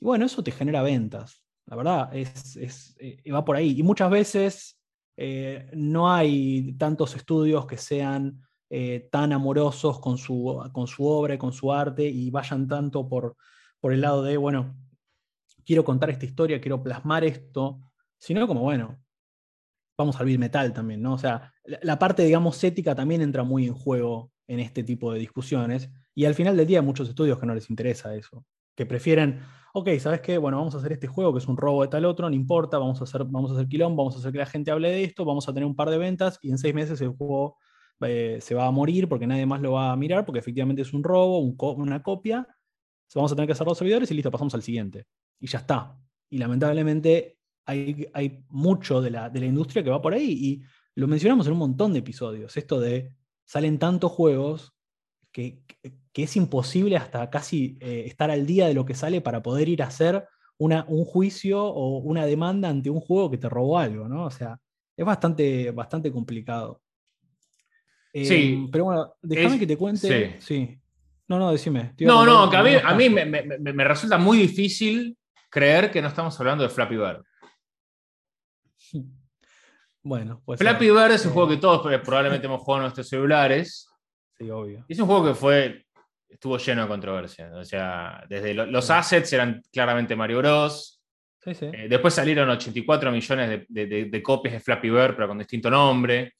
Y 0.00 0.06
bueno, 0.06 0.24
eso 0.24 0.42
te 0.42 0.50
genera 0.50 0.82
ventas. 0.82 1.44
La 1.66 1.76
verdad, 1.76 2.16
es, 2.16 2.56
es 2.56 2.96
eh, 2.98 3.30
va 3.30 3.44
por 3.44 3.54
ahí. 3.54 3.78
Y 3.78 3.82
muchas 3.82 4.10
veces 4.10 4.78
eh, 5.20 5.68
no 5.74 6.12
hay 6.12 6.74
tantos 6.74 7.16
estudios 7.16 7.66
que 7.66 7.76
sean 7.76 8.40
eh, 8.70 9.08
tan 9.10 9.32
amorosos 9.32 9.98
con 9.98 10.18
su, 10.18 10.62
con 10.72 10.86
su 10.86 11.06
obra 11.06 11.34
y 11.34 11.38
con 11.38 11.52
su 11.52 11.72
arte 11.72 12.06
y 12.06 12.30
vayan 12.30 12.68
tanto 12.68 13.08
por, 13.08 13.36
por 13.80 13.92
el 13.92 14.02
lado 14.02 14.22
de, 14.22 14.36
bueno, 14.36 14.76
quiero 15.64 15.84
contar 15.84 16.10
esta 16.10 16.26
historia, 16.26 16.60
quiero 16.60 16.82
plasmar 16.82 17.24
esto, 17.24 17.80
sino 18.18 18.46
como, 18.46 18.60
bueno, 18.60 18.98
vamos 19.98 20.18
al 20.20 20.26
beat 20.26 20.38
metal 20.38 20.72
también, 20.72 21.02
¿no? 21.02 21.14
O 21.14 21.18
sea, 21.18 21.52
la, 21.64 21.98
parte, 21.98 22.24
digamos, 22.24 22.62
ética 22.62 22.94
también 22.94 23.20
entra 23.20 23.42
muy 23.42 23.66
en 23.66 23.74
juego 23.74 24.30
en 24.46 24.60
este 24.60 24.84
tipo 24.84 25.12
de 25.12 25.18
discusiones 25.18 25.90
y 26.14 26.24
al 26.24 26.34
final 26.34 26.56
del 26.56 26.66
día 26.66 26.80
hay 26.80 26.84
muchos 26.86 27.08
estudios 27.08 27.38
que 27.38 27.46
no 27.46 27.54
les 27.54 27.68
interesa 27.68 28.14
eso, 28.14 28.44
que 28.76 28.86
prefieren, 28.86 29.40
ok, 29.74 29.90
¿sabes 29.98 30.20
qué? 30.20 30.38
Bueno, 30.38 30.58
vamos 30.58 30.74
a 30.74 30.78
hacer 30.78 30.92
este 30.92 31.06
juego 31.06 31.32
que 31.32 31.40
es 31.40 31.48
un 31.48 31.56
robo 31.56 31.82
de 31.82 31.88
tal 31.88 32.04
otro, 32.04 32.28
no 32.28 32.34
importa, 32.36 32.78
vamos 32.78 33.00
a 33.00 33.04
hacer, 33.04 33.24
vamos 33.24 33.50
a 33.50 33.54
hacer 33.54 33.68
quilombo, 33.68 34.04
vamos 34.04 34.16
a 34.16 34.18
hacer 34.20 34.32
que 34.32 34.38
la 34.38 34.46
gente 34.46 34.70
hable 34.70 34.90
de 34.90 35.04
esto, 35.04 35.24
vamos 35.24 35.48
a 35.48 35.52
tener 35.52 35.66
un 35.66 35.76
par 35.76 35.90
de 35.90 35.98
ventas 35.98 36.38
y 36.42 36.50
en 36.50 36.58
seis 36.58 36.74
meses 36.74 37.00
el 37.00 37.08
juego 37.08 37.56
eh, 38.02 38.38
se 38.40 38.54
va 38.54 38.66
a 38.66 38.70
morir 38.70 39.08
porque 39.08 39.26
nadie 39.26 39.46
más 39.46 39.60
lo 39.60 39.72
va 39.72 39.92
a 39.92 39.96
mirar, 39.96 40.24
porque 40.24 40.40
efectivamente 40.40 40.82
es 40.82 40.92
un 40.92 41.02
robo, 41.02 41.38
una 41.38 42.02
copia. 42.02 42.46
Vamos 43.14 43.32
a 43.32 43.34
tener 43.34 43.46
que 43.46 43.52
hacer 43.52 43.66
los 43.66 43.78
servidores 43.78 44.10
y 44.10 44.14
listo, 44.14 44.30
pasamos 44.30 44.54
al 44.54 44.62
siguiente. 44.62 45.06
Y 45.40 45.46
ya 45.46 45.58
está. 45.58 45.98
Y 46.30 46.38
lamentablemente 46.38 47.38
hay, 47.64 48.06
hay 48.12 48.44
mucho 48.48 49.00
de 49.00 49.10
la, 49.10 49.30
de 49.30 49.40
la 49.40 49.46
industria 49.46 49.82
que 49.82 49.90
va 49.90 50.02
por 50.02 50.14
ahí 50.14 50.30
y 50.30 50.62
lo 50.94 51.06
mencionamos 51.06 51.46
en 51.46 51.52
un 51.52 51.58
montón 51.58 51.92
de 51.92 52.00
episodios. 52.00 52.56
Esto 52.56 52.80
de 52.80 53.14
salen 53.44 53.78
tantos 53.78 54.12
juegos 54.12 54.74
que, 55.32 55.62
que 56.12 56.22
es 56.22 56.36
imposible 56.36 56.96
hasta 56.96 57.30
casi 57.30 57.78
eh, 57.80 58.04
estar 58.06 58.30
al 58.30 58.46
día 58.46 58.66
de 58.66 58.74
lo 58.74 58.84
que 58.84 58.94
sale 58.94 59.20
para 59.20 59.42
poder 59.42 59.68
ir 59.68 59.82
a 59.82 59.86
hacer 59.86 60.26
una, 60.58 60.84
un 60.88 61.04
juicio 61.04 61.64
o 61.64 61.98
una 61.98 62.26
demanda 62.26 62.68
ante 62.68 62.90
un 62.90 63.00
juego 63.00 63.30
que 63.30 63.38
te 63.38 63.48
robó 63.48 63.78
algo, 63.78 64.08
¿no? 64.08 64.24
O 64.24 64.30
sea, 64.30 64.58
es 64.96 65.06
bastante, 65.06 65.70
bastante 65.70 66.10
complicado 66.10 66.82
sí. 68.12 68.54
Em, 68.54 68.70
pero 68.70 68.84
bueno, 68.84 69.14
déjame 69.22 69.58
que 69.58 69.66
te 69.66 69.76
cuente. 69.76 70.36
Sí. 70.40 70.78
No, 71.28 71.38
no, 71.38 71.52
decime. 71.52 71.94
No, 72.00 72.24
no, 72.24 72.48
que 72.50 72.56
a 72.56 72.94
mí, 72.94 73.10
me, 73.10 73.84
resulta 73.84 74.16
muy 74.16 74.38
difícil 74.38 75.16
creer 75.50 75.90
que 75.90 76.00
no 76.00 76.08
estamos 76.08 76.38
hablando 76.40 76.64
de 76.64 76.70
Flappy 76.70 76.96
Bird. 76.96 77.22
Bueno, 80.00 80.40
pues. 80.42 80.58
Flappy 80.58 80.86
Bird 80.86 81.10
es 81.10 81.26
un 81.26 81.32
juego 81.32 81.48
que 81.50 81.56
todos 81.58 81.82
probablemente 82.02 82.46
hemos 82.46 82.62
jugado 82.62 82.78
en 82.78 82.82
nuestros 82.84 83.08
celulares. 83.08 83.90
Sí, 84.38 84.48
obvio. 84.48 84.84
es 84.88 84.98
un 84.98 85.06
juego 85.06 85.26
que 85.26 85.34
fue. 85.34 85.84
Estuvo 86.26 86.56
lleno 86.56 86.82
de 86.82 86.88
controversia. 86.88 87.50
O 87.54 87.64
sea, 87.64 88.24
desde 88.26 88.54
los 88.54 88.88
assets 88.88 89.30
eran 89.34 89.60
claramente 89.70 90.16
Mario 90.16 90.38
Bros. 90.38 91.02
Sí, 91.40 91.54
sí. 91.54 91.66
Eh, 91.66 91.88
después 91.90 92.14
salieron 92.14 92.48
84 92.48 93.10
millones 93.10 93.66
de, 93.68 94.22
copias 94.22 94.54
de 94.54 94.60
Flappy 94.60 94.88
Bird, 94.88 95.14
pero 95.14 95.28
con 95.28 95.38
distinto 95.38 95.68
nombre. 95.68 96.34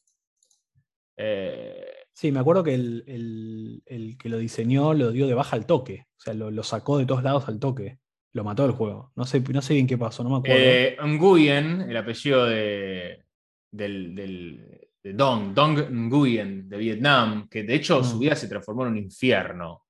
Eh, 1.18 1.84
sí, 2.12 2.30
me 2.30 2.40
acuerdo 2.40 2.62
que 2.62 2.74
el, 2.74 3.82
que 4.18 4.28
lo 4.28 4.38
diseñó 4.38 4.94
lo 4.94 5.10
dio 5.10 5.26
de 5.26 5.34
baja 5.34 5.56
al 5.56 5.66
toque. 5.66 6.06
O 6.16 6.20
sea, 6.20 6.32
lo, 6.32 6.62
sacó 6.62 6.98
de 6.98 7.06
todos 7.06 7.22
lados 7.22 7.48
al 7.48 7.58
toque. 7.58 7.98
Lo 8.32 8.44
mató 8.44 8.64
el 8.64 8.72
juego. 8.72 9.12
No 9.16 9.24
sé, 9.24 9.40
no 9.40 9.60
sé 9.60 9.74
bien 9.74 9.86
qué 9.86 9.98
pasó, 9.98 10.22
no 10.22 10.30
me 10.30 10.36
acuerdo. 10.36 10.56
Eh, 10.56 10.96
Nguyen, 11.02 11.82
el 11.82 11.96
apellido 11.96 12.46
de, 12.46 13.24
del, 13.70 14.88
Dong, 15.02 15.52
Dong 15.54 15.90
Nguyen, 15.90 16.68
de 16.68 16.76
Vietnam, 16.76 17.48
que 17.48 17.64
de 17.64 17.74
hecho 17.74 18.02
su 18.04 18.16
mm. 18.16 18.20
vida 18.20 18.36
se 18.36 18.48
transformó 18.48 18.82
en 18.82 18.92
un 18.92 18.98
infierno 18.98 19.84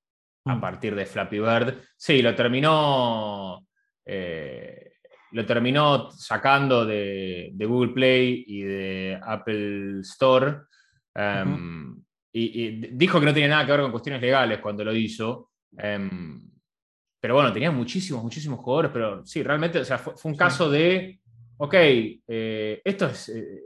a 0.47 0.55
mm. 0.55 0.61
partir 0.61 0.95
de 0.95 1.05
Flappy 1.05 1.41
Bird. 1.41 1.75
Sí, 1.97 2.23
lo 2.23 2.35
terminó. 2.35 3.67
Eh, 4.07 4.93
lo 5.33 5.45
terminó 5.45 6.11
sacando 6.11 6.87
de, 6.87 7.51
de, 7.53 7.67
Google 7.67 7.93
Play 7.93 8.45
y 8.47 8.63
de 8.63 9.21
Apple 9.23 10.01
Store 10.01 10.68
Em, 11.19 12.01
y, 12.33 12.71
dijo 12.95 13.19
que 13.19 13.27
no 13.27 13.35
tenía 13.35 13.49
nada 13.49 13.67
que 13.67 13.73
ver 13.73 13.81
con 13.83 13.91
cuestiones 13.91 14.23
legales 14.23 14.61
cuando 14.61 14.85
lo 14.85 14.95
hizo. 14.95 15.51
Em, 15.77 16.49
pero 17.21 17.35
bueno, 17.35 17.53
tenía 17.53 17.73
muchísimos, 17.73 18.23
muchísimos 18.23 18.61
jugadores, 18.61 18.93
pero 18.93 19.27
sí, 19.27 19.43
realmente, 19.43 19.81
o 19.81 19.85
sea, 19.85 19.99
fue, 19.99 20.15
un 20.25 20.37
caso 20.37 20.71
de, 20.71 21.19
ok, 21.57 21.75
eh, 21.75 22.81
esto 22.85 23.07
es... 23.07 23.29
Eh, 23.31 23.65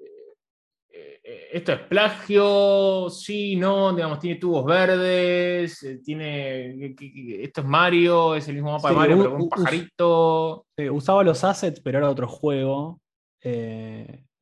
eh, 1.24 1.48
esto 1.52 1.72
es 1.72 1.80
plagio, 1.80 3.08
sí, 3.10 3.56
no, 3.56 3.94
digamos, 3.94 4.18
tiene 4.18 4.40
tubos 4.40 4.64
verdes, 4.64 6.00
tiene. 6.02 6.96
Esto 7.42 7.60
es 7.60 7.66
Mario, 7.66 8.34
es 8.34 8.48
el 8.48 8.54
mismo 8.54 8.72
mapa 8.72 8.88
de 8.88 8.96
Mario, 8.96 9.18
pero 9.18 9.30
con 9.32 9.42
un 9.42 9.48
pajarito. 9.48 10.66
usaba 10.90 11.22
los 11.22 11.44
assets, 11.44 11.80
pero 11.80 11.98
era 11.98 12.10
otro 12.10 12.26
juego. 12.26 13.00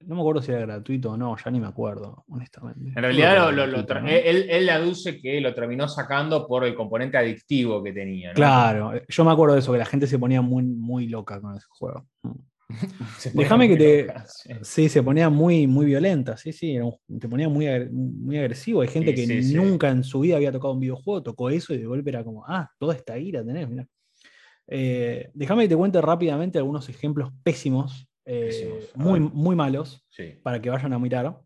No 0.01 0.15
me 0.15 0.23
acuerdo 0.23 0.41
si 0.41 0.51
era 0.51 0.63
gratuito 0.63 1.13
o 1.13 1.17
no, 1.17 1.37
ya 1.37 1.51
ni 1.51 1.61
me 1.61 1.67
acuerdo, 1.67 2.25
honestamente. 2.29 2.89
En 2.89 3.03
realidad, 3.03 3.51
él, 4.09 4.47
él, 4.49 4.69
aduce 4.71 5.21
que 5.21 5.41
lo 5.41 5.55
terminó 5.55 5.89
sacando 5.89 6.47
por 6.47 6.65
el 6.65 6.75
componente 6.75 7.19
adictivo 7.19 7.83
que 7.83 7.93
tenía. 7.93 8.33
Claro, 8.33 8.93
yo 9.07 9.25
me 9.25 9.31
acuerdo 9.31 9.55
de 9.55 9.61
eso, 9.61 9.73
que 9.73 9.79
la 9.79 9.85
gente 9.85 10.07
se 10.07 10.19
ponía 10.19 10.41
muy, 10.41 10.63
muy 10.63 11.07
loca 11.07 11.39
con 11.41 11.55
ese 11.55 11.67
juego. 11.69 12.07
Déjame 13.35 13.69
que 13.69 13.77
te. 13.77 14.15
Sí. 14.63 14.89
se 14.89 15.03
ponía 15.03 15.29
muy, 15.29 15.67
muy 15.67 15.87
violenta, 15.87 16.37
sí, 16.37 16.53
sí, 16.53 16.79
te 17.19 17.29
ponía 17.29 17.49
muy, 17.49 17.67
muy 17.91 18.39
agresivo. 18.39 18.81
Hay 18.81 18.89
gente 18.89 19.15
que 19.15 19.27
nunca 19.55 19.91
en 19.91 20.03
su 20.03 20.21
vida 20.21 20.37
había 20.37 20.53
tocado 20.53 20.75
un 20.75 20.81
videojuego, 20.81 21.23
tocó 21.23 21.51
eso 21.51 21.75
y 21.75 21.79
de 21.79 21.87
golpe 21.87 22.11
era 22.11 22.25
como, 22.25 22.45
ah, 22.47 22.71
toda 22.79 22.95
esta 22.95 23.19
ira 23.19 23.45
tenés, 23.45 23.69
mira. 23.69 23.87
Eh, 24.73 25.31
déjame 25.35 25.65
que 25.65 25.71
te 25.71 25.77
cuente 25.77 26.01
rápidamente 26.01 26.59
algunos 26.59 26.89
ejemplos 26.89 27.33
pésimos 27.43 28.09
eh, 28.33 28.89
muy, 28.95 29.19
muy 29.19 29.57
malos 29.57 30.07
para 30.45 30.63
que 30.63 30.71
vayan 30.71 30.93
a 30.93 31.01
mirar. 31.01 31.37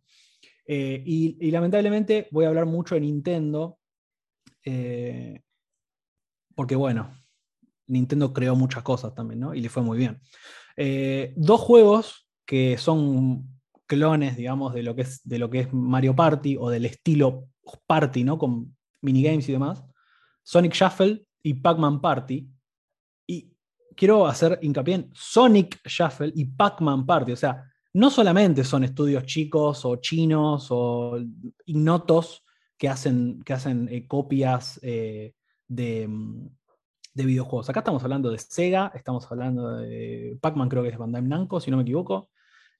Eh, 0.66 1.03
y, 1.07 1.51
lamentablemente 1.51 2.28
voy 2.30 2.45
a 2.45 2.49
hablar 2.49 2.66
mucho 2.66 2.95
de 2.95 3.01
Nintendo, 3.01 3.78
eh, 4.62 5.41
porque 6.55 6.76
bueno, 6.76 7.11
Nintendo 7.87 8.35
creó 8.35 8.55
muchas 8.55 8.82
cosas 8.82 9.14
también, 9.14 9.41
¿no? 9.41 9.55
Y 9.55 9.62
le 9.62 9.70
fue 9.70 9.82
muy 9.82 9.97
bien. 9.97 10.20
Dos 11.37 11.61
juegos 11.61 12.28
que 12.45 12.76
son 12.76 13.49
clones, 13.87 14.37
digamos, 14.37 14.74
de 14.74 14.82
lo, 14.82 14.95
que 14.95 15.03
es, 15.03 15.26
de 15.26 15.39
lo 15.39 15.49
que 15.49 15.61
es 15.61 15.72
Mario 15.72 16.14
Party 16.14 16.59
o 16.59 16.68
del 16.68 16.85
estilo 16.85 17.49
Party, 17.87 18.24
¿no? 18.24 18.39
Con 18.39 18.76
minigames 19.01 19.49
y 19.49 19.53
demás. 19.53 19.82
Sonic 20.43 20.74
Shuffle 20.74 21.24
y 21.43 21.55
Pac-Man 21.55 22.03
Party. 22.03 22.47
Quiero 23.97 24.27
hacer 24.27 24.59
hincapié 24.63 24.95
en 24.95 25.11
Sonic 25.13 25.81
Shuffle 25.87 26.33
y 26.35 26.45
Pac-Man 26.45 27.07
Party. 27.07 27.33
O 27.33 27.37
sea, 27.37 27.65
no 27.95 28.11
solamente 28.11 28.65
son 28.65 28.85
estudios 28.85 29.25
chicos 29.25 29.85
o 29.85 29.97
chinos 29.97 30.69
o 30.71 31.19
ignotos 31.67 32.45
que 32.77 32.89
hacen, 32.89 33.43
que 33.45 33.53
hacen 33.53 33.89
eh, 33.91 34.07
copias 34.07 34.81
eh, 34.83 35.35
de, 35.69 36.09
de, 37.15 37.25
videojuegos. 37.25 37.71
Acá 37.71 37.81
estamos 37.81 38.03
hablando 38.03 38.31
de 38.31 38.39
Sega, 38.39 38.91
estamos 38.95 39.31
hablando 39.31 39.77
de 39.77 40.37
Pac-Man, 40.41 40.69
creo 40.69 40.83
que 40.83 40.89
es 40.89 40.99
Bandai 40.99 41.23
Namco, 41.23 41.61
si 41.61 41.71
no 41.71 41.77
me 41.77 41.85
equivoco. 41.85 42.31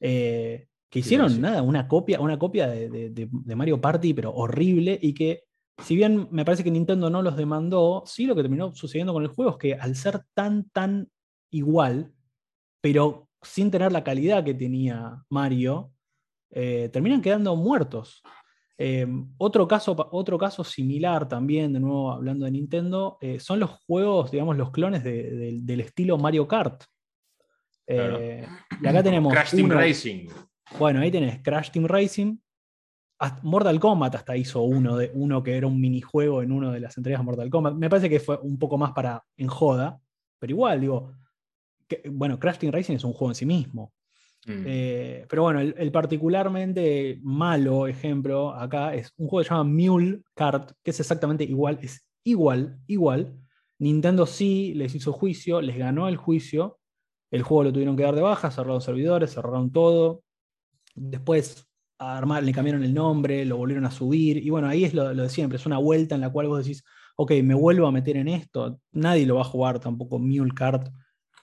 Eh, 0.01 0.67
que 0.91 0.99
hicieron 1.01 1.41
nada, 1.41 1.63
una 1.63 1.89
copia, 1.89 2.21
una 2.21 2.39
copia 2.39 2.69
de, 2.69 3.11
de, 3.11 3.57
Mario 3.57 3.81
Party, 3.81 4.15
pero 4.15 4.33
horrible, 4.33 4.97
y 5.01 5.13
que 5.13 5.45
si 5.83 5.97
bien 5.97 6.29
me 6.31 6.45
parece 6.45 6.63
que 6.63 6.71
Nintendo 6.71 7.11
no 7.11 7.23
los 7.23 7.37
demandó, 7.37 8.05
sí 8.07 8.27
lo 8.27 8.35
que 8.35 8.43
terminó 8.43 8.75
sucediendo 8.75 9.13
con 9.13 9.23
el 9.23 9.29
juego 9.29 9.53
es 9.53 9.57
que 9.57 9.75
al 9.75 9.97
ser 9.97 10.23
tan, 10.35 10.69
tan 10.71 11.09
igual, 11.51 12.13
pero 12.81 13.29
sin 13.43 13.71
tener 13.71 13.93
la 13.93 14.05
calidad 14.05 14.45
que 14.45 14.55
tenía 14.55 15.23
Mario, 15.29 15.93
eh, 16.51 16.89
terminan 16.93 17.21
quedando 17.21 17.57
muertos. 17.57 18.23
Eh, 18.79 19.07
otro, 19.39 19.69
caso, 19.69 19.97
otro 20.13 20.39
caso 20.39 20.65
similar 20.65 21.29
también, 21.29 21.73
de 21.73 21.81
nuevo 21.81 22.13
hablando 22.13 22.45
de 22.45 22.53
Nintendo, 22.53 23.19
eh, 23.21 23.39
son 23.41 23.61
los 23.61 23.71
juegos, 23.71 24.31
digamos, 24.31 24.57
los 24.57 24.71
clones 24.71 25.03
del 25.05 25.81
estilo 25.81 26.19
Mario 26.19 26.47
Kart. 26.47 26.85
Y 27.87 28.87
acá 28.87 29.03
tenemos... 29.03 29.33
Crash 29.33 29.51
Team 29.51 29.71
Racing. 29.71 30.29
Bueno, 30.79 31.01
ahí 31.01 31.11
tenés 31.11 31.43
Crash 31.43 31.71
Team 31.71 31.87
Racing. 31.87 32.37
Mortal 33.43 33.81
Kombat 33.81 34.17
hasta 34.17 34.37
hizo 34.37 34.63
uno, 34.63 34.97
de, 34.97 35.11
uno 35.15 35.43
que 35.43 35.57
era 35.57 35.67
un 35.67 35.81
minijuego 35.81 36.43
en 36.43 36.53
una 36.53 36.73
de 36.73 36.81
las 36.81 36.97
entregas 36.97 37.21
de 37.21 37.25
Mortal 37.25 37.51
Kombat. 37.51 37.75
Me 37.75 37.89
parece 37.89 38.11
que 38.11 38.21
fue 38.21 38.39
un 38.39 38.59
poco 38.59 38.77
más 38.77 38.93
para 38.93 39.25
en 39.37 39.49
joda, 39.49 40.01
pero 40.39 40.53
igual, 40.53 40.81
digo, 40.81 41.13
bueno, 42.11 42.39
Crash 42.39 42.59
Team 42.59 42.73
Racing 42.73 42.95
es 42.95 43.05
un 43.05 43.13
juego 43.13 43.31
en 43.31 43.35
sí 43.35 43.47
mismo. 43.47 43.93
Mm. 44.47 44.65
Eh, 44.67 45.27
pero 45.29 45.43
bueno, 45.43 45.61
el, 45.61 45.93
particularmente 45.93 47.19
malo 47.23 47.87
ejemplo 47.87 48.53
acá 48.53 48.95
es 48.95 49.13
un 49.17 49.27
juego 49.27 49.43
que 49.43 49.49
se 49.49 49.55
llama 49.55 49.71
Mule 49.71 50.23
Kart, 50.35 50.73
que 50.83 50.91
es 50.91 51.01
exactamente 51.01 51.45
igual, 51.45 51.79
es 51.83 52.07
igual, 52.25 52.79
igual. 52.87 53.39
Nintendo 53.79 54.27
sí 54.27 54.75
les 54.75 54.95
hizo 54.95 55.13
juicio, 55.13 55.61
les 55.61 55.77
ganó 55.77 56.09
el 56.09 56.17
juicio. 56.17 56.79
El 57.31 57.43
juego 57.43 57.65
lo 57.65 57.73
tuvieron 57.73 57.97
que 57.97 58.05
dar 58.05 58.15
de 58.15 58.23
baja, 58.23 58.51
cerraron 58.51 58.81
servidores, 58.81 59.33
cerraron 59.33 59.73
todo. 59.73 60.23
Después 60.95 61.67
armar, 61.99 62.43
le 62.43 62.53
cambiaron 62.53 62.83
el 62.83 62.95
nombre, 62.95 63.45
lo 63.45 63.57
volvieron 63.57 63.87
a 63.87 63.91
subir. 63.91 64.39
Y 64.39 64.51
bueno, 64.51 64.69
ahí 64.69 64.85
es 64.85 64.95
lo, 64.95 65.15
de 65.15 65.29
siempre, 65.29 65.57
es 65.57 65.67
una 65.67 65.79
vuelta 65.79 66.15
en 66.15 66.21
la 66.21 66.31
cual 66.31 66.49
vos 66.49 66.65
decís, 66.65 66.85
ok, 67.17 67.33
me 67.43 67.55
vuelvo 67.55 67.87
a 67.87 67.93
meter 67.93 68.17
en 68.17 68.29
esto. 68.29 68.81
Nadie 68.93 69.27
lo 69.27 69.37
va 69.37 69.43
a 69.43 69.45
jugar 69.45 69.81
tampoco 69.81 70.19
Mule 70.19 70.53
Kart 70.55 70.89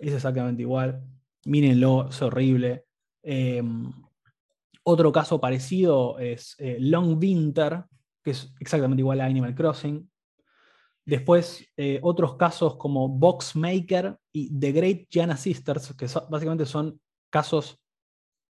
es 0.02 0.14
exactamente 0.14 0.64
igual. 0.64 1.04
Mírenlo, 1.46 2.10
es 2.10 2.22
horrible. 2.22 2.86
Em, 3.24 3.92
otro 4.84 5.12
caso 5.12 5.40
parecido 5.40 6.18
es 6.20 6.56
eh, 6.58 6.78
Long 6.80 7.18
Winter, 7.20 7.86
que 8.24 8.32
es 8.32 8.54
exactamente 8.60 9.02
igual 9.02 9.22
a 9.22 9.26
Animal 9.26 9.56
Crossing. 9.56 10.10
Después, 11.06 11.66
eh, 11.78 12.00
otros 12.02 12.36
casos 12.36 12.78
como 12.78 13.10
Boxmaker 13.10 14.18
y 14.32 14.58
The 14.58 14.72
Great 14.72 15.08
Giana 15.10 15.38
Sisters, 15.38 15.94
que 15.94 16.08
básicamente 16.30 16.66
son 16.66 17.00
casos, 17.30 17.80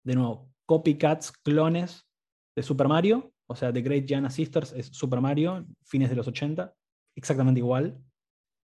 de 0.04 0.16
nuevo, 0.16 0.52
copycats, 0.66 1.32
clones 1.32 2.08
de 2.56 2.64
Super 2.64 2.88
Mario. 2.88 3.32
O 3.48 3.56
sea, 3.56 3.72
The 3.72 3.82
Great 3.82 4.06
Giana 4.06 4.30
Sisters 4.30 4.74
es 4.74 4.88
Super 4.88 5.22
Mario, 5.22 5.66
fines 5.84 6.10
de 6.10 6.16
los 6.16 6.28
80, 6.28 6.74
exactamente 7.16 7.60
igual. 7.60 8.00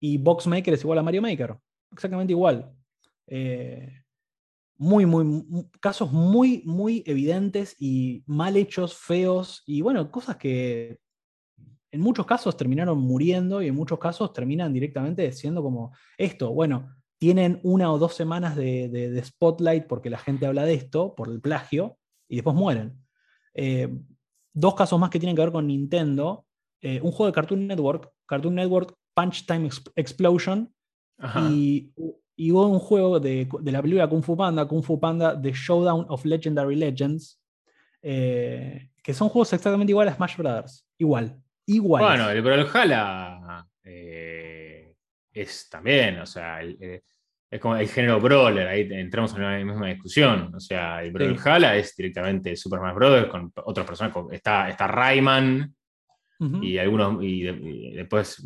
Y 0.01 0.19
Boxmaker 0.19 0.75
es 0.75 0.83
igual 0.83 0.99
a 0.99 1.03
Mario 1.03 1.23
Maker 1.23 1.59
exactamente 1.93 2.33
igual. 2.33 2.73
Eh, 3.27 4.03
muy, 4.77 5.05
muy, 5.07 5.45
casos 5.81 6.11
muy, 6.11 6.63
muy 6.65 7.03
evidentes 7.07 7.77
y 7.79 8.23
mal 8.27 8.57
hechos, 8.57 8.95
feos, 8.95 9.63
y 9.67 9.83
bueno, 9.83 10.11
cosas 10.11 10.37
que 10.37 10.99
en 11.93 12.01
muchos 12.01 12.25
casos 12.25 12.57
terminaron 12.57 12.99
muriendo 12.99 13.61
y 13.61 13.69
en 13.69 13.75
muchos 13.75 13.99
casos 13.99 14.33
terminan 14.33 14.73
directamente 14.73 15.33
siendo 15.33 15.63
como 15.63 15.93
esto. 16.17 16.53
Bueno, 16.53 16.95
tienen 17.21 17.61
una 17.63 17.93
o 17.93 17.99
dos 17.99 18.15
semanas 18.15 18.57
de, 18.57 19.23
spotlight 19.23 19.87
porque 19.87 20.09
la 20.09 20.19
gente 20.19 20.47
habla 20.47 20.65
de 20.65 20.73
esto, 20.73 21.15
por 21.15 21.29
el 21.29 21.41
plagio, 21.41 21.99
y 22.27 22.37
después 22.37 22.57
mueren. 22.57 22.99
Eh, 23.53 23.89
dos 24.55 24.75
casos 24.75 24.99
más 24.99 25.11
que 25.11 25.21
tienen 25.21 25.37
que 25.37 25.43
ver 25.43 25.53
con 25.53 25.67
Nintendo. 25.67 26.47
Eh, 26.81 26.99
un 27.03 27.13
juego 27.13 27.27
de 27.27 27.35
Cartoon 27.35 27.67
Network, 27.67 28.11
Cartoon 28.27 28.55
Network 28.55 28.97
Punch 29.13 29.45
Time 29.45 29.69
Explosion, 29.97 30.73
y, 31.51 31.93
hubo 32.51 32.67
un 32.69 32.79
juego 32.79 33.21
de, 33.21 33.47
la 33.65 33.83
película 33.83 34.09
Kung 34.09 34.23
Fu 34.23 34.35
Panda, 34.35 34.67
Kung 34.67 34.83
Fu 34.83 34.99
Panda 34.99 35.39
The 35.39 35.53
Showdown 35.53 36.07
of 36.09 36.25
Legendary 36.25 36.75
Legends, 36.75 37.39
eh, 38.01 38.89
que 39.03 39.13
son 39.13 39.29
juegos 39.29 39.53
exactamente 39.53 39.91
iguales 39.91 40.15
a 40.15 40.17
Smash 40.17 40.39
Brothers. 40.39 40.87
Igual. 40.97 41.39
Igual. 41.67 42.03
Bueno, 42.03 42.31
el 42.31 42.41
Brawlhalla 42.41 43.67
eh, 43.85 44.30
es 45.33 45.69
también, 45.69 46.19
o 46.21 46.27
sea, 46.27 46.63
eh, 46.63 47.03
es 47.51 47.61
como 47.61 47.77
el 47.77 47.89
género 47.89 48.21
brawler, 48.21 48.69
ahí 48.69 48.89
entramos 48.91 49.35
en 49.35 49.43
la 49.43 49.65
misma 49.65 49.89
discusión. 49.89 50.55
O 50.55 50.61
sea, 50.61 51.03
el 51.03 51.11
Brawlhalla 51.11 51.75
es 51.75 51.97
directamente 51.97 52.55
Super 52.55 52.79
Smash 52.79 52.95
Brothers 52.95 53.29
con 53.29 53.53
otros 53.65 53.85
personajes. 53.85 54.23
Está, 54.31 54.69
está 54.69 54.87
Rayman, 54.87 55.75
y 56.63 56.79
algunos 56.79 57.23
y, 57.23 57.43
después 57.93 58.43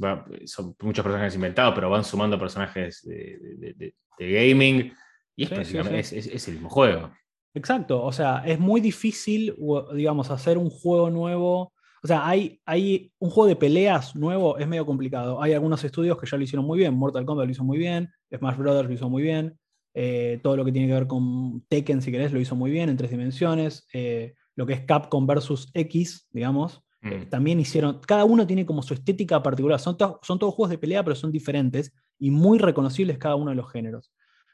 son 0.47 0.75
muchos 0.81 1.03
personajes 1.05 1.35
inventados, 1.37 1.75
pero 1.77 1.91
van 1.91 2.03
sumando 2.03 2.39
personajes 2.39 3.03
de, 3.05 3.95
gaming 4.19 4.93
y 5.37 5.45
es, 5.45 6.13
Es, 6.13 6.49
el 6.49 6.55
mismo 6.55 6.71
juego. 6.71 7.13
Exacto, 7.55 8.03
o 8.03 8.11
sea, 8.11 8.43
es 8.45 8.59
muy 8.59 8.81
difícil, 8.81 9.55
digamos, 9.95 10.31
hacer 10.31 10.59
un 10.59 10.71
juego 10.71 11.11
nuevo. 11.11 11.74
O 12.05 12.07
sea, 12.07 12.29
hay, 12.29 12.61
hay 12.67 13.11
un 13.19 13.31
juego 13.31 13.49
de 13.49 13.57
peleas 13.57 14.15
nuevo, 14.15 14.59
es 14.59 14.69
medio 14.69 14.85
complicado. 14.85 15.41
Hay 15.41 15.55
algunos 15.55 15.83
estudios 15.85 16.19
que 16.19 16.27
ya 16.27 16.37
lo 16.37 16.45
hicieron 16.45 16.67
muy 16.67 16.79
bien. 16.79 16.93
Mortal 16.93 17.25
Kombat 17.25 17.47
lo 17.47 17.53
hizo 17.53 17.65
muy 17.65 17.79
bien, 17.79 18.11
Smash 18.31 18.59
Brothers 18.59 18.89
lo 18.89 18.95
hizo 18.95 19.09
muy 19.09 19.23
bien. 19.23 19.59
Eh, 19.95 20.39
todo 20.43 20.55
lo 20.55 20.67
que 20.67 20.73
tiene 20.73 20.87
que 20.87 20.93
ver 20.93 21.07
con 21.07 21.63
Tekken, 21.67 22.03
si 22.03 22.13
querés, 22.13 22.31
lo 22.31 22.41
hizo 22.41 22.57
muy 22.57 22.71
bien 22.71 22.91
en 22.91 22.99
tres 22.99 23.11
dimensiones. 23.11 23.87
Eh, 23.95 24.35
lo 24.55 24.67
que 24.67 24.75
es 24.75 24.81
Capcom 24.83 25.27
versus 25.27 25.71
X, 25.73 26.29
digamos, 26.31 26.83
eh, 27.01 27.25
mm. 27.25 27.31
también 27.31 27.59
hicieron, 27.59 28.01
cada 28.07 28.27
uno 28.27 28.47
tiene 28.47 28.67
como 28.67 28.83
su 28.83 28.93
estética 28.93 29.43
particular, 29.43 29.81
son, 29.81 29.97
son 30.21 30.39
todos 30.39 30.53
juegos 30.53 30.71
de 30.71 30.79
pelea, 30.79 31.03
pero 31.03 31.17
son 31.17 31.33
diferentes 31.33 31.95
y 32.19 32.31
muy 32.31 32.59
reconocibles 32.59 33.17
cada 33.17 33.37
uno 33.37 33.49
de 33.49 33.57
los 33.57 33.73
géneros. 33.73 34.13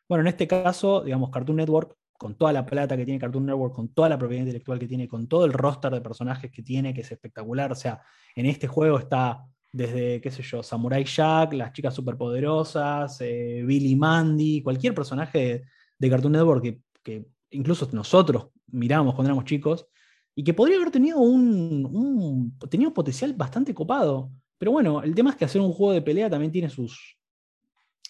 Bueno, 0.09 0.23
en 0.23 0.29
este 0.29 0.47
caso, 0.47 1.03
digamos, 1.03 1.31
Cartoon 1.31 1.57
Network, 1.57 1.97
con 2.21 2.35
toda 2.35 2.53
la 2.53 2.67
plata 2.67 2.99
que 2.99 3.07
tiene 3.07 3.19
Cartoon 3.19 3.47
Network, 3.47 3.75
con 3.75 3.95
toda 3.95 4.11
la 4.11 4.19
propiedad 4.19 4.43
intelectual 4.43 4.79
que 4.79 4.87
tiene, 4.87 5.09
con 5.09 5.27
todo 5.27 5.47
el 5.47 5.55
roster 5.55 5.91
de 5.91 6.03
personajes 6.03 6.51
que 6.51 6.63
tiene, 6.63 6.93
que 6.93 7.01
es 7.01 7.11
espectacular, 7.11 7.73
o 7.73 7.75
sea, 7.75 8.03
en 8.35 8.45
este 8.45 8.67
juego 8.67 8.99
está 8.99 9.47
desde, 9.73 10.21
qué 10.21 10.31
sé 10.31 10.43
yo, 10.43 10.63
Samurai 10.63 11.03
Jack, 11.03 11.55
las 11.55 11.73
chicas 11.73 11.95
superpoderosas, 11.95 13.19
eh, 13.23 13.63
Billy 13.67 13.97
Mandy, 13.97 14.61
cualquier 14.63 14.95
personaje 14.95 15.63
de, 15.99 16.11
Cartoon 16.11 16.33
Network 16.33 16.63
que, 17.03 17.25
incluso 17.53 17.89
nosotros 17.93 18.49
miramos 18.67 19.15
cuando 19.15 19.31
éramos 19.31 19.47
chicos, 19.47 19.87
y 20.35 20.45
que 20.45 20.53
podría 20.53 20.77
haber 20.77 20.91
tenido 20.91 21.21
un, 21.21 22.55
tenido 22.69 22.93
potencial 22.93 23.33
bastante 23.33 23.73
copado. 23.73 24.31
Pero 24.59 24.73
bueno, 24.73 25.03
el 25.03 25.15
tema 25.15 25.31
es 25.31 25.37
que 25.37 25.47
hacer 25.47 25.63
un 25.63 25.73
juego 25.73 25.95
de 25.95 26.03
pelea 26.03 26.29
también 26.29 26.53
tiene 26.53 26.69
sus, 26.69 27.17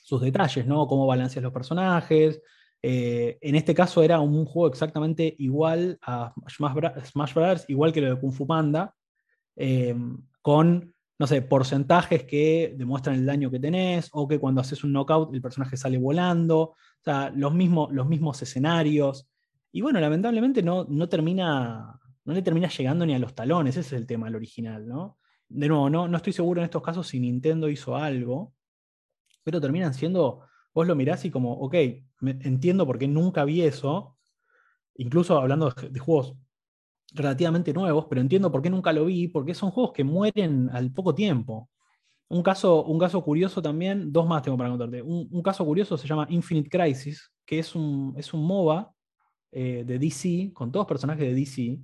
sus 0.03 0.21
detalles, 0.21 0.67
¿no? 0.67 0.89
Cómo 0.89 1.07
balanceas 1.07 1.45
los 1.45 1.53
personajes. 1.53 2.41
Eh, 2.83 3.39
en 3.41 3.57
este 3.57 3.75
caso 3.75 4.03
era 4.03 4.21
un 4.21 4.45
juego 4.45 4.69
exactamente 4.69 5.35
igual 5.39 5.99
a 6.03 6.33
Smash, 6.49 7.35
Brothers, 7.35 7.65
igual 7.69 7.93
que 7.93 8.01
lo 8.01 8.15
de 8.15 8.21
Kung 8.21 8.33
Fu 8.33 8.47
Panda, 8.47 8.95
eh, 9.57 9.95
con, 10.41 10.95
no 11.19 11.27
sé, 11.27 11.43
porcentajes 11.43 12.25
que 12.25 12.75
demuestran 12.77 13.17
el 13.17 13.27
daño 13.27 13.51
que 13.51 13.61
tenés, 13.61 14.09
o 14.13 14.27
que 14.27 14.39
cuando 14.39 14.61
haces 14.61 14.83
un 14.85 14.93
knockout 14.93 15.35
el 15.35 15.43
personaje 15.43 15.77
sale 15.77 15.99
volando, 15.99 16.61
o 16.61 16.77
sea, 17.03 17.31
los 17.35 17.53
mismos, 17.53 17.93
los 17.93 18.09
mismos 18.09 18.41
escenarios. 18.43 19.29
Y 19.73 19.83
bueno, 19.83 20.01
lamentablemente 20.01 20.63
no, 20.63 20.85
no 20.85 21.09
termina 21.09 22.01
no 22.25 22.35
le 22.35 22.43
termina 22.43 22.69
llegando 22.69 23.07
ni 23.07 23.15
a 23.15 23.19
los 23.19 23.35
talones, 23.35 23.77
ese 23.77 23.81
es 23.81 24.01
el 24.01 24.07
tema 24.07 24.27
del 24.27 24.37
original, 24.37 24.87
¿no? 24.87 25.19
De 25.49 25.69
nuevo, 25.69 25.91
no, 25.91 26.07
no 26.07 26.17
estoy 26.17 26.33
seguro 26.33 26.61
en 26.61 26.67
estos 26.67 26.83
casos 26.83 27.09
si 27.09 27.19
Nintendo 27.19 27.69
hizo 27.69 27.97
algo, 27.97 28.55
pero 29.43 29.61
terminan 29.61 29.95
siendo, 29.95 30.43
vos 30.75 30.87
lo 30.87 30.95
mirás 30.95 31.25
y 31.25 31.31
como, 31.31 31.53
ok, 31.53 31.75
entiendo 32.21 32.87
por 32.87 32.99
qué 32.99 33.09
nunca 33.09 33.45
vi 33.45 33.63
eso, 33.63 34.17
incluso 34.95 35.39
hablando 35.39 35.71
de, 35.71 35.99
juegos 35.99 36.37
relativamente 37.13 37.73
nuevos, 37.73 38.07
pero 38.09 38.21
entiendo 38.21 38.53
por 38.53 38.63
qué 38.63 38.71
nunca 38.71 38.93
lo 38.93 39.07
vi, 39.07 39.29
porque 39.29 39.55
son 39.55 39.71
juegos 39.71 39.93
que 39.93 40.05
mueren 40.05 40.71
al 40.73 40.93
poco 40.93 41.15
tiempo. 41.15 41.69
Un 42.29 42.43
caso, 42.43 42.85
un 42.85 42.99
caso 42.99 43.23
curioso 43.25 43.61
también, 43.61 44.13
dos 44.13 44.27
más 44.29 44.43
tengo 44.43 44.57
para 44.57 44.71
contarte. 44.71 45.03
Un, 45.03 45.43
caso 45.43 45.65
curioso 45.65 45.97
se 45.99 46.07
llama 46.07 46.27
Infinite 46.31 46.71
Crisis, 46.71 47.33
que 47.45 47.59
es 47.59 47.75
un, 47.75 48.15
es 48.17 48.33
un 48.33 48.47
MOBA 48.47 48.95
eh, 49.51 49.83
de 49.85 49.99
DC, 49.99 50.53
con 50.55 50.71
todos 50.71 50.87
personajes 50.87 51.27
de 51.27 51.35
DC, 51.35 51.81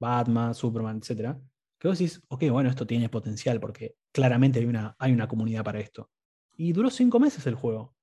Batman, 0.00 0.54
Superman, 0.54 0.96
etc. 0.98 1.36
Que 1.78 1.88
vos 1.88 1.98
decís, 1.98 2.20
ok, 2.28 2.50
bueno, 2.50 2.68
esto 2.68 2.86
tiene 2.86 3.08
potencial 3.08 3.60
porque 3.60 3.94
claramente 4.10 4.58
hay 4.58 4.64
una, 4.64 4.96
hay 4.98 5.12
una 5.12 5.28
comunidad 5.28 5.62
para 5.62 5.78
esto. 5.78 6.10
Y 6.56 6.72
duró 6.72 6.90
cinco 6.90 7.20
meses 7.20 7.46
el 7.46 7.54
juego. 7.54 7.95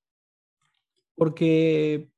Porque 1.14 2.10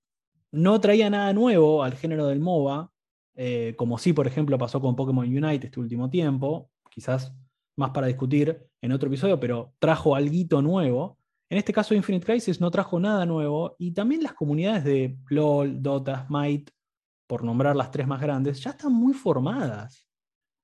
no 0.53 0.81
traía 0.81 1.11
nada 1.11 1.33
nuevo 1.33 1.83
al 1.83 1.95
género 1.95 2.27
del 2.27 2.41
MOBA, 2.41 2.91
eh, 3.35 3.75
como 3.77 3.99
sí, 3.99 4.13
por 4.13 4.27
ejemplo, 4.27 4.57
pasó 4.57 4.81
con 4.81 4.97
Pokémon 4.97 5.27
Unite 5.27 5.67
este 5.67 5.81
último 5.81 6.09
tiempo, 6.09 6.71
quizás 6.91 7.35
más 7.77 7.91
para 7.91 8.07
discutir 8.07 8.59
en 8.81 8.93
otro 8.93 9.09
episodio, 9.09 9.39
pero 9.39 9.75
trajo 9.79 10.17
algo 10.17 10.63
nuevo. 10.63 11.19
En 11.51 11.59
este 11.59 11.73
caso, 11.73 11.95
Infinite 11.95 12.25
Crisis 12.25 12.61
no 12.61 12.71
trajo 12.71 12.99
nada 12.99 13.27
nuevo, 13.27 13.77
y 13.79 13.93
también 13.93 14.23
las 14.23 14.33
comunidades 14.33 14.85
de 14.85 15.19
LOL, 15.29 15.83
Dota, 15.83 16.27
Smite, 16.27 16.73
por 17.27 17.45
nombrar 17.45 17.77
las 17.77 17.91
tres 17.91 18.07
más 18.07 18.21
grandes, 18.21 18.61
ya 18.61 18.71
están 18.71 18.93
muy 18.93 19.13
formadas. 19.13 20.09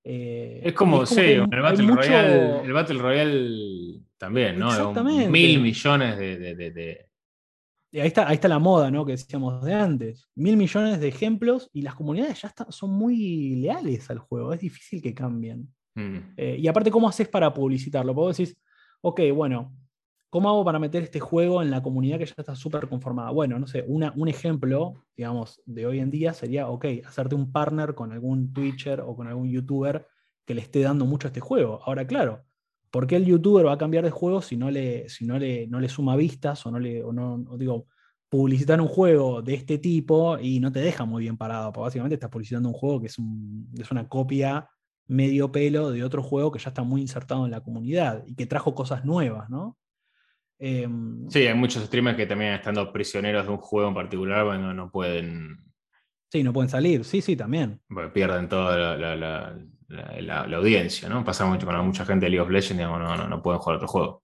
Eh, 0.05 0.63
es 0.65 0.73
como, 0.73 1.07
sí, 1.07 1.21
el, 1.21 1.47
Battle 1.47 1.87
Royale, 1.87 2.63
el 2.65 2.73
Battle 2.73 2.99
Royale 2.99 4.01
también, 4.19 4.59
¿no? 4.59 4.69
Exactamente. 4.69 5.29
Mil 5.29 5.61
millones 5.61 6.19
de, 6.19 7.09
ahí 8.01 8.09
está, 8.09 8.29
ahí 8.29 8.35
está 8.35 8.49
la 8.49 8.59
moda, 8.59 8.91
¿no? 8.91 9.05
Que 9.05 9.13
decíamos 9.13 9.63
de 9.65 9.75
antes. 9.75 10.29
Mil 10.35 10.57
millones 10.57 10.99
de 11.01 11.09
ejemplos 11.09 11.69
y 11.73 11.83
las 11.83 11.95
comunidades 11.95 12.41
ya 12.41 12.55
son 12.71 12.91
muy 12.91 13.57
leales 13.57 14.09
al 14.11 14.19
juego. 14.19 14.53
Es 14.53 14.61
difícil 14.61 15.03
que 15.03 15.15
cambien. 15.15 15.73
Mm. 15.95 16.17
Eh, 16.37 16.57
y 16.59 16.69
aparte, 16.69 16.91
¿cómo 16.91 17.09
haces 17.09 17.29
para 17.29 17.53
publicitarlo? 17.53 18.15
Puedo 18.15 18.29
decir, 18.29 18.57
ok, 19.03 19.21
bueno, 19.35 19.77
¿cómo 20.31 20.49
hago 20.49 20.65
para 20.65 20.79
meter 20.79 21.03
este 21.03 21.21
juego 21.21 21.61
en 21.63 21.71
la 21.71 21.83
comunidad 21.83 22.19
que 22.19 22.27
ya 22.27 22.35
está 22.39 22.55
súper 22.57 22.89
conformada? 22.89 23.31
Bueno, 23.31 23.59
no 23.59 23.67
sé, 23.67 23.85
un 23.87 24.29
ejemplo, 24.29 25.05
digamos, 25.15 25.61
de 25.67 25.85
hoy 25.87 25.99
en 25.99 26.11
día 26.11 26.33
sería, 26.33 26.69
ok, 26.69 26.87
hacerte 27.05 27.35
un 27.35 27.53
partner 27.53 27.95
con 27.95 28.13
algún 28.13 28.53
Twitcher 28.53 29.03
o 29.03 29.15
con 29.15 29.29
algún 29.29 29.51
YouTuber 29.51 30.07
que 30.47 30.55
le 30.55 30.63
esté 30.63 30.81
dando 30.81 31.05
mucho 31.05 31.29
a 31.29 31.31
este 31.31 31.41
juego. 31.41 31.81
Ahora, 31.85 32.07
claro, 32.07 32.43
¿Por 32.93 33.07
qué 33.07 33.17
el 33.17 33.25
youtuber 33.25 33.67
va 33.67 33.73
a 33.73 33.79
cambiar 33.79 34.05
de 34.05 34.11
juego 34.11 34.43
si 34.43 34.59
no 34.59 34.71
le, 34.71 35.09
si 35.09 35.25
no 35.25 35.39
le, 35.39 35.67
no 35.67 35.81
le 35.81 35.89
suma 35.89 36.15
vistas 36.15 36.67
o 36.67 36.71
no 36.71 36.79
le, 36.79 37.01
no, 37.01 37.43
digo, 37.57 37.87
publicitar 38.29 38.83
un 38.83 38.87
juego 38.87 39.41
de 39.41 39.55
este 39.55 39.79
tipo 39.79 40.39
y 40.39 40.61
no 40.61 40.71
te 40.71 40.81
deja 40.81 41.07
muy 41.07 41.23
bien 41.23 41.39
parado? 41.39 41.73
Porque 41.73 41.87
básicamente 41.87 42.17
estás 42.17 42.29
publicitando 42.29 42.69
un 42.69 42.75
juego 42.75 43.01
que 43.01 43.07
es, 43.07 43.17
es 43.81 43.91
una 43.91 44.07
copia 44.09 44.69
medio 45.07 45.51
pelo 45.51 45.91
de 45.91 46.05
otro 46.05 46.23
juego 46.23 46.53
que 46.53 46.59
ya 46.59 46.69
está 46.69 46.83
muy 46.83 47.01
insertado 47.01 47.47
en 47.47 47.51
la 47.51 47.63
comunidad 47.63 48.25
y 48.27 48.35
que 48.35 48.45
trajo 48.45 48.75
cosas 48.75 49.07
nuevas, 49.07 49.49
¿no? 49.49 49.79
Em, 50.59 51.31
sí, 51.31 51.47
hay 51.47 51.55
muchos 51.55 51.83
streamers 51.85 52.17
que 52.17 52.27
también 52.27 52.53
estando 52.53 52.93
prisioneros 52.93 53.47
de 53.47 53.53
un 53.53 53.59
juego 53.59 53.89
en 53.89 53.95
particular, 53.95 54.45
bueno, 54.45 54.75
no 54.75 54.91
pueden. 54.91 55.65
Sí, 56.31 56.43
no 56.43 56.53
pueden 56.53 56.69
salir, 56.69 57.05
sí, 57.05 57.23
sí, 57.23 57.37
también. 57.37 57.81
pierden 58.13 58.51
toda 58.51 58.97
la, 58.97 59.17
la, 59.17 59.59
audiencia, 60.57 61.09
¿no? 61.09 61.25
Pasa 61.25 61.45
mucho 61.45 61.67
con 61.67 61.87
mucha 61.87 62.05
gente 62.05 62.27
de 62.27 62.31
League 62.31 62.43
of 62.43 62.51
Legends, 62.51 62.77
digamos, 62.77 63.01
no, 63.01 63.29
no, 63.29 63.43
pueden 63.43 63.61
jugar 63.61 63.77
otro 63.77 63.89
juego. 63.89 64.23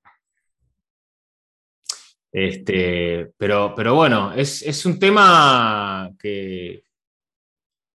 Este, 2.31 3.33
pero, 3.37 3.75
pero 3.75 3.95
bueno, 3.95 4.33
es, 4.33 4.85
un 4.87 4.99
tema 4.99 6.11
que, 6.19 6.85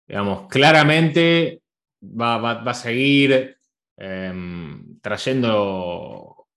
digamos, 0.07 0.47
claramente 0.47 1.61
va, 2.01 2.51
a 2.51 2.73
seguir 2.73 3.57
em, 3.97 4.99
trayendo 4.99 6.47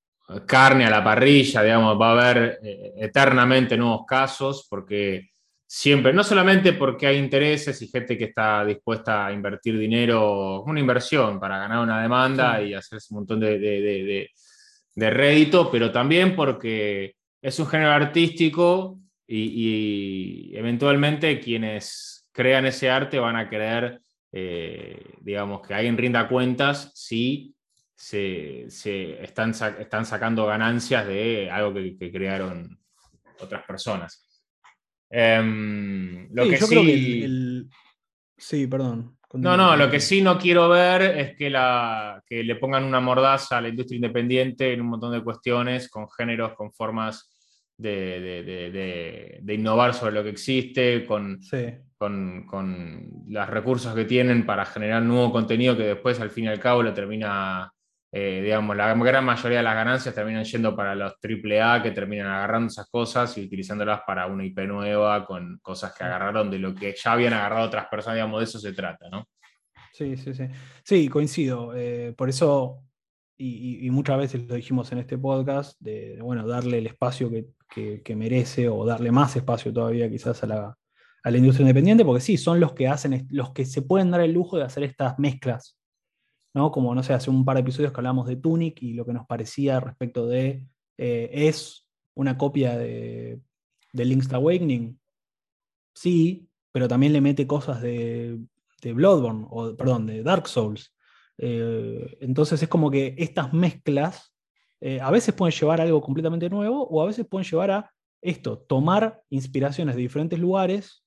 carne 0.46 0.86
a 0.86 0.90
la 0.90 1.04
parrilla, 1.04 1.62
digamos, 1.62 2.00
va 2.00 2.08
a 2.08 2.12
haber 2.12 2.58
eh, 2.62 2.94
eternamente 2.96 3.76
nuevos 3.76 4.04
casos, 4.06 4.66
porque 4.68 5.30
siempre, 5.66 6.12
no 6.12 6.22
solamente 6.22 6.72
porque 6.72 7.06
hay 7.06 7.18
intereses 7.18 7.80
y 7.82 7.88
gente 7.88 8.16
que 8.16 8.24
está 8.24 8.64
dispuesta 8.64 9.26
a 9.26 9.32
invertir 9.32 9.76
dinero, 9.76 10.62
una 10.62 10.80
inversión 10.80 11.40
para 11.40 11.58
ganar 11.58 11.80
una 11.82 12.00
demanda 12.00 12.62
y 12.62 12.72
hacerse 12.72 13.08
un 13.10 13.20
montón 13.20 13.40
de, 13.40 14.30
rédito, 14.96 15.70
pero 15.70 15.90
también 15.90 16.36
porque 16.36 17.16
es 17.42 17.58
un 17.58 17.66
género 17.66 17.90
artístico 17.90 19.00
y, 19.26 20.52
eventualmente 20.54 21.40
quienes 21.40 22.28
crean 22.32 22.66
ese 22.66 22.88
arte 22.88 23.18
van 23.18 23.36
a 23.36 23.50
querer, 23.50 24.00
eh, 24.32 25.14
digamos, 25.20 25.66
que 25.66 25.74
alguien 25.74 25.96
rinda 25.96 26.28
cuentas 26.28 26.92
si 26.94 27.54
se, 27.94 28.66
están, 29.22 29.50
están, 29.50 30.06
sacando 30.06 30.46
ganancias 30.46 31.06
de 31.06 31.50
algo 31.50 31.74
que 31.74 32.12
crearon 32.12 32.78
otras 33.40 33.64
personas. 33.64 34.25
Em, 35.10 36.28
lo 36.32 36.44
sí, 36.44 36.50
que 36.50 36.56
yo 36.58 36.66
sí... 36.66 36.74
creo 36.74 36.84
que 36.84 37.76
Sí, 38.38 38.66
perdón. 38.66 39.16
No, 39.32 39.56
no, 39.56 39.76
lo 39.76 39.90
que 39.90 40.00
sí 40.00 40.22
no 40.22 40.38
quiero 40.38 40.68
ver 40.68 41.02
es 41.02 41.36
que, 41.36 41.50
la, 41.50 42.22
que 42.26 42.42
le 42.42 42.56
pongan 42.56 42.84
una 42.84 43.00
mordaza 43.00 43.58
a 43.58 43.60
la 43.60 43.68
industria 43.68 43.96
independiente 43.96 44.72
en 44.72 44.80
un 44.80 44.88
montón 44.88 45.12
de 45.12 45.22
cuestiones, 45.22 45.90
con 45.90 46.08
géneros, 46.08 46.54
con 46.54 46.72
formas 46.72 47.30
de, 47.76 49.42
innovar 49.48 49.94
sobre 49.94 50.14
lo 50.14 50.22
que 50.22 50.30
existe, 50.30 51.04
con, 51.04 51.40
con, 51.98 52.46
con, 52.46 53.24
los 53.28 53.48
recursos 53.48 53.94
que 53.94 54.04
tienen 54.04 54.46
para 54.46 54.64
generar 54.64 55.02
nuevo 55.02 55.32
contenido 55.32 55.76
que 55.76 55.84
después 55.84 56.20
al 56.20 56.30
fin 56.30 56.44
y 56.44 56.48
al 56.48 56.60
cabo 56.60 56.82
lo 56.82 56.94
termina 56.94 57.72
eh, 58.18 58.40
digamos, 58.40 58.74
la 58.74 58.94
gran 58.94 59.26
mayoría 59.26 59.58
de 59.58 59.62
las 59.62 59.74
ganancias 59.74 60.14
terminan 60.14 60.42
yendo 60.42 60.74
para 60.74 60.94
los 60.94 61.16
AAA 61.22 61.82
que 61.82 61.90
terminan 61.90 62.28
agarrando 62.28 62.68
esas 62.68 62.88
cosas 62.88 63.36
y 63.36 63.44
utilizándolas 63.44 64.00
para 64.06 64.26
una 64.26 64.42
IP 64.42 64.60
nueva 64.60 65.26
con 65.26 65.58
cosas 65.60 65.92
que 65.92 66.02
agarraron 66.02 66.50
de 66.50 66.58
lo 66.58 66.74
que 66.74 66.94
ya 66.96 67.12
habían 67.12 67.34
agarrado 67.34 67.66
otras 67.66 67.88
personas, 67.88 68.16
digamos, 68.16 68.40
de 68.40 68.44
eso 68.44 68.58
se 68.58 68.72
trata, 68.72 69.10
¿no? 69.10 69.28
Sí, 69.92 70.16
sí, 70.16 70.32
sí. 70.32 70.44
Sí, 70.82 71.10
coincido. 71.10 71.74
Eh, 71.76 72.14
por 72.16 72.30
eso, 72.30 72.84
y, 73.36 73.86
muchas 73.90 74.16
veces 74.16 74.48
lo 74.48 74.54
dijimos 74.54 74.90
en 74.92 74.98
este 74.98 75.18
podcast, 75.18 75.78
de, 75.78 76.18
bueno, 76.22 76.46
darle 76.46 76.78
el 76.78 76.86
espacio 76.86 77.30
que, 77.30 78.16
merece 78.16 78.70
o 78.70 78.86
darle 78.86 79.12
más 79.12 79.36
espacio 79.36 79.74
todavía 79.74 80.08
quizás 80.08 80.42
a 80.42 80.46
la, 80.46 80.78
a 81.22 81.30
la 81.30 81.36
industria 81.36 81.64
independiente, 81.64 82.02
porque 82.02 82.22
sí, 82.22 82.38
son 82.38 82.60
los 82.60 82.72
que 82.72 82.88
hacen, 82.88 83.28
los 83.30 83.52
que 83.52 83.66
se 83.66 83.82
pueden 83.82 84.10
dar 84.10 84.22
el 84.22 84.32
lujo 84.32 84.56
de 84.56 84.64
hacer 84.64 84.84
estas 84.84 85.18
mezclas 85.18 85.76
como, 86.72 86.94
no 86.94 87.02
sé, 87.02 87.12
hace 87.12 87.30
un 87.30 87.44
par 87.44 87.56
de 87.56 87.60
episodios 87.60 87.92
que 87.92 88.00
hablamos 88.00 88.26
de 88.26 88.36
Tunic 88.36 88.82
y 88.82 88.94
lo 88.94 89.04
que 89.04 89.12
nos 89.12 89.26
parecía 89.26 89.78
respecto 89.78 90.26
de, 90.26 90.66
eh, 90.96 91.28
¿es 91.30 91.86
una 92.14 92.38
copia 92.38 92.78
de, 92.78 93.40
de 93.92 94.04
Link's 94.04 94.32
Awakening? 94.32 94.98
Sí, 95.94 96.48
pero 96.72 96.88
también 96.88 97.12
le 97.12 97.20
mete 97.20 97.46
cosas 97.46 97.82
de, 97.82 98.38
de 98.80 98.92
Bloodborne, 98.94 99.46
o 99.50 99.76
perdón, 99.76 100.06
de 100.06 100.22
Dark 100.22 100.48
Souls. 100.48 100.94
Eh, 101.36 102.16
entonces 102.20 102.62
es 102.62 102.68
como 102.68 102.90
que 102.90 103.14
estas 103.18 103.52
mezclas 103.52 104.34
eh, 104.80 105.00
a 105.00 105.10
veces 105.10 105.34
pueden 105.34 105.54
llevar 105.54 105.80
a 105.80 105.84
algo 105.84 106.00
completamente 106.00 106.48
nuevo 106.48 106.86
o 106.88 107.02
a 107.02 107.06
veces 107.06 107.26
pueden 107.26 107.46
llevar 107.46 107.70
a 107.70 107.92
esto, 108.22 108.58
tomar 108.58 109.22
inspiraciones 109.28 109.94
de 109.94 110.02
diferentes 110.02 110.38
lugares, 110.38 111.02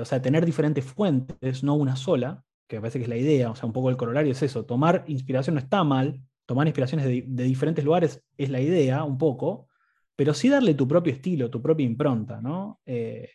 o 0.00 0.04
sea, 0.06 0.22
tener 0.22 0.46
diferentes 0.46 0.82
fuentes, 0.82 1.62
no 1.62 1.74
una 1.74 1.94
sola, 1.94 2.42
que 2.66 2.76
me 2.76 2.82
parece 2.82 2.98
que 2.98 3.04
es 3.04 3.08
la 3.08 3.16
idea, 3.16 3.50
o 3.50 3.54
sea, 3.54 3.66
un 3.66 3.72
poco 3.72 3.90
el 3.90 3.96
corolario 3.96 4.32
es 4.32 4.42
eso, 4.42 4.64
tomar 4.64 5.04
inspiración 5.06 5.54
no 5.54 5.60
está 5.60 5.84
mal, 5.84 6.20
tomar 6.46 6.66
inspiraciones 6.66 7.06
de, 7.06 7.44
diferentes 7.44 7.84
lugares 7.84 8.22
es 8.36 8.50
la 8.50 8.60
idea, 8.60 9.04
un 9.04 9.18
poco, 9.18 9.68
pero 10.16 10.34
sí 10.34 10.48
darle 10.48 10.74
tu 10.74 10.86
propio 10.86 11.12
estilo, 11.12 11.50
tu 11.50 11.60
propia 11.60 11.86
impronta, 11.86 12.40
¿no? 12.40 12.80
Eh, 12.86 13.30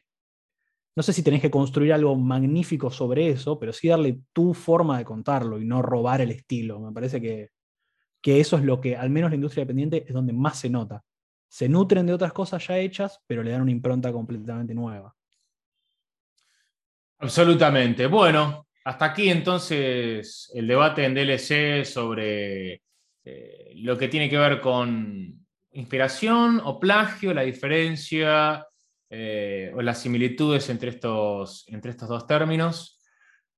no 0.95 1.03
sé 1.03 1.13
si 1.13 1.23
tenés 1.23 1.41
que 1.41 1.51
construir 1.51 1.93
algo 1.93 2.15
magnífico 2.15 2.91
sobre 2.91 3.29
eso, 3.29 3.59
pero 3.59 3.71
sí 3.71 3.87
darle 3.87 4.21
tu 4.33 4.53
forma 4.53 4.97
de 4.97 5.05
contarlo 5.05 5.59
y 5.59 5.65
no 5.65 5.81
robar 5.81 6.19
el 6.21 6.31
estilo. 6.31 6.79
Me 6.79 6.91
parece 6.91 7.21
que, 7.21 7.51
que 8.21 8.39
eso 8.39 8.57
es 8.57 8.63
lo 8.63 8.81
que, 8.81 8.97
al 8.97 9.09
menos 9.09 9.29
la 9.31 9.35
industria 9.35 9.63
dependiente, 9.63 10.03
es 10.05 10.13
donde 10.13 10.33
más 10.33 10.59
se 10.59 10.69
nota. 10.69 11.03
Se 11.47 11.69
nutren 11.69 12.05
de 12.05 12.13
otras 12.13 12.33
cosas 12.33 12.67
ya 12.67 12.77
hechas, 12.77 13.21
pero 13.25 13.43
le 13.43 13.51
dan 13.51 13.61
una 13.61 13.71
impronta 13.71 14.11
completamente 14.11 14.73
nueva. 14.73 15.15
Absolutamente. 17.19 18.07
Bueno, 18.07 18.67
hasta 18.89 19.05
aquí 19.05 19.29
entonces 19.29 20.51
el 20.55 20.65
debate 20.65 21.05
en 21.05 21.13
DLC 21.13 21.85
sobre 21.85 22.81
eh, 23.23 23.71
lo 23.75 23.95
que 23.99 24.07
tiene 24.07 24.27
que 24.31 24.37
ver 24.39 24.59
con 24.61 25.45
inspiración 25.73 26.59
o 26.63 26.79
plagio, 26.79 27.31
la 27.35 27.43
diferencia 27.43 28.65
eh, 29.11 29.71
o 29.75 29.83
las 29.83 30.01
similitudes 30.01 30.69
entre 30.69 30.89
estos, 30.89 31.65
entre 31.67 31.91
estos 31.91 32.09
dos 32.09 32.25
términos. 32.25 32.99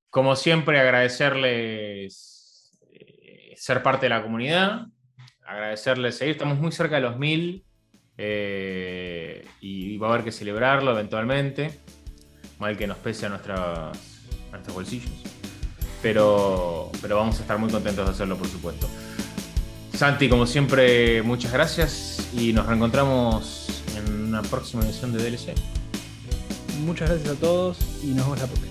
Como 0.09 0.35
siempre, 0.35 0.81
agradecerles 0.81 2.77
eh, 2.91 3.53
ser 3.55 3.81
parte 3.81 4.07
de 4.07 4.09
la 4.09 4.23
comunidad, 4.23 4.87
agradecerles 5.45 6.17
seguir, 6.17 6.33
estamos 6.33 6.59
muy 6.59 6.73
cerca 6.73 6.95
de 6.95 7.03
los 7.03 7.17
mil 7.17 7.63
y 8.17 9.97
va 9.97 10.07
a 10.07 10.09
haber 10.11 10.25
que 10.25 10.33
celebrarlo 10.33 10.91
eventualmente, 10.91 11.79
mal 12.59 12.75
que 12.75 12.85
nos 12.85 12.97
pese 12.97 13.27
a 13.27 13.29
nuestras 14.51 14.75
nuestros 14.75 14.75
bolsillos. 14.75 15.11
pero, 16.01 16.91
pero 17.01 17.17
vamos 17.17 17.37
a 17.37 17.41
estar 17.41 17.57
muy 17.57 17.69
contentos 17.69 18.05
de 18.05 18.11
hacerlo, 18.11 18.37
por 18.37 18.47
supuesto. 18.47 18.87
Santi, 19.93 20.29
como 20.29 20.47
siempre, 20.47 21.21
muchas 21.21 21.53
gracias 21.53 22.29
y 22.33 22.53
nos 22.53 22.65
reencontramos 22.65 23.67
en 23.95 24.27
una 24.27 24.41
próxima 24.41 24.83
edición 24.83 25.13
de 25.13 25.23
DLC. 25.23 25.53
Muchas 26.85 27.09
gracias 27.09 27.37
a 27.37 27.39
todos 27.39 27.77
y 28.03 28.07
nos 28.07 28.25
vemos 28.25 28.39
la 28.39 28.47
próxima. 28.47 28.70